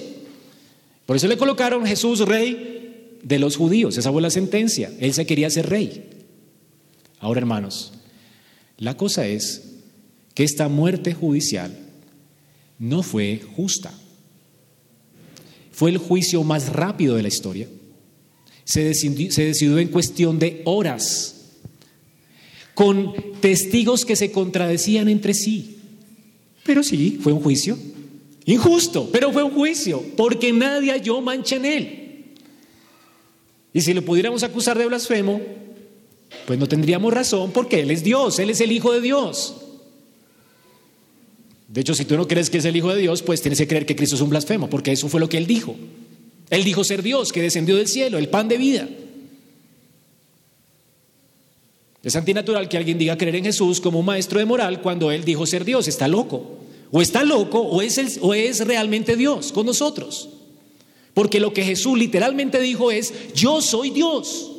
Por 1.05 1.15
eso 1.15 1.27
le 1.27 1.37
colocaron 1.37 1.85
Jesús 1.85 2.19
rey 2.19 3.17
de 3.23 3.39
los 3.39 3.57
judíos. 3.57 3.97
Esa 3.97 4.11
fue 4.11 4.21
la 4.21 4.29
sentencia. 4.29 4.91
Él 4.99 5.13
se 5.13 5.25
quería 5.25 5.49
ser 5.49 5.69
rey. 5.69 6.09
Ahora, 7.19 7.39
hermanos, 7.39 7.93
la 8.77 8.95
cosa 8.95 9.25
es 9.25 9.75
que 10.33 10.43
esta 10.43 10.67
muerte 10.67 11.13
judicial 11.13 11.77
no 12.79 13.03
fue 13.03 13.41
justa. 13.55 13.91
Fue 15.71 15.89
el 15.89 15.97
juicio 15.97 16.43
más 16.43 16.73
rápido 16.73 17.15
de 17.15 17.23
la 17.23 17.27
historia. 17.27 17.67
Se 18.63 18.83
decidió, 18.83 19.31
se 19.31 19.45
decidió 19.45 19.79
en 19.79 19.87
cuestión 19.87 20.39
de 20.39 20.61
horas 20.65 21.36
con 22.77 23.11
testigos 23.41 24.05
que 24.05 24.15
se 24.15 24.31
contradecían 24.31 25.09
entre 25.09 25.33
sí. 25.33 25.77
Pero 26.63 26.83
sí, 26.83 27.17
fue 27.19 27.33
un 27.33 27.39
juicio. 27.39 27.75
Injusto, 28.45 29.09
pero 29.11 29.33
fue 29.33 29.41
un 29.41 29.49
juicio, 29.49 30.03
porque 30.15 30.53
nadie 30.53 30.91
halló 30.91 31.19
mancha 31.19 31.55
en 31.55 31.65
él. 31.65 32.25
Y 33.73 33.81
si 33.81 33.95
le 33.95 34.03
pudiéramos 34.03 34.43
acusar 34.43 34.77
de 34.77 34.85
blasfemo, 34.85 35.41
pues 36.45 36.59
no 36.59 36.67
tendríamos 36.67 37.11
razón 37.11 37.49
porque 37.51 37.79
Él 37.79 37.89
es 37.89 38.03
Dios, 38.03 38.37
Él 38.37 38.51
es 38.51 38.61
el 38.61 38.71
Hijo 38.71 38.93
de 38.93 39.01
Dios. 39.01 39.55
De 41.69 41.81
hecho, 41.81 41.95
si 41.95 42.05
tú 42.05 42.15
no 42.15 42.27
crees 42.27 42.51
que 42.51 42.59
es 42.59 42.65
el 42.65 42.75
Hijo 42.75 42.93
de 42.93 43.01
Dios, 43.01 43.23
pues 43.23 43.41
tienes 43.41 43.57
que 43.57 43.67
creer 43.67 43.87
que 43.87 43.95
Cristo 43.95 44.17
es 44.17 44.21
un 44.21 44.29
blasfemo, 44.29 44.69
porque 44.69 44.91
eso 44.91 45.09
fue 45.09 45.19
lo 45.19 45.29
que 45.29 45.37
Él 45.37 45.47
dijo. 45.47 45.75
Él 46.51 46.63
dijo 46.63 46.83
ser 46.83 47.01
Dios, 47.01 47.33
que 47.33 47.41
descendió 47.41 47.75
del 47.75 47.87
cielo, 47.87 48.19
el 48.19 48.29
pan 48.29 48.47
de 48.47 48.57
vida. 48.59 48.87
Es 52.07 52.15
antinatural 52.15 52.69
que 52.69 52.77
alguien 52.77 52.97
diga 52.97 53.17
creer 53.17 53.35
en 53.35 53.43
Jesús 53.43 53.81
como 53.81 53.99
un 53.99 54.05
maestro 54.05 54.39
de 54.39 54.45
moral 54.45 54.81
cuando 54.81 55.11
Él 55.11 55.25
dijo 55.25 55.45
ser 55.45 55.65
Dios. 55.65 55.89
Está 55.89 56.07
loco. 56.07 56.57
O 56.89 57.01
está 57.01 57.25
loco 57.25 57.59
o 57.59 57.81
es, 57.81 58.19
o 58.21 58.33
es 58.33 58.65
realmente 58.65 59.17
Dios 59.17 59.51
con 59.51 59.65
nosotros. 59.65 60.29
Porque 61.13 61.41
lo 61.41 61.51
que 61.51 61.65
Jesús 61.65 61.99
literalmente 61.99 62.61
dijo 62.61 62.91
es, 62.91 63.33
yo 63.33 63.61
soy 63.61 63.89
Dios. 63.89 64.53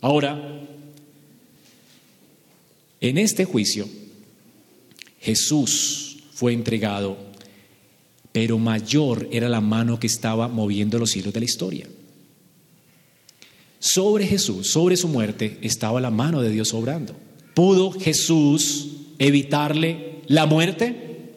Ahora, 0.00 0.60
en 3.00 3.16
este 3.16 3.44
juicio, 3.44 3.86
Jesús 5.20 6.16
fue 6.32 6.52
entregado, 6.52 7.16
pero 8.32 8.58
mayor 8.58 9.28
era 9.30 9.48
la 9.48 9.60
mano 9.60 10.00
que 10.00 10.08
estaba 10.08 10.48
moviendo 10.48 10.98
los 10.98 11.14
hilos 11.14 11.32
de 11.32 11.38
la 11.38 11.46
historia. 11.46 11.86
Sobre 13.86 14.26
Jesús, 14.26 14.68
sobre 14.70 14.96
su 14.96 15.08
muerte, 15.08 15.58
estaba 15.60 16.00
la 16.00 16.10
mano 16.10 16.40
de 16.40 16.48
Dios 16.48 16.72
obrando. 16.72 17.14
¿Pudo 17.52 17.90
Jesús 17.92 18.88
evitarle 19.18 20.22
la 20.26 20.46
muerte? 20.46 21.32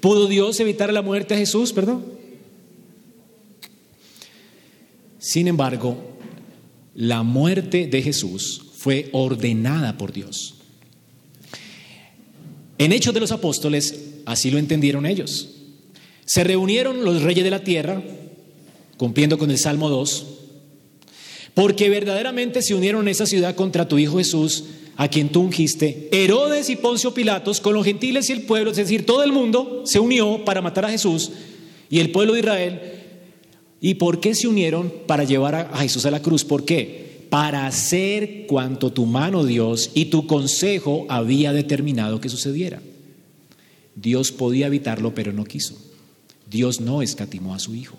¿Pudo 0.00 0.28
Dios 0.28 0.60
evitar 0.60 0.92
la 0.92 1.00
muerte 1.00 1.32
a 1.32 1.38
Jesús? 1.38 1.72
Perdón. 1.72 2.04
Sin 5.18 5.48
embargo, 5.48 5.96
la 6.94 7.22
muerte 7.22 7.86
de 7.86 8.02
Jesús 8.02 8.60
fue 8.76 9.08
ordenada 9.12 9.96
por 9.96 10.12
Dios. 10.12 10.56
En 12.76 12.92
Hechos 12.92 13.14
de 13.14 13.20
los 13.20 13.32
Apóstoles, 13.32 13.98
así 14.26 14.50
lo 14.50 14.58
entendieron 14.58 15.06
ellos. 15.06 15.56
Se 16.26 16.44
reunieron 16.44 17.02
los 17.02 17.22
reyes 17.22 17.44
de 17.44 17.50
la 17.50 17.64
tierra, 17.64 18.02
cumpliendo 18.98 19.38
con 19.38 19.50
el 19.50 19.56
Salmo 19.56 19.88
2, 19.88 20.39
porque 21.60 21.90
verdaderamente 21.90 22.62
se 22.62 22.74
unieron 22.74 23.02
en 23.02 23.08
esa 23.08 23.26
ciudad 23.26 23.54
contra 23.54 23.86
tu 23.86 23.98
Hijo 23.98 24.16
Jesús, 24.16 24.64
a 24.96 25.08
quien 25.08 25.28
tú 25.28 25.42
ungiste. 25.42 26.08
Herodes 26.10 26.70
y 26.70 26.76
Poncio 26.76 27.12
Pilatos, 27.12 27.60
con 27.60 27.74
los 27.74 27.84
gentiles 27.84 28.30
y 28.30 28.32
el 28.32 28.44
pueblo, 28.44 28.70
es 28.70 28.78
decir, 28.78 29.04
todo 29.04 29.22
el 29.24 29.30
mundo, 29.30 29.82
se 29.84 30.00
unió 30.00 30.42
para 30.46 30.62
matar 30.62 30.86
a 30.86 30.90
Jesús 30.90 31.32
y 31.90 31.98
el 31.98 32.12
pueblo 32.12 32.32
de 32.32 32.40
Israel 32.40 32.80
¿Y 33.78 33.94
por 33.94 34.20
qué 34.20 34.34
se 34.34 34.48
unieron 34.48 34.90
para 35.06 35.24
llevar 35.24 35.54
a 35.54 35.78
Jesús 35.78 36.06
a 36.06 36.10
la 36.10 36.22
cruz? 36.22 36.46
¿Por 36.46 36.64
qué? 36.64 37.26
Para 37.28 37.66
hacer 37.66 38.46
cuanto 38.46 38.90
tu 38.90 39.04
mano, 39.04 39.44
Dios, 39.44 39.90
y 39.92 40.06
tu 40.06 40.26
consejo 40.26 41.04
había 41.10 41.52
determinado 41.52 42.22
que 42.22 42.30
sucediera. 42.30 42.80
Dios 43.96 44.32
podía 44.32 44.68
evitarlo, 44.68 45.14
pero 45.14 45.34
no 45.34 45.44
quiso. 45.44 45.76
Dios 46.50 46.80
no 46.80 47.02
escatimó 47.02 47.54
a 47.54 47.58
su 47.58 47.74
Hijo. 47.74 47.98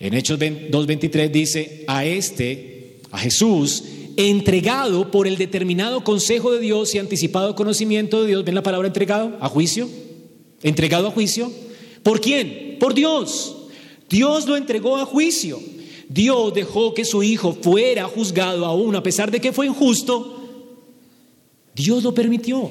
En 0.00 0.14
Hechos 0.14 0.38
2.23 0.38 1.30
dice, 1.30 1.84
a 1.86 2.04
este, 2.04 3.00
a 3.10 3.18
Jesús, 3.18 3.84
entregado 4.16 5.10
por 5.10 5.26
el 5.26 5.36
determinado 5.36 6.04
consejo 6.04 6.52
de 6.52 6.60
Dios 6.60 6.94
y 6.94 6.98
anticipado 6.98 7.54
conocimiento 7.54 8.22
de 8.22 8.28
Dios, 8.28 8.44
¿ven 8.44 8.54
la 8.54 8.62
palabra 8.62 8.88
entregado? 8.88 9.36
A 9.40 9.48
juicio. 9.48 9.88
Entregado 10.62 11.08
a 11.08 11.10
juicio 11.10 11.52
¿Por 12.02 12.20
quién? 12.20 12.76
Por 12.80 12.94
Dios. 12.94 13.54
Dios 14.08 14.46
lo 14.46 14.56
entregó 14.56 14.96
a 14.96 15.04
juicio. 15.04 15.60
Dios 16.08 16.54
dejó 16.54 16.94
que 16.94 17.04
su 17.04 17.22
hijo 17.22 17.52
fuera 17.52 18.04
juzgado 18.04 18.64
aún 18.64 18.96
a 18.96 19.02
pesar 19.02 19.30
de 19.30 19.40
que 19.40 19.52
fue 19.52 19.66
injusto. 19.66 20.42
Dios 21.74 22.02
lo 22.02 22.14
permitió. 22.14 22.70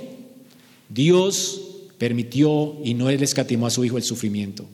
Dios 0.90 1.62
permitió 1.98 2.78
y 2.84 2.94
no 2.94 3.10
le 3.10 3.24
escatimó 3.24 3.68
a 3.68 3.70
su 3.70 3.86
hijo 3.86 3.98
el 3.98 4.04
sufrimiento. 4.04 4.66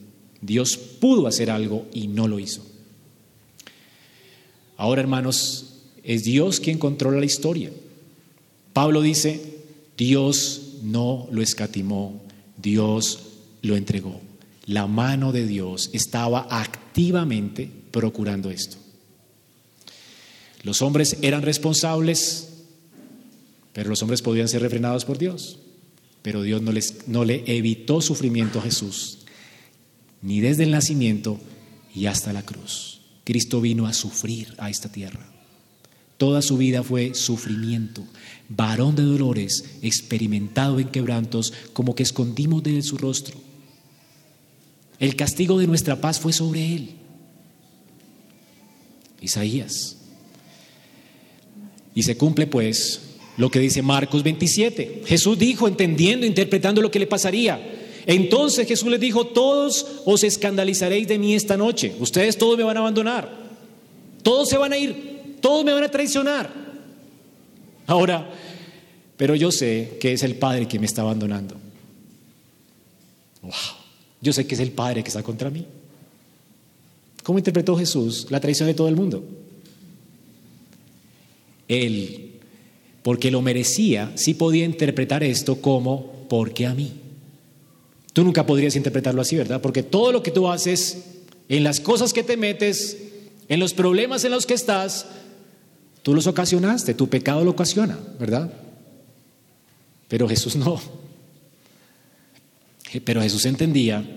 Dios 0.44 0.76
pudo 0.76 1.26
hacer 1.26 1.50
algo 1.50 1.86
y 1.92 2.08
no 2.08 2.28
lo 2.28 2.38
hizo. 2.38 2.62
Ahora, 4.76 5.00
hermanos, 5.00 5.74
es 6.02 6.24
Dios 6.24 6.60
quien 6.60 6.78
controla 6.78 7.18
la 7.18 7.24
historia. 7.24 7.70
Pablo 8.72 9.00
dice, 9.00 9.40
Dios 9.96 10.74
no 10.82 11.28
lo 11.30 11.40
escatimó, 11.40 12.20
Dios 12.60 13.20
lo 13.62 13.76
entregó. 13.76 14.20
La 14.66 14.86
mano 14.86 15.32
de 15.32 15.46
Dios 15.46 15.90
estaba 15.92 16.46
activamente 16.50 17.70
procurando 17.90 18.50
esto. 18.50 18.76
Los 20.62 20.82
hombres 20.82 21.18
eran 21.22 21.42
responsables, 21.42 22.48
pero 23.72 23.90
los 23.90 24.02
hombres 24.02 24.22
podían 24.22 24.48
ser 24.48 24.62
refrenados 24.62 25.04
por 25.04 25.18
Dios. 25.18 25.58
Pero 26.22 26.42
Dios 26.42 26.62
no, 26.62 26.72
les, 26.72 27.06
no 27.06 27.24
le 27.24 27.44
evitó 27.46 28.00
sufrimiento 28.00 28.58
a 28.58 28.62
Jesús, 28.62 29.18
ni 30.24 30.40
desde 30.40 30.64
el 30.64 30.70
nacimiento 30.72 31.38
y 31.94 32.06
hasta 32.06 32.32
la 32.32 32.42
cruz. 32.42 33.02
Cristo 33.22 33.60
vino 33.60 33.86
a 33.86 33.92
sufrir 33.92 34.54
a 34.58 34.70
esta 34.70 34.90
tierra. 34.90 35.24
Toda 36.16 36.42
su 36.42 36.56
vida 36.56 36.82
fue 36.82 37.14
sufrimiento, 37.14 38.02
varón 38.48 38.96
de 38.96 39.02
dolores, 39.02 39.64
experimentado 39.82 40.80
en 40.80 40.88
quebrantos, 40.88 41.52
como 41.72 41.94
que 41.94 42.02
escondimos 42.02 42.62
de 42.62 42.76
él 42.76 42.82
su 42.82 42.96
rostro. 42.96 43.36
El 44.98 45.14
castigo 45.14 45.58
de 45.58 45.66
nuestra 45.66 46.00
paz 46.00 46.18
fue 46.18 46.32
sobre 46.32 46.74
él. 46.74 46.90
Isaías. 49.20 49.96
Y 51.94 52.02
se 52.02 52.16
cumple 52.16 52.46
pues 52.46 53.00
lo 53.36 53.50
que 53.50 53.58
dice 53.58 53.82
Marcos 53.82 54.22
27. 54.22 55.02
Jesús 55.04 55.38
dijo, 55.38 55.68
entendiendo, 55.68 56.24
interpretando 56.24 56.80
lo 56.80 56.90
que 56.90 56.98
le 56.98 57.06
pasaría. 57.06 57.73
Entonces 58.06 58.68
Jesús 58.68 58.88
les 58.88 59.00
dijo, 59.00 59.26
todos 59.26 59.86
os 60.04 60.24
escandalizaréis 60.24 61.08
de 61.08 61.18
mí 61.18 61.34
esta 61.34 61.56
noche. 61.56 61.94
Ustedes 61.98 62.36
todos 62.36 62.56
me 62.58 62.64
van 62.64 62.76
a 62.76 62.80
abandonar. 62.80 63.30
Todos 64.22 64.48
se 64.48 64.58
van 64.58 64.72
a 64.72 64.78
ir. 64.78 65.36
Todos 65.40 65.64
me 65.64 65.72
van 65.72 65.84
a 65.84 65.90
traicionar. 65.90 66.50
Ahora, 67.86 68.30
pero 69.16 69.34
yo 69.34 69.50
sé 69.50 69.96
que 70.00 70.12
es 70.12 70.22
el 70.22 70.36
Padre 70.36 70.68
que 70.68 70.78
me 70.78 70.86
está 70.86 71.02
abandonando. 71.02 71.56
Wow. 73.42 73.52
Yo 74.20 74.32
sé 74.32 74.46
que 74.46 74.54
es 74.54 74.60
el 74.60 74.72
Padre 74.72 75.02
que 75.02 75.08
está 75.08 75.22
contra 75.22 75.50
mí. 75.50 75.66
¿Cómo 77.22 77.38
interpretó 77.38 77.76
Jesús 77.76 78.26
la 78.30 78.40
traición 78.40 78.68
de 78.68 78.74
todo 78.74 78.88
el 78.88 78.96
mundo? 78.96 79.24
Él, 81.68 82.32
porque 83.02 83.30
lo 83.30 83.40
merecía, 83.40 84.12
sí 84.14 84.34
podía 84.34 84.64
interpretar 84.64 85.24
esto 85.24 85.60
como, 85.60 86.26
porque 86.28 86.66
a 86.66 86.74
mí? 86.74 86.92
Tú 88.14 88.22
nunca 88.22 88.46
podrías 88.46 88.76
interpretarlo 88.76 89.20
así, 89.20 89.36
¿verdad? 89.36 89.60
Porque 89.60 89.82
todo 89.82 90.12
lo 90.12 90.22
que 90.22 90.30
tú 90.30 90.48
haces, 90.48 91.04
en 91.48 91.64
las 91.64 91.80
cosas 91.80 92.12
que 92.12 92.22
te 92.22 92.36
metes, 92.36 92.96
en 93.48 93.58
los 93.58 93.74
problemas 93.74 94.24
en 94.24 94.30
los 94.30 94.46
que 94.46 94.54
estás, 94.54 95.06
tú 96.02 96.14
los 96.14 96.28
ocasionaste, 96.28 96.94
tu 96.94 97.08
pecado 97.08 97.44
lo 97.44 97.50
ocasiona, 97.50 97.98
¿verdad? 98.20 98.52
Pero 100.06 100.28
Jesús 100.28 100.54
no. 100.54 100.80
Pero 103.04 103.20
Jesús 103.20 103.46
entendía, 103.46 104.08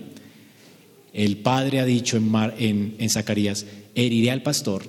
el 1.12 1.38
Padre 1.38 1.80
ha 1.80 1.84
dicho 1.84 2.16
en, 2.16 3.10
Zacarías, 3.10 3.66
heriré 3.96 4.30
al 4.30 4.44
pastor 4.44 4.84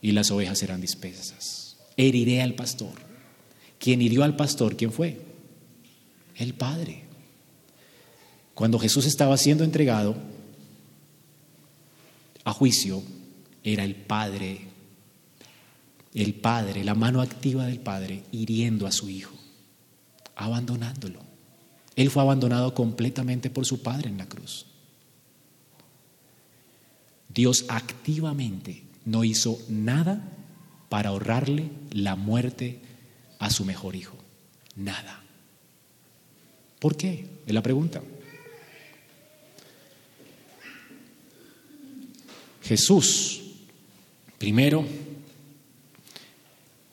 y 0.00 0.12
las 0.12 0.30
ovejas 0.30 0.58
serán 0.58 0.80
dispersas. 0.80 1.76
Heriré 1.98 2.40
al 2.40 2.54
pastor. 2.54 2.94
¿Quién 3.78 4.00
hirió 4.00 4.24
al 4.24 4.36
pastor? 4.36 4.74
¿Quién 4.74 4.90
fue? 4.90 5.20
El 6.36 6.54
Padre. 6.54 7.05
Cuando 8.56 8.78
Jesús 8.78 9.04
estaba 9.04 9.36
siendo 9.36 9.64
entregado 9.64 10.16
a 12.42 12.54
juicio, 12.54 13.02
era 13.62 13.84
el 13.84 13.94
Padre, 13.94 14.62
el 16.14 16.32
Padre, 16.32 16.82
la 16.82 16.94
mano 16.94 17.20
activa 17.20 17.66
del 17.66 17.80
Padre, 17.80 18.22
hiriendo 18.32 18.86
a 18.86 18.92
su 18.92 19.10
Hijo, 19.10 19.36
abandonándolo. 20.36 21.20
Él 21.96 22.08
fue 22.08 22.22
abandonado 22.22 22.72
completamente 22.72 23.50
por 23.50 23.66
su 23.66 23.82
Padre 23.82 24.08
en 24.08 24.16
la 24.16 24.26
cruz. 24.26 24.64
Dios 27.28 27.66
activamente 27.68 28.84
no 29.04 29.22
hizo 29.22 29.58
nada 29.68 30.32
para 30.88 31.10
ahorrarle 31.10 31.68
la 31.90 32.16
muerte 32.16 32.80
a 33.38 33.50
su 33.50 33.66
mejor 33.66 33.96
hijo. 33.96 34.16
Nada. 34.76 35.22
¿Por 36.80 36.96
qué? 36.96 37.28
Es 37.46 37.52
la 37.52 37.62
pregunta. 37.62 38.00
Jesús, 42.66 43.42
primero, 44.38 44.84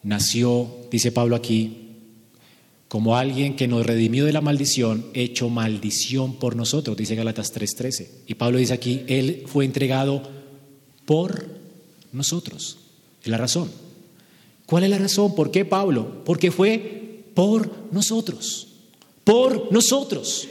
nació, 0.04 0.70
dice 0.92 1.12
Pablo 1.12 1.36
aquí, 1.36 1.84
como 2.88 3.18
alguien 3.18 3.56
que 3.56 3.68
nos 3.68 3.84
redimió 3.84 4.26
de 4.26 4.34
la 4.34 4.42
maldición, 4.42 5.08
hecho 5.16 5.50
maldición 5.50 6.36
por 6.36 6.56
nosotros, 6.56 6.96
dice 6.96 7.16
Galatas 7.16 7.52
3:13. 7.52 8.08
Y 8.28 8.36
Pablo 8.36 8.60
dice 8.60 8.74
aquí, 8.74 9.02
Él 9.08 9.46
fue 9.48 9.66
entregado 9.66 10.22
por 11.06 11.48
nosotros. 12.12 12.78
Es 13.24 13.30
la 13.30 13.38
razón. 13.38 13.72
¿Cuál 14.68 14.84
es 14.84 14.92
la 14.92 15.00
razón? 15.00 15.34
¿Por 15.34 15.50
qué 15.50 15.66
Pablo? 15.66 16.24
Porque 16.24 16.52
fue 16.52 17.24
por 17.34 17.92
nosotros. 17.92 18.68
Por 19.24 19.72
nosotros. 19.72 20.48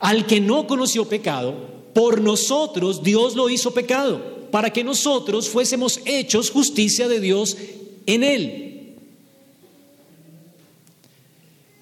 Al 0.00 0.24
que 0.26 0.40
no 0.40 0.66
conoció 0.66 1.06
pecado, 1.06 1.72
por 1.92 2.22
nosotros 2.22 3.02
Dios 3.02 3.36
lo 3.36 3.50
hizo 3.50 3.74
pecado, 3.74 4.31
para 4.52 4.70
que 4.70 4.84
nosotros 4.84 5.48
fuésemos 5.48 5.98
hechos 6.04 6.50
justicia 6.50 7.08
de 7.08 7.20
Dios 7.20 7.56
en 8.04 8.22
él. 8.22 8.92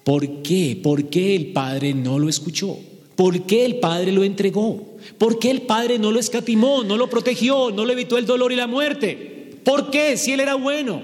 ¿Por 0.05 0.41
qué? 0.41 0.79
¿Por 0.81 1.09
qué 1.09 1.35
el 1.35 1.51
Padre 1.51 1.93
no 1.93 2.17
lo 2.17 2.29
escuchó? 2.29 2.79
¿Por 3.17 3.45
qué 3.45 3.65
el 3.65 3.75
Padre 3.75 4.13
lo 4.13 4.23
entregó? 4.23 4.95
¿Por 5.17 5.37
qué 5.37 5.51
el 5.51 5.63
Padre 5.63 5.99
no 5.99 6.11
lo 6.11 6.19
escatimó, 6.19 6.83
no 6.85 6.95
lo 6.95 7.09
protegió, 7.09 7.71
no 7.71 7.85
le 7.85 7.91
evitó 7.91 8.17
el 8.17 8.25
dolor 8.25 8.53
y 8.53 8.55
la 8.55 8.67
muerte? 8.67 9.59
¿Por 9.65 9.91
qué? 9.91 10.15
Si 10.15 10.31
Él 10.31 10.39
era 10.39 10.55
bueno. 10.55 11.01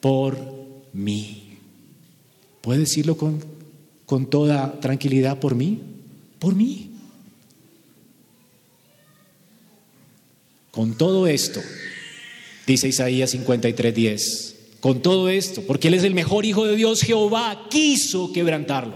Por 0.00 0.38
mí. 0.94 1.42
¿Puede 2.62 2.80
decirlo 2.80 3.18
con, 3.18 3.38
con 4.06 4.30
toda 4.30 4.80
tranquilidad 4.80 5.38
por 5.38 5.54
mí? 5.54 5.78
Por 6.38 6.54
mí. 6.54 6.87
Con 10.70 10.96
todo 10.96 11.26
esto, 11.26 11.60
dice 12.66 12.88
Isaías 12.88 13.34
53:10 13.34 14.48
con 14.80 15.02
todo 15.02 15.28
esto, 15.28 15.62
porque 15.62 15.88
Él 15.88 15.94
es 15.94 16.04
el 16.04 16.14
mejor 16.14 16.44
Hijo 16.44 16.64
de 16.64 16.76
Dios, 16.76 17.00
Jehová 17.02 17.66
quiso 17.68 18.32
quebrantarlo. 18.32 18.94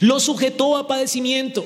Lo 0.00 0.20
sujetó 0.20 0.76
a 0.76 0.86
padecimiento. 0.86 1.64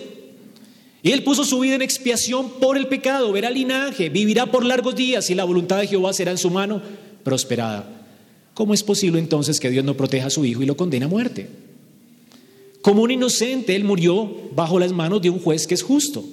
Y 1.03 1.13
Él 1.13 1.23
puso 1.23 1.45
su 1.45 1.61
vida 1.61 1.77
en 1.77 1.83
expiación 1.83 2.51
por 2.61 2.77
el 2.77 2.89
pecado, 2.89 3.33
verá 3.33 3.49
linaje, 3.49 4.11
vivirá 4.11 4.47
por 4.47 4.67
largos 4.67 4.97
días 4.97 5.31
y 5.31 5.35
la 5.35 5.45
voluntad 5.45 5.79
de 5.79 5.87
Jehová 5.87 6.13
será 6.13 6.31
en 6.31 6.39
su 6.39 6.51
mano 6.51 6.83
prosperada. 7.23 7.89
¿Cómo 8.53 8.75
es 8.75 8.83
posible 8.83 9.19
entonces 9.19 9.61
que 9.61 9.71
Dios 9.71 9.85
no 9.85 9.97
proteja 9.97 10.27
a 10.27 10.31
su 10.31 10.45
Hijo 10.45 10.63
y 10.63 10.67
lo 10.67 10.77
condena 10.77 11.07
a 11.07 11.09
muerte? 11.09 11.49
Como 12.83 13.03
un 13.03 13.11
inocente, 13.11 13.77
Él 13.77 13.85
murió 13.85 14.31
bajo 14.55 14.79
las 14.79 14.93
manos 14.93 15.23
de 15.23 15.31
un 15.31 15.39
juez 15.39 15.67
que 15.67 15.75
es 15.75 15.83
justo. 15.83 16.25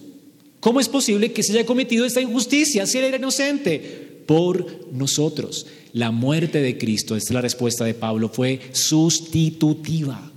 ¿Cómo 0.60 0.80
es 0.80 0.89
posible 0.89 1.32
que 1.32 1.43
se 1.43 1.53
haya 1.53 1.66
cometido 1.66 2.05
esta 2.05 2.22
injusticia 2.22 2.86
si 2.86 2.97
Él 2.97 3.05
era 3.05 3.18
inocente? 3.18 4.24
Por 4.26 4.91
nosotros. 4.91 5.68
La 5.93 6.12
muerte 6.12 6.62
de 6.62 6.78
Cristo, 6.78 7.16
esta 7.16 7.30
es 7.30 7.34
la 7.34 7.41
respuesta 7.41 7.86
de 7.86 7.93
Pablo, 7.93 8.30
fue 8.30 8.60
sustitutiva. 8.74 10.32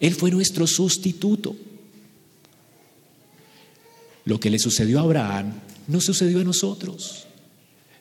Él 0.00 0.14
fue 0.14 0.30
nuestro 0.30 0.66
sustituto. 0.66 1.56
Lo 4.24 4.38
que 4.38 4.50
le 4.50 4.58
sucedió 4.58 4.98
a 4.98 5.02
Abraham 5.02 5.54
no 5.88 6.00
sucedió 6.00 6.40
a 6.40 6.44
nosotros. 6.44 7.26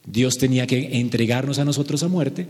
Dios 0.05 0.37
tenía 0.37 0.67
que 0.67 0.99
entregarnos 0.99 1.59
a 1.59 1.65
nosotros 1.65 2.03
a 2.03 2.07
muerte 2.07 2.47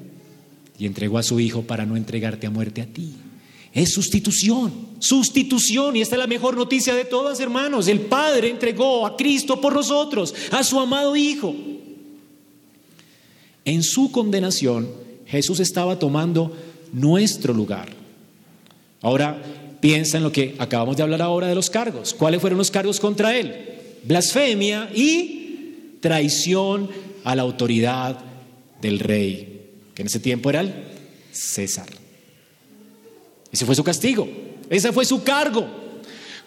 y 0.80 0.86
entregó 0.86 1.18
a 1.18 1.24
su 1.24 1.40
Hijo 1.40 1.64
para 1.64 1.86
no 1.86 1.98
entregarte 1.98 2.48
a 2.48 2.50
muerte 2.50 2.82
a 2.82 2.86
ti. 2.86 3.16
Es 3.74 3.94
sustitución, 3.94 4.72
sustitución. 5.00 5.96
Y 5.96 6.02
esta 6.02 6.16
es 6.16 6.20
la 6.20 6.28
mejor 6.28 6.58
noticia 6.58 6.94
de 6.94 7.06
todas, 7.06 7.40
hermanos. 7.40 7.88
El 7.88 8.02
Padre 8.02 8.50
entregó 8.50 9.06
a 9.06 9.16
Cristo 9.16 9.62
por 9.62 9.74
nosotros, 9.74 10.34
a 10.52 10.64
su 10.64 10.80
amado 10.80 11.16
Hijo. 11.16 11.56
En 13.64 13.84
su 13.84 14.12
condenación, 14.12 14.90
Jesús 15.26 15.60
estaba 15.60 16.00
tomando 16.00 16.56
nuestro 16.92 17.54
lugar. 17.54 17.90
Ahora 19.02 19.42
piensa 19.80 20.18
en 20.18 20.24
lo 20.24 20.32
que 20.32 20.56
acabamos 20.60 20.98
de 20.98 21.04
hablar 21.04 21.22
ahora 21.22 21.48
de 21.48 21.56
los 21.56 21.70
cargos. 21.70 22.14
¿Cuáles 22.14 22.42
fueron 22.42 22.58
los 22.58 22.72
cargos 22.72 23.00
contra 23.00 23.38
él? 23.38 23.56
Blasfemia 24.04 24.90
y 24.94 25.98
traición 26.02 26.90
a 27.24 27.36
la 27.36 27.44
autoridad 27.44 28.20
del 28.82 29.00
rey, 29.00 29.70
que 29.94 30.02
en 30.02 30.08
ese 30.08 30.20
tiempo 30.20 30.50
era 30.50 30.62
el 30.62 30.74
César. 31.32 32.01
Ese 33.52 33.66
fue 33.66 33.76
su 33.76 33.84
castigo, 33.84 34.28
ese 34.70 34.92
fue 34.92 35.06
su 35.06 35.24
cargo. 35.24 35.68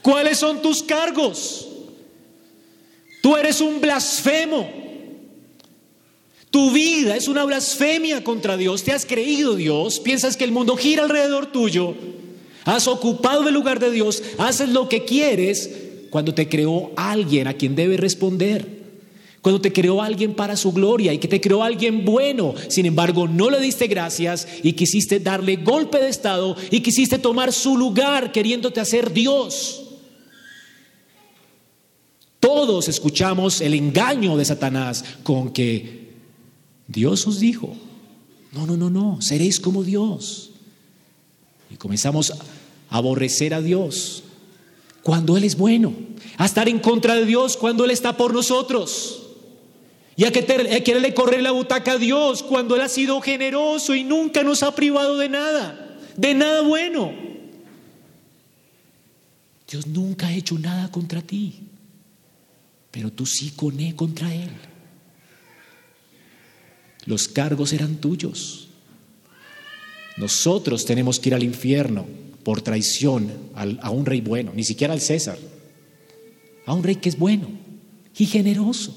¿Cuáles 0.02 0.38
son 0.38 0.60
tus 0.60 0.82
cargos? 0.82 1.68
Tú 3.22 3.36
eres 3.36 3.60
un 3.60 3.80
blasfemo. 3.80 4.68
Tu 6.50 6.70
vida 6.70 7.16
es 7.16 7.26
una 7.26 7.44
blasfemia 7.44 8.22
contra 8.22 8.56
Dios. 8.56 8.84
Te 8.84 8.92
has 8.92 9.06
creído 9.06 9.56
Dios, 9.56 9.98
piensas 10.00 10.36
que 10.36 10.44
el 10.44 10.52
mundo 10.52 10.76
gira 10.76 11.02
alrededor 11.02 11.46
tuyo, 11.46 11.94
has 12.64 12.86
ocupado 12.86 13.48
el 13.48 13.54
lugar 13.54 13.80
de 13.80 13.90
Dios, 13.90 14.22
haces 14.38 14.68
lo 14.68 14.88
que 14.88 15.04
quieres 15.04 15.70
cuando 16.10 16.32
te 16.32 16.48
creó 16.48 16.92
alguien 16.96 17.48
a 17.48 17.54
quien 17.54 17.74
debe 17.74 17.96
responder. 17.96 18.73
Cuando 19.44 19.60
te 19.60 19.74
creó 19.74 20.00
alguien 20.00 20.32
para 20.32 20.56
su 20.56 20.72
gloria 20.72 21.12
y 21.12 21.18
que 21.18 21.28
te 21.28 21.38
creó 21.38 21.62
alguien 21.62 22.02
bueno, 22.02 22.54
sin 22.68 22.86
embargo 22.86 23.28
no 23.28 23.50
le 23.50 23.60
diste 23.60 23.88
gracias 23.88 24.48
y 24.62 24.72
quisiste 24.72 25.20
darle 25.20 25.56
golpe 25.56 25.98
de 25.98 26.08
estado 26.08 26.56
y 26.70 26.80
quisiste 26.80 27.18
tomar 27.18 27.52
su 27.52 27.76
lugar 27.76 28.32
queriéndote 28.32 28.80
hacer 28.80 29.12
Dios. 29.12 29.82
Todos 32.40 32.88
escuchamos 32.88 33.60
el 33.60 33.74
engaño 33.74 34.38
de 34.38 34.46
Satanás 34.46 35.04
con 35.22 35.52
que 35.52 36.14
Dios 36.88 37.26
os 37.26 37.38
dijo, 37.38 37.76
no, 38.50 38.64
no, 38.64 38.78
no, 38.78 38.88
no, 38.88 39.20
seréis 39.20 39.60
como 39.60 39.84
Dios. 39.84 40.52
Y 41.68 41.76
comenzamos 41.76 42.30
a 42.30 42.96
aborrecer 42.96 43.52
a 43.52 43.60
Dios 43.60 44.22
cuando 45.02 45.36
Él 45.36 45.44
es 45.44 45.58
bueno, 45.58 45.92
a 46.38 46.46
estar 46.46 46.66
en 46.66 46.78
contra 46.78 47.14
de 47.14 47.26
Dios 47.26 47.58
cuando 47.58 47.84
Él 47.84 47.90
está 47.90 48.16
por 48.16 48.32
nosotros. 48.32 49.20
Y 50.16 50.24
a, 50.24 50.32
quererle 50.32 51.14
correr 51.14 51.42
la 51.42 51.50
butaca 51.50 51.92
a 51.92 51.98
Dios 51.98 52.42
cuando 52.42 52.76
Él 52.76 52.82
ha 52.82 52.88
sido 52.88 53.20
generoso 53.20 53.94
y 53.94 54.04
nunca 54.04 54.42
nos 54.42 54.62
ha 54.62 54.74
privado 54.74 55.18
de 55.18 55.28
nada, 55.28 55.98
de 56.16 56.34
nada 56.34 56.62
bueno. 56.62 57.12
Dios 59.68 59.86
nunca 59.86 60.28
ha 60.28 60.32
hecho 60.32 60.58
nada 60.58 60.90
contra 60.90 61.20
ti, 61.20 61.54
pero 62.90 63.10
tú 63.10 63.26
sí 63.26 63.52
con 63.56 63.80
él 63.80 63.96
contra 63.96 64.32
Él. 64.32 64.50
Los 67.06 67.26
cargos 67.26 67.72
eran 67.72 67.96
tuyos. 67.96 68.68
Nosotros 70.16 70.84
tenemos 70.84 71.18
que 71.18 71.30
ir 71.30 71.34
al 71.34 71.42
infierno 71.42 72.06
por 72.44 72.62
traición 72.62 73.32
a 73.54 73.90
un 73.90 74.06
rey 74.06 74.20
bueno, 74.20 74.52
ni 74.54 74.62
siquiera 74.62 74.92
al 74.92 75.00
César, 75.00 75.38
a 76.66 76.72
un 76.72 76.84
rey 76.84 76.96
que 76.96 77.08
es 77.08 77.18
bueno 77.18 77.48
y 78.16 78.26
generoso, 78.26 78.96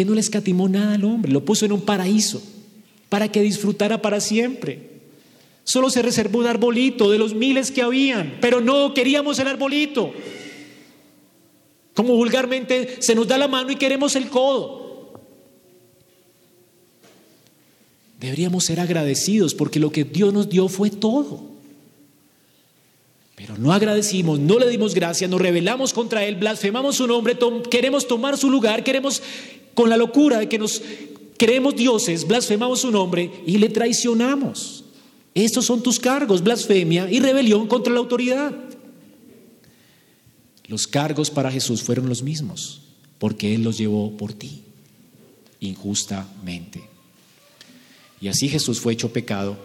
que 0.00 0.06
no 0.06 0.14
le 0.14 0.20
escatimó 0.22 0.66
nada 0.66 0.94
al 0.94 1.04
hombre, 1.04 1.30
lo 1.30 1.44
puso 1.44 1.66
en 1.66 1.72
un 1.72 1.82
paraíso 1.82 2.42
para 3.10 3.30
que 3.30 3.42
disfrutara 3.42 4.00
para 4.00 4.18
siempre. 4.18 5.02
Solo 5.62 5.90
se 5.90 6.00
reservó 6.00 6.38
un 6.38 6.46
arbolito 6.46 7.10
de 7.10 7.18
los 7.18 7.34
miles 7.34 7.70
que 7.70 7.82
habían, 7.82 8.38
pero 8.40 8.62
no 8.62 8.94
queríamos 8.94 9.38
el 9.40 9.48
arbolito. 9.48 10.14
Como 11.92 12.14
vulgarmente 12.14 12.96
se 13.00 13.14
nos 13.14 13.28
da 13.28 13.36
la 13.36 13.46
mano 13.46 13.70
y 13.72 13.76
queremos 13.76 14.16
el 14.16 14.30
codo. 14.30 15.12
Deberíamos 18.18 18.64
ser 18.64 18.80
agradecidos 18.80 19.52
porque 19.52 19.80
lo 19.80 19.92
que 19.92 20.04
Dios 20.04 20.32
nos 20.32 20.48
dio 20.48 20.68
fue 20.68 20.88
todo. 20.88 21.42
Pero 23.36 23.58
no 23.58 23.70
agradecimos, 23.70 24.38
no 24.38 24.58
le 24.58 24.70
dimos 24.70 24.94
gracias, 24.94 25.28
nos 25.28 25.42
rebelamos 25.42 25.92
contra 25.92 26.24
Él, 26.24 26.36
blasfemamos 26.36 26.96
su 26.96 27.06
nombre, 27.06 27.36
queremos 27.70 28.08
tomar 28.08 28.38
su 28.38 28.48
lugar, 28.50 28.82
queremos, 28.82 29.22
con 29.80 29.88
la 29.88 29.96
locura 29.96 30.40
de 30.40 30.46
que 30.46 30.58
nos 30.58 30.82
creemos 31.38 31.74
dioses, 31.74 32.28
blasfemamos 32.28 32.82
su 32.82 32.90
nombre 32.90 33.30
y 33.46 33.56
le 33.56 33.70
traicionamos. 33.70 34.84
Estos 35.34 35.64
son 35.64 35.82
tus 35.82 35.98
cargos, 35.98 36.44
blasfemia 36.44 37.10
y 37.10 37.18
rebelión 37.18 37.66
contra 37.66 37.90
la 37.90 38.00
autoridad. 38.00 38.54
Los 40.66 40.86
cargos 40.86 41.30
para 41.30 41.50
Jesús 41.50 41.82
fueron 41.82 42.10
los 42.10 42.22
mismos, 42.22 42.82
porque 43.18 43.54
Él 43.54 43.64
los 43.64 43.78
llevó 43.78 44.14
por 44.18 44.34
ti, 44.34 44.60
injustamente. 45.60 46.82
Y 48.20 48.28
así 48.28 48.50
Jesús 48.50 48.80
fue 48.80 48.92
hecho 48.92 49.14
pecado, 49.14 49.56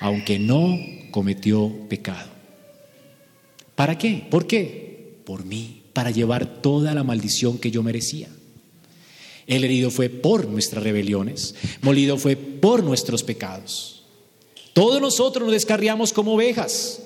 aunque 0.00 0.38
no 0.38 0.78
cometió 1.12 1.72
pecado. 1.88 2.28
¿Para 3.74 3.96
qué? 3.96 4.26
¿Por 4.30 4.46
qué? 4.46 5.22
Por 5.24 5.46
mí, 5.46 5.80
para 5.94 6.10
llevar 6.10 6.60
toda 6.60 6.92
la 6.92 7.04
maldición 7.04 7.56
que 7.56 7.70
yo 7.70 7.82
merecía. 7.82 8.28
El 9.46 9.64
herido 9.64 9.90
fue 9.90 10.08
por 10.08 10.48
nuestras 10.48 10.82
rebeliones, 10.82 11.54
molido 11.82 12.16
fue 12.16 12.36
por 12.36 12.82
nuestros 12.82 13.22
pecados. 13.22 14.02
Todos 14.72 15.00
nosotros 15.00 15.44
nos 15.44 15.52
descarriamos 15.52 16.12
como 16.12 16.34
ovejas. 16.34 17.02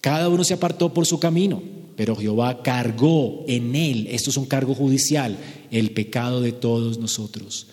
Cada 0.00 0.28
uno 0.28 0.44
se 0.44 0.54
apartó 0.54 0.92
por 0.92 1.06
su 1.06 1.18
camino. 1.18 1.62
pero 1.96 2.16
Jehová 2.16 2.62
cargó 2.64 3.44
en 3.46 3.76
él, 3.76 4.08
esto 4.10 4.30
es 4.30 4.36
un 4.36 4.46
cargo 4.46 4.74
judicial, 4.74 5.38
el 5.70 5.92
pecado 5.92 6.40
de 6.40 6.50
todos 6.50 6.98
nosotros. 6.98 7.68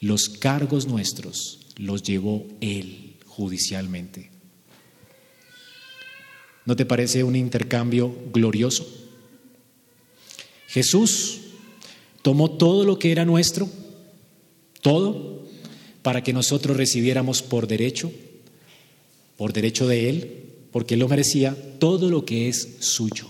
Los 0.00 0.28
cargos 0.28 0.88
nuestros 0.88 1.60
los 1.76 2.02
llevó 2.02 2.44
él 2.60 3.14
judicialmente. 3.26 4.30
¿No 6.66 6.74
te 6.74 6.84
parece 6.84 7.22
un 7.22 7.36
intercambio 7.36 8.12
glorioso? 8.32 8.86
Jesús 10.66 11.40
tomó 12.24 12.52
todo 12.52 12.86
lo 12.86 12.98
que 12.98 13.12
era 13.12 13.26
nuestro, 13.26 13.68
todo, 14.80 15.44
para 16.00 16.22
que 16.22 16.32
nosotros 16.32 16.74
recibiéramos 16.74 17.42
por 17.42 17.66
derecho, 17.66 18.10
por 19.36 19.52
derecho 19.52 19.86
de 19.86 20.08
Él, 20.08 20.44
porque 20.72 20.94
Él 20.94 21.00
lo 21.00 21.08
merecía, 21.08 21.54
todo 21.78 22.08
lo 22.08 22.24
que 22.24 22.48
es 22.48 22.76
suyo. 22.80 23.26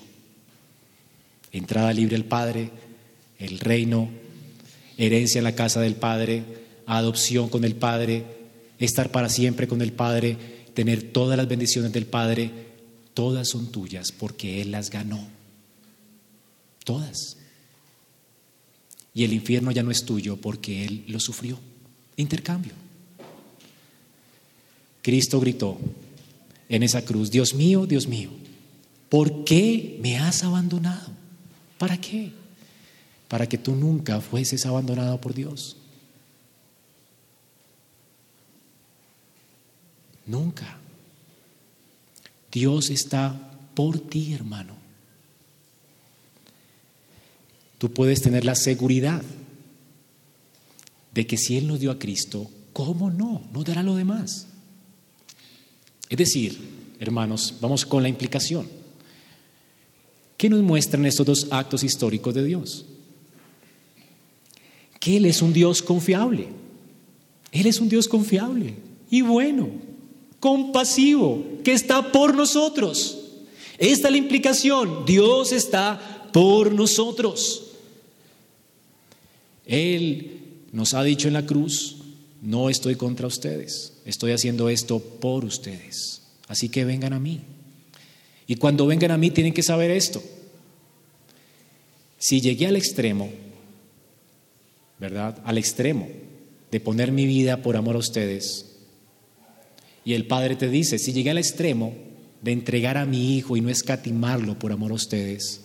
Entrada 1.51 1.93
libre 1.93 2.15
al 2.15 2.25
Padre, 2.25 2.71
el 3.41 3.59
reino, 3.59 4.11
herencia 4.97 5.39
en 5.39 5.45
la 5.45 5.57
casa 5.57 5.81
del 5.81 5.97
Padre, 5.97 6.45
adopción 6.87 7.49
con 7.49 7.65
el 7.65 7.75
Padre, 7.75 8.23
estar 8.79 9.11
para 9.11 9.29
siempre 9.29 9.67
con 9.67 9.83
el 9.83 9.93
Padre, 9.93 10.37
tener 10.73 11.03
todas 11.11 11.37
las 11.37 11.49
bendiciones 11.49 11.93
del 11.93 12.07
Padre, 12.07 12.53
todas 13.13 13.49
son 13.49 13.73
tuyas 13.73 14.13
porque 14.13 14.63
Él 14.63 14.71
las 14.71 14.91
ganó. 14.91 15.27
Todas. 16.85 17.39
Y 19.15 19.23
el 19.23 19.33
infierno 19.33 19.71
ya 19.71 19.85
no 19.85 19.93
es 19.93 20.05
tuyo 20.05 20.37
porque 20.37 20.85
Él 20.85 21.05
lo 21.07 21.21
sufrió. 21.21 21.59
Intercambio. 22.17 22.73
Cristo 25.03 25.39
gritó 25.39 25.79
en 26.69 26.83
esa 26.83 27.05
cruz, 27.05 27.31
Dios 27.31 27.55
mío, 27.55 27.87
Dios 27.87 28.09
mío, 28.09 28.31
¿por 29.09 29.45
qué 29.45 29.99
me 30.03 30.19
has 30.19 30.43
abandonado? 30.43 31.13
¿Para 31.79 32.01
qué? 32.01 32.33
Para 33.29 33.47
que 33.47 33.59
tú 33.59 33.75
nunca 33.75 34.21
fueses 34.21 34.65
abandonado 34.67 35.21
por 35.21 35.35
Dios. 35.35 35.77
Nunca. 40.27 40.79
Dios 42.51 42.91
está 42.91 43.53
por 43.75 43.99
ti, 43.99 44.33
hermano. 44.33 44.84
Tú 47.85 47.93
puedes 47.93 48.23
tener 48.23 48.47
la 48.47 48.55
seguridad 48.55 49.23
de 51.13 51.27
que 51.27 51.37
si 51.37 51.59
Él 51.59 51.67
nos 51.67 51.81
dio 51.81 51.91
a 51.91 51.99
Cristo, 51.99 52.51
¿cómo 52.73 53.11
no? 53.11 53.43
Nos 53.53 53.63
dará 53.63 53.83
lo 53.83 53.95
demás. 53.95 54.47
Es 56.09 56.17
decir, 56.17 56.59
hermanos, 56.99 57.57
vamos 57.61 57.85
con 57.85 58.03
la 58.03 58.09
implicación. 58.09 58.67
¿Qué 60.39 60.49
nos 60.49 60.63
muestran 60.63 61.05
estos 61.05 61.27
dos 61.27 61.47
actos 61.51 61.85
históricos 61.85 62.33
de 62.33 62.45
Dios? 62.45 62.87
Que 64.99 65.19
Él 65.19 65.27
es 65.27 65.43
un 65.43 65.53
Dios 65.53 65.83
confiable. 65.83 66.49
Él 67.53 67.67
es 67.67 67.81
un 67.81 67.91
Dios 67.91 68.09
confiable 68.09 68.77
y 69.11 69.21
bueno 69.21 69.69
compasivo, 70.41 71.45
que 71.63 71.75
está 71.75 72.13
por 72.13 72.35
nosotros. 72.35 73.19
Esta 73.77 74.09
es 74.09 74.13
la 74.13 74.17
implicación. 74.17 75.05
Dios 75.05 75.53
está 75.53 76.31
por 76.33 76.73
nosotros. 76.73 77.65
Él 79.67 80.41
nos 80.73 80.95
ha 80.95 81.03
dicho 81.03 81.29
en 81.29 81.35
la 81.35 81.47
cruz, 81.47 81.97
no 82.43 82.69
estoy 82.69 82.97
contra 82.97 83.27
ustedes, 83.27 83.95
estoy 84.05 84.33
haciendo 84.33 84.69
esto 84.69 85.01
por 85.01 85.45
ustedes. 85.45 86.23
Así 86.49 86.69
que 86.69 86.85
vengan 86.85 87.13
a 87.13 87.21
mí. 87.21 87.41
Y 88.47 88.57
cuando 88.57 88.87
vengan 88.87 89.11
a 89.11 89.19
mí 89.19 89.31
tienen 89.31 89.55
que 89.55 89.63
saber 89.63 89.91
esto. 89.91 90.23
Si 92.19 92.41
llegué 92.41 92.67
al 92.67 92.77
extremo, 92.77 93.31
¿verdad? 94.99 95.41
Al 95.45 95.59
extremo 95.59 96.09
de 96.71 96.81
poner 96.81 97.13
mi 97.13 97.27
vida 97.27 97.63
por 97.63 97.77
amor 97.77 97.97
a 97.97 98.01
ustedes, 98.01 98.67
y 100.05 100.13
el 100.13 100.27
Padre 100.27 100.57
te 100.57 100.69
dice, 100.69 100.99
si 100.99 101.13
llegué 101.13 101.31
al 101.31 101.39
extremo 101.39 101.95
de 102.43 102.53
entregar 102.53 102.99
a 102.99 103.07
mi 103.07 103.37
hijo 103.37 103.57
y 103.57 103.63
no 103.63 103.71
escatimarlo 103.71 104.59
por 104.59 104.73
amor 104.73 104.93
a 104.93 104.97
ustedes, 104.97 105.63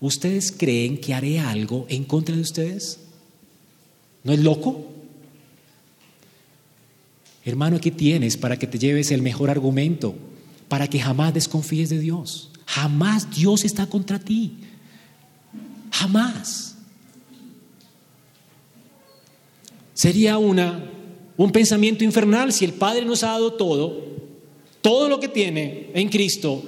¿ustedes 0.00 0.52
creen 0.52 0.98
que 0.98 1.12
haré 1.12 1.40
algo 1.40 1.86
en 1.88 2.04
contra 2.04 2.36
de 2.36 2.42
ustedes? 2.42 3.00
¿No 4.24 4.32
es 4.32 4.40
loco? 4.40 4.90
Hermano, 7.44 7.76
aquí 7.76 7.90
tienes 7.90 8.36
para 8.36 8.58
que 8.58 8.66
te 8.66 8.78
lleves 8.78 9.10
el 9.10 9.22
mejor 9.22 9.50
argumento, 9.50 10.14
para 10.68 10.88
que 10.88 10.98
jamás 10.98 11.34
desconfíes 11.34 11.90
de 11.90 11.98
Dios. 11.98 12.50
Jamás 12.66 13.30
Dios 13.30 13.64
está 13.64 13.86
contra 13.86 14.18
ti. 14.18 14.54
Jamás. 15.90 16.76
Sería 19.92 20.38
una 20.38 20.90
un 21.36 21.50
pensamiento 21.50 22.04
infernal. 22.04 22.52
Si 22.52 22.64
el 22.64 22.72
Padre 22.72 23.04
nos 23.04 23.22
ha 23.22 23.28
dado 23.28 23.54
todo, 23.54 24.04
todo 24.80 25.08
lo 25.08 25.20
que 25.20 25.28
tiene 25.28 25.90
en 25.94 26.08
Cristo, 26.08 26.62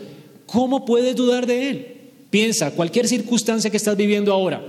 ¿cómo 0.47 0.85
puedes 0.85 1.15
dudar 1.17 1.47
de 1.47 1.71
Él? 1.71 1.97
Piensa, 2.31 2.73
cualquier 2.73 3.07
circunstancia 3.09 3.71
que 3.71 3.77
estás 3.77 3.97
viviendo 3.97 4.33
ahora, 4.33 4.63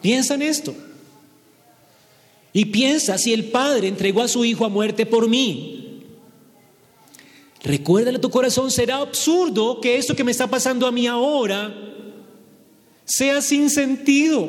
piensa 0.00 0.34
en 0.34 0.42
esto. 0.42 0.74
Y 2.56 2.64
piensa 2.64 3.18
si 3.18 3.34
el 3.34 3.50
Padre 3.50 3.86
entregó 3.86 4.22
a 4.22 4.28
su 4.28 4.42
Hijo 4.42 4.64
a 4.64 4.70
muerte 4.70 5.04
por 5.04 5.28
mí. 5.28 6.00
Recuérdale 7.62 8.16
a 8.16 8.20
tu 8.22 8.30
corazón, 8.30 8.70
será 8.70 8.96
absurdo 8.96 9.78
que 9.78 9.98
esto 9.98 10.16
que 10.16 10.24
me 10.24 10.30
está 10.30 10.46
pasando 10.46 10.86
a 10.86 10.90
mí 10.90 11.06
ahora 11.06 11.74
sea 13.04 13.42
sin 13.42 13.68
sentido. 13.68 14.48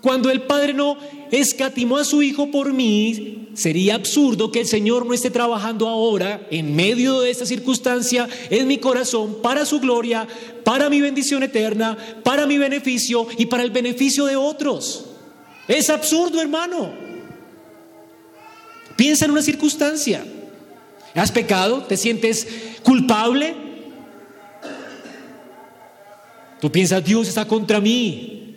Cuando 0.00 0.28
el 0.28 0.42
Padre 0.42 0.74
no 0.74 0.96
escatimó 1.30 1.98
a 1.98 2.04
su 2.04 2.20
Hijo 2.20 2.50
por 2.50 2.72
mí, 2.72 3.50
sería 3.54 3.94
absurdo 3.94 4.50
que 4.50 4.62
el 4.62 4.66
Señor 4.66 5.06
no 5.06 5.14
esté 5.14 5.30
trabajando 5.30 5.86
ahora, 5.86 6.48
en 6.50 6.74
medio 6.74 7.20
de 7.20 7.30
esta 7.30 7.46
circunstancia, 7.46 8.28
en 8.50 8.66
mi 8.66 8.78
corazón, 8.78 9.36
para 9.40 9.64
su 9.64 9.78
gloria, 9.78 10.26
para 10.64 10.90
mi 10.90 11.00
bendición 11.00 11.44
eterna, 11.44 11.96
para 12.24 12.44
mi 12.44 12.58
beneficio 12.58 13.28
y 13.38 13.46
para 13.46 13.62
el 13.62 13.70
beneficio 13.70 14.24
de 14.24 14.34
otros. 14.34 15.09
Es 15.70 15.88
absurdo, 15.88 16.42
hermano. 16.42 16.92
Piensa 18.96 19.24
en 19.24 19.30
una 19.30 19.40
circunstancia. 19.40 20.24
¿Has 21.14 21.30
pecado? 21.30 21.84
¿Te 21.84 21.96
sientes 21.96 22.44
culpable? 22.82 23.54
Tú 26.60 26.72
piensas, 26.72 27.04
Dios 27.04 27.28
está 27.28 27.46
contra 27.46 27.80
mí. 27.80 28.56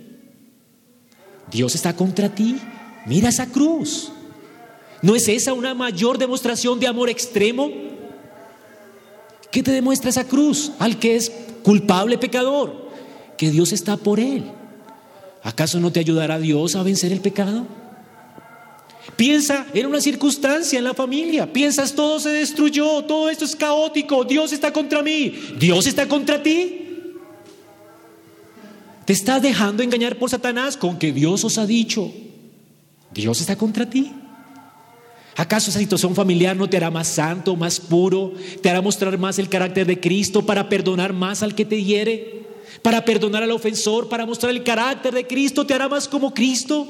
Dios 1.51 1.75
está 1.75 1.95
contra 1.95 2.33
ti. 2.33 2.57
Mira 3.05 3.29
esa 3.29 3.45
cruz. 3.45 4.11
¿No 5.03 5.15
es 5.15 5.27
esa 5.27 5.53
una 5.53 5.75
mayor 5.75 6.17
demostración 6.17 6.79
de 6.79 6.87
amor 6.87 7.11
extremo? 7.11 7.69
¿Qué 9.51 9.61
te 9.61 9.71
demuestra 9.71 10.09
esa 10.09 10.23
cruz? 10.23 10.71
Al 10.79 10.97
que 10.97 11.15
es 11.15 11.31
culpable 11.61 12.17
pecador, 12.17 12.89
que 13.37 13.51
Dios 13.51 13.71
está 13.71 13.97
por 13.97 14.19
él. 14.19 14.51
¿Acaso 15.43 15.79
no 15.79 15.91
te 15.91 15.99
ayudará 15.99 16.39
Dios 16.39 16.75
a 16.75 16.83
vencer 16.83 17.11
el 17.11 17.19
pecado? 17.19 17.67
Piensa 19.17 19.67
en 19.73 19.85
una 19.85 19.99
circunstancia 19.99 20.79
en 20.79 20.85
la 20.85 20.93
familia. 20.93 21.51
Piensas 21.51 21.93
todo 21.93 22.19
se 22.19 22.29
destruyó, 22.29 23.03
todo 23.03 23.29
esto 23.29 23.43
es 23.45 23.55
caótico, 23.55 24.23
Dios 24.23 24.53
está 24.53 24.71
contra 24.71 25.03
mí, 25.03 25.33
Dios 25.59 25.85
está 25.85 26.07
contra 26.07 26.41
ti. 26.41 26.79
Te 29.05 29.11
estás 29.11 29.41
dejando 29.41 29.83
engañar 29.83 30.17
por 30.17 30.29
Satanás 30.29 30.77
con 30.77 30.97
que 30.97 31.11
Dios 31.11 31.43
os 31.43 31.57
ha 31.57 31.65
dicho. 31.65 32.11
Dios 33.13 33.41
está 33.41 33.57
contra 33.57 33.89
ti. 33.89 34.13
¿Acaso 35.35 35.71
esa 35.71 35.79
situación 35.79 36.15
familiar 36.15 36.55
no 36.55 36.69
te 36.69 36.77
hará 36.77 36.89
más 36.89 37.07
santo, 37.07 37.55
más 37.55 37.79
puro? 37.79 38.33
¿Te 38.61 38.69
hará 38.69 38.81
mostrar 38.81 39.17
más 39.17 39.39
el 39.39 39.49
carácter 39.49 39.85
de 39.85 39.99
Cristo 39.99 40.45
para 40.45 40.69
perdonar 40.69 41.11
más 41.11 41.43
al 41.43 41.53
que 41.53 41.65
te 41.65 41.83
hiere? 41.83 42.42
¿Para 42.81 43.05
perdonar 43.05 43.43
al 43.43 43.51
ofensor? 43.51 44.09
¿Para 44.09 44.25
mostrar 44.25 44.51
el 44.51 44.63
carácter 44.63 45.13
de 45.13 45.27
Cristo? 45.27 45.65
¿Te 45.65 45.73
hará 45.73 45.87
más 45.89 46.07
como 46.07 46.33
Cristo? 46.33 46.87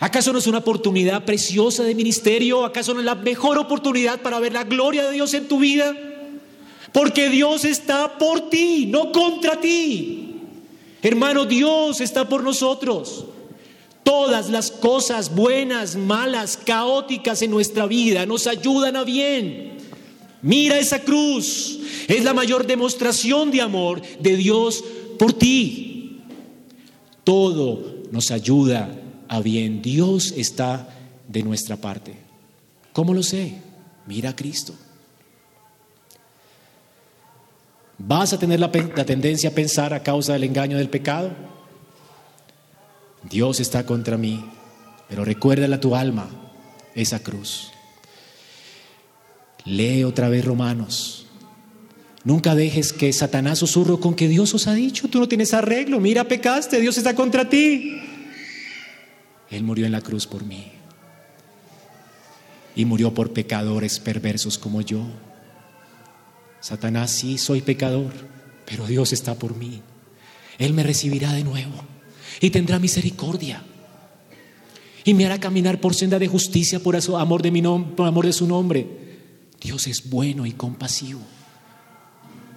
¿Acaso 0.00 0.32
no 0.32 0.38
es 0.38 0.46
una 0.46 0.58
oportunidad 0.58 1.24
preciosa 1.24 1.82
de 1.82 1.94
ministerio? 1.94 2.64
¿Acaso 2.64 2.92
no 2.92 3.00
es 3.00 3.06
la 3.06 3.14
mejor 3.14 3.58
oportunidad 3.58 4.20
para 4.20 4.38
ver 4.40 4.52
la 4.52 4.64
gloria 4.64 5.04
de 5.04 5.12
Dios 5.12 5.32
en 5.34 5.48
tu 5.48 5.58
vida? 5.58 5.96
Porque 6.92 7.28
Dios 7.28 7.64
está 7.64 8.18
por 8.18 8.50
ti, 8.50 8.86
no 8.86 9.12
contra 9.12 9.60
ti. 9.60 10.40
Hermano, 11.02 11.44
Dios 11.44 12.00
está 12.00 12.28
por 12.28 12.42
nosotros. 12.42 13.26
Todas 14.02 14.50
las 14.50 14.70
cosas 14.70 15.34
buenas, 15.34 15.96
malas, 15.96 16.58
caóticas 16.58 17.40
en 17.42 17.50
nuestra 17.50 17.86
vida 17.86 18.26
nos 18.26 18.46
ayudan 18.46 18.96
a 18.96 19.04
bien. 19.04 19.73
Mira 20.44 20.78
esa 20.78 20.98
cruz. 21.00 21.80
Es 22.06 22.22
la 22.22 22.34
mayor 22.34 22.66
demostración 22.66 23.50
de 23.50 23.62
amor 23.62 24.02
de 24.20 24.36
Dios 24.36 24.84
por 25.18 25.32
ti. 25.32 26.20
Todo 27.24 28.02
nos 28.10 28.30
ayuda 28.30 28.94
a 29.26 29.40
bien. 29.40 29.80
Dios 29.80 30.34
está 30.36 30.86
de 31.26 31.42
nuestra 31.42 31.78
parte. 31.78 32.14
¿Cómo 32.92 33.14
lo 33.14 33.22
sé? 33.22 33.54
Mira 34.06 34.30
a 34.30 34.36
Cristo. 34.36 34.74
¿Vas 37.96 38.34
a 38.34 38.38
tener 38.38 38.60
la, 38.60 38.70
tendencia 38.70 39.48
a 39.48 39.54
pensar 39.54 39.94
a 39.94 40.02
causa 40.02 40.34
del 40.34 40.44
engaño 40.44 40.76
del 40.76 40.90
pecado? 40.90 41.30
Dios 43.22 43.60
está 43.60 43.86
contra 43.86 44.18
mí, 44.18 44.44
pero 45.08 45.24
recuérdale 45.24 45.76
a 45.76 45.80
tu 45.80 45.96
alma 45.96 46.28
esa 46.94 47.20
cruz. 47.20 47.73
Lee 49.64 50.04
otra 50.04 50.28
vez 50.28 50.44
Romanos. 50.44 51.26
Nunca 52.24 52.54
dejes 52.54 52.92
que 52.92 53.12
Satanás 53.12 53.58
susurro 53.58 54.00
con 54.00 54.14
que 54.14 54.28
Dios 54.28 54.54
os 54.54 54.66
ha 54.66 54.74
dicho, 54.74 55.08
tú 55.08 55.20
no 55.20 55.28
tienes 55.28 55.52
arreglo, 55.52 56.00
mira, 56.00 56.24
pecaste, 56.24 56.80
Dios 56.80 56.96
está 56.96 57.14
contra 57.14 57.48
ti. 57.48 58.00
Él 59.50 59.62
murió 59.62 59.84
en 59.84 59.92
la 59.92 60.00
cruz 60.00 60.26
por 60.26 60.44
mí. 60.44 60.72
Y 62.74 62.86
murió 62.86 63.12
por 63.12 63.32
pecadores 63.32 64.00
perversos 64.00 64.58
como 64.58 64.80
yo. 64.80 65.06
Satanás, 66.60 67.10
sí, 67.10 67.36
soy 67.36 67.60
pecador, 67.60 68.10
pero 68.64 68.86
Dios 68.86 69.12
está 69.12 69.34
por 69.34 69.54
mí. 69.54 69.82
Él 70.58 70.72
me 70.72 70.82
recibirá 70.82 71.32
de 71.32 71.44
nuevo 71.44 71.74
y 72.40 72.50
tendrá 72.50 72.78
misericordia. 72.78 73.62
Y 75.04 75.12
me 75.12 75.26
hará 75.26 75.38
caminar 75.38 75.78
por 75.78 75.94
senda 75.94 76.18
de 76.18 76.26
justicia 76.26 76.80
por 76.80 76.96
amor 76.96 77.42
de, 77.42 77.50
mi 77.50 77.60
por 77.62 78.08
amor 78.08 78.24
de 78.24 78.32
su 78.32 78.46
nombre. 78.46 79.03
Dios 79.64 79.86
es 79.86 80.10
bueno 80.10 80.44
y 80.44 80.52
compasivo. 80.52 81.20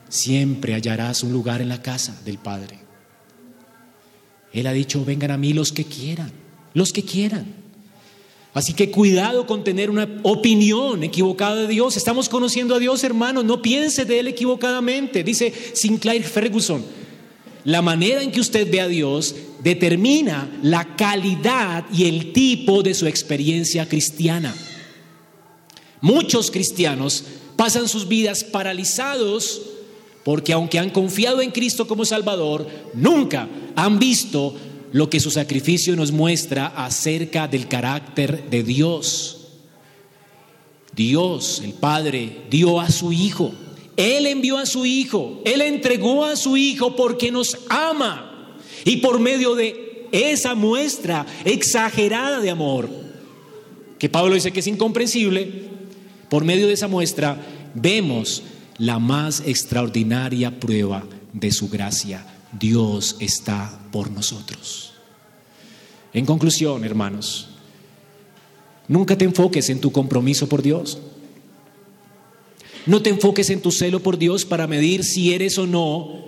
Siempre 0.10 0.74
hallarás 0.74 1.24
un 1.24 1.32
lugar 1.32 1.62
en 1.62 1.70
la 1.70 1.82
casa 1.82 2.22
del 2.26 2.38
Padre. 2.38 2.80
Él 4.52 4.68
ha 4.68 4.74
dicho, 4.74 5.04
vengan 5.06 5.32
a 5.32 5.38
mí 5.38 5.54
los 5.54 5.72
que 5.72 5.86
quieran, 5.86 6.32
los 6.74 6.92
que 6.92 7.04
quieran. 7.04 7.46
Así 8.54 8.74
que 8.74 8.92
cuidado 8.92 9.48
con 9.48 9.64
tener 9.64 9.90
una 9.90 10.20
opinión 10.24 11.04
equivocada 11.04 11.56
de 11.56 11.68
Dios. 11.68 11.96
Estamos 11.96 12.28
conociendo 12.28 12.76
a 12.76 12.80
Dios, 12.80 13.04
hermanos. 13.06 13.46
No 13.46 13.62
piense 13.62 14.04
de 14.04 14.20
Él 14.20 14.28
equivocadamente. 14.28 15.24
Dice 15.24 15.54
Sinclair 15.74 16.24
Ferguson, 16.24 16.84
la 17.64 17.82
manera 17.82 18.22
en 18.22 18.32
que 18.32 18.42
usted 18.42 18.70
ve 18.70 18.82
a 18.82 18.88
Dios 18.88 19.36
determina 19.64 20.50
la 20.62 20.96
calidad 20.98 21.86
y 21.94 22.06
el 22.06 22.34
tipo 22.34 22.84
de 22.84 22.94
su 22.94 23.08
experiencia 23.08 23.88
cristiana. 23.88 24.54
Muchos 26.02 26.52
cristianos 26.52 27.24
pasan 27.56 27.88
sus 27.88 28.08
vidas 28.08 28.44
paralizados 28.44 29.62
porque 30.24 30.52
aunque 30.52 30.78
han 30.78 30.90
confiado 30.90 31.42
en 31.42 31.52
Cristo 31.52 31.88
como 31.88 32.04
Salvador, 32.04 32.68
nunca 32.94 33.48
han 33.76 33.98
visto 33.98 34.54
lo 34.92 35.10
que 35.10 35.22
su 35.22 35.32
sacrificio 35.32 35.96
nos 35.96 36.12
muestra 36.12 36.68
acerca 36.68 37.48
del 37.48 37.70
carácter 37.70 38.50
de 38.50 38.64
Dios. 38.64 39.48
Dios, 40.94 41.62
el 41.64 41.74
Padre, 41.74 42.42
dio 42.50 42.82
a 42.82 42.90
su 42.90 43.14
Hijo. 43.14 43.54
Él 43.96 44.26
envió 44.26 44.58
a 44.58 44.66
su 44.66 44.86
Hijo. 44.86 45.42
Él 45.46 45.62
entregó 45.62 46.26
a 46.26 46.36
su 46.36 46.58
Hijo 46.58 46.96
porque 46.96 47.32
nos 47.32 47.58
ama. 47.70 48.58
Y 48.84 48.98
por 48.98 49.20
medio 49.20 49.56
de 49.56 50.08
esa 50.12 50.56
muestra 50.56 51.26
exagerada 51.46 52.40
de 52.42 52.50
amor, 52.50 52.90
que 53.98 54.10
Pablo 54.10 54.36
dice 54.36 54.52
que 54.52 54.60
es 54.60 54.68
incomprensible, 54.68 55.77
por 56.30 56.44
medio 56.44 56.68
de 56.68 56.74
esa 56.74 56.88
muestra 56.88 57.38
vemos 57.74 58.44
la 58.78 59.00
más 59.00 59.44
extraordinaria 59.46 60.60
prueba 60.60 61.04
de 61.34 61.52
su 61.52 61.70
gracia 61.70 62.26
Dios 62.52 63.18
está 63.20 63.80
por 63.92 64.12
nosotros. 64.12 64.94
En 66.14 66.26
conclusión, 66.26 66.84
hermanos, 66.84 67.50
nunca 68.88 69.18
te 69.18 69.26
enfoques 69.26 69.70
en 69.70 69.82
tu 69.82 69.92
compromiso 69.92 70.48
por 70.48 70.62
Dios. 70.62 71.00
No 72.86 73.02
te 73.02 73.10
enfoques 73.10 73.50
en 73.50 73.62
tu 73.62 73.72
celo 73.72 74.02
por 74.02 74.18
Dios 74.18 74.46
para 74.46 74.68
medir 74.68 75.04
si 75.04 75.34
eres 75.34 75.58
o 75.58 75.68
no 75.68 76.26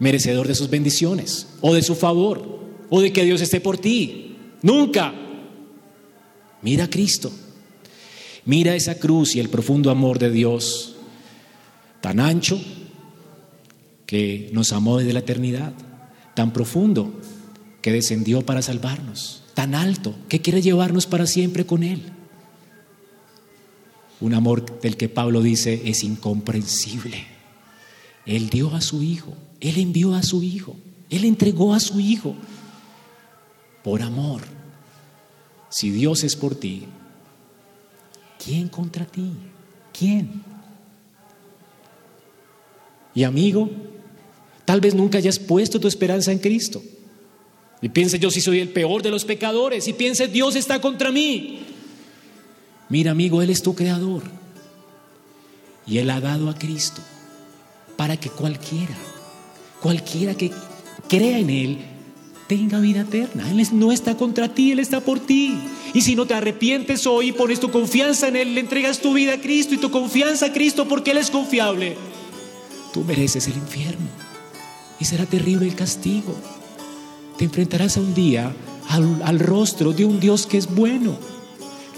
merecedor 0.00 0.48
de 0.48 0.56
sus 0.56 0.68
bendiciones 0.68 1.46
o 1.60 1.72
de 1.74 1.82
su 1.82 1.94
favor 1.94 2.60
o 2.90 3.00
de 3.00 3.12
que 3.12 3.24
Dios 3.24 3.40
esté 3.40 3.60
por 3.60 3.78
ti. 3.78 4.36
Nunca. 4.60 5.14
Mira 6.60 6.84
a 6.84 6.90
Cristo. 6.90 7.32
Mira 8.44 8.74
esa 8.74 8.96
cruz 8.96 9.36
y 9.36 9.40
el 9.40 9.48
profundo 9.48 9.90
amor 9.90 10.18
de 10.18 10.30
Dios, 10.30 10.96
tan 12.00 12.18
ancho, 12.18 12.60
que 14.06 14.50
nos 14.52 14.72
amó 14.72 14.98
desde 14.98 15.12
la 15.12 15.20
eternidad, 15.20 15.72
tan 16.34 16.52
profundo 16.52 17.12
que 17.80 17.92
descendió 17.92 18.42
para 18.42 18.62
salvarnos, 18.62 19.44
tan 19.54 19.74
alto 19.74 20.14
que 20.28 20.40
quiere 20.40 20.60
llevarnos 20.60 21.06
para 21.06 21.26
siempre 21.26 21.66
con 21.66 21.82
Él. 21.82 22.02
Un 24.20 24.34
amor 24.34 24.80
del 24.80 24.96
que 24.96 25.08
Pablo 25.08 25.40
dice 25.40 25.82
es 25.84 26.04
incomprensible. 26.04 27.24
Él 28.26 28.50
dio 28.50 28.74
a 28.74 28.80
su 28.80 29.02
Hijo, 29.02 29.34
Él 29.60 29.78
envió 29.78 30.14
a 30.14 30.22
su 30.22 30.42
Hijo, 30.42 30.76
Él 31.10 31.24
entregó 31.24 31.74
a 31.74 31.80
su 31.80 31.98
Hijo 31.98 32.34
por 33.82 34.02
amor. 34.02 34.42
Si 35.70 35.90
Dios 35.90 36.22
es 36.22 36.36
por 36.36 36.54
ti, 36.54 36.86
¿quién 38.42 38.68
contra 38.68 39.04
ti? 39.04 39.32
¿Quién? 39.92 40.42
Y 43.14 43.24
amigo, 43.24 43.68
Tal 44.64 44.80
vez 44.80 44.94
nunca 44.94 45.18
hayas 45.18 45.38
puesto 45.38 45.80
tu 45.80 45.88
esperanza 45.88 46.32
en 46.32 46.38
Cristo. 46.38 46.82
Y 47.80 47.88
piense 47.88 48.18
yo 48.18 48.30
si 48.30 48.40
soy 48.40 48.60
el 48.60 48.68
peor 48.68 49.02
de 49.02 49.10
los 49.10 49.24
pecadores. 49.24 49.88
Y 49.88 49.92
piense 49.92 50.28
Dios 50.28 50.54
está 50.56 50.80
contra 50.80 51.10
mí. 51.10 51.60
Mira 52.88 53.10
amigo, 53.10 53.42
Él 53.42 53.50
es 53.50 53.62
tu 53.62 53.74
creador. 53.74 54.22
Y 55.86 55.98
Él 55.98 56.10
ha 56.10 56.20
dado 56.20 56.48
a 56.48 56.54
Cristo 56.54 57.02
para 57.96 58.16
que 58.16 58.30
cualquiera, 58.30 58.96
cualquiera 59.80 60.34
que 60.34 60.50
crea 61.08 61.38
en 61.38 61.50
Él, 61.50 61.78
tenga 62.46 62.80
vida 62.80 63.02
eterna. 63.02 63.50
Él 63.50 63.66
no 63.72 63.92
está 63.92 64.16
contra 64.16 64.54
ti, 64.54 64.72
Él 64.72 64.78
está 64.78 65.00
por 65.00 65.20
ti. 65.20 65.56
Y 65.94 66.02
si 66.02 66.14
no 66.14 66.26
te 66.26 66.34
arrepientes 66.34 67.06
hoy 67.06 67.32
pones 67.32 67.60
tu 67.60 67.70
confianza 67.70 68.28
en 68.28 68.36
Él, 68.36 68.54
le 68.54 68.60
entregas 68.60 69.00
tu 69.00 69.14
vida 69.14 69.34
a 69.34 69.40
Cristo 69.40 69.74
y 69.74 69.78
tu 69.78 69.90
confianza 69.90 70.46
a 70.46 70.52
Cristo 70.52 70.88
porque 70.88 71.12
Él 71.12 71.18
es 71.18 71.30
confiable, 71.30 71.96
tú 72.92 73.04
mereces 73.04 73.46
el 73.48 73.54
infierno 73.54 74.06
y 74.98 75.04
será 75.04 75.26
terrible 75.26 75.66
el 75.66 75.74
castigo. 75.74 76.34
Te 77.36 77.44
enfrentarás 77.44 77.96
a 77.96 78.00
un 78.00 78.14
día 78.14 78.54
al, 78.88 79.38
rostro 79.38 79.92
de 79.92 80.04
un 80.04 80.20
Dios 80.20 80.46
que 80.46 80.58
es 80.58 80.72
bueno, 80.72 81.16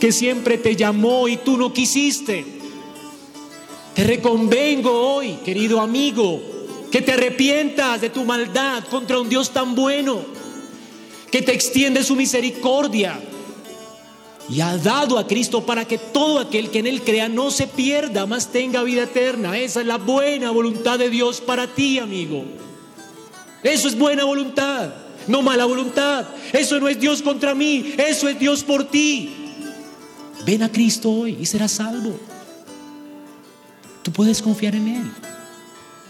que 0.01 0.13
siempre 0.13 0.59
te 0.59 0.77
llamó 0.77 1.29
y 1.29 1.37
tú 1.37 1.57
no 1.57 1.73
quisiste. 1.73 2.47
Te 3.95 4.05
reconvengo 4.05 4.91
hoy, 4.91 5.39
querido 5.45 5.81
amigo, 5.81 6.41
que 6.95 7.03
te 7.03 7.11
arrepientas 7.11 8.01
de 8.01 8.09
tu 8.09 8.25
maldad 8.25 8.85
contra 8.85 9.19
un 9.19 9.29
Dios 9.29 9.51
tan 9.51 9.75
bueno, 9.75 10.25
que 11.29 11.43
te 11.43 11.53
extiende 11.53 12.05
su 12.05 12.15
misericordia 12.15 13.21
y 14.49 14.61
ha 14.61 14.77
dado 14.77 15.19
a 15.19 15.27
Cristo 15.27 15.67
para 15.67 15.87
que 15.87 15.99
todo 15.99 16.39
aquel 16.39 16.71
que 16.71 16.79
en 16.79 16.87
Él 16.87 17.03
crea 17.03 17.29
no 17.29 17.51
se 17.51 17.67
pierda, 17.67 18.27
más 18.27 18.53
tenga 18.53 18.85
vida 18.85 19.03
eterna. 19.03 19.59
Esa 19.59 19.81
es 19.81 19.89
la 19.89 19.99
buena 19.99 20.53
voluntad 20.53 20.97
de 20.97 21.11
Dios 21.11 21.41
para 21.41 21.67
ti, 21.67 21.99
amigo. 21.99 22.45
Eso 23.65 23.89
es 23.89 23.99
buena 23.99 24.23
voluntad, 24.23 24.95
no 25.27 25.43
mala 25.43 25.65
voluntad. 25.65 26.29
Eso 26.53 26.79
no 26.79 26.89
es 26.89 27.01
Dios 27.01 27.23
contra 27.23 27.57
mí, 27.57 27.93
eso 27.99 28.29
es 28.29 28.39
Dios 28.39 28.63
por 28.63 28.85
ti. 28.85 29.35
Ven 30.47 30.63
a 30.63 30.71
Cristo 30.71 31.11
hoy 31.11 31.39
y 31.41 31.47
serás 31.47 31.73
salvo. 31.73 32.17
Tú 34.05 34.13
puedes 34.13 34.41
confiar 34.41 34.77
en 34.77 34.87
Él. 34.87 35.35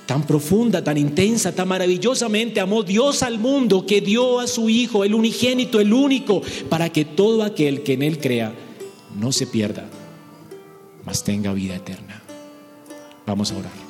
Tan 0.06 0.26
profunda, 0.26 0.84
tan 0.84 0.98
intensa, 0.98 1.54
tan 1.54 1.68
maravillosamente 1.68 2.60
amó 2.60 2.82
Dios 2.82 3.22
al 3.22 3.38
mundo 3.38 3.86
que 3.86 4.00
dio 4.00 4.38
a 4.38 4.46
su 4.46 4.68
Hijo, 4.68 5.04
el 5.04 5.14
unigénito, 5.14 5.80
el 5.80 5.92
único, 5.92 6.42
para 6.68 6.90
que 6.90 7.04
todo 7.04 7.42
aquel 7.42 7.82
que 7.82 7.94
en 7.94 8.02
Él 8.02 8.18
crea 8.18 8.54
no 9.18 9.32
se 9.32 9.46
pierda, 9.46 9.88
mas 11.04 11.24
tenga 11.24 11.52
vida 11.54 11.76
eterna. 11.76 12.22
Vamos 13.26 13.50
a 13.52 13.56
orar. 13.56 13.83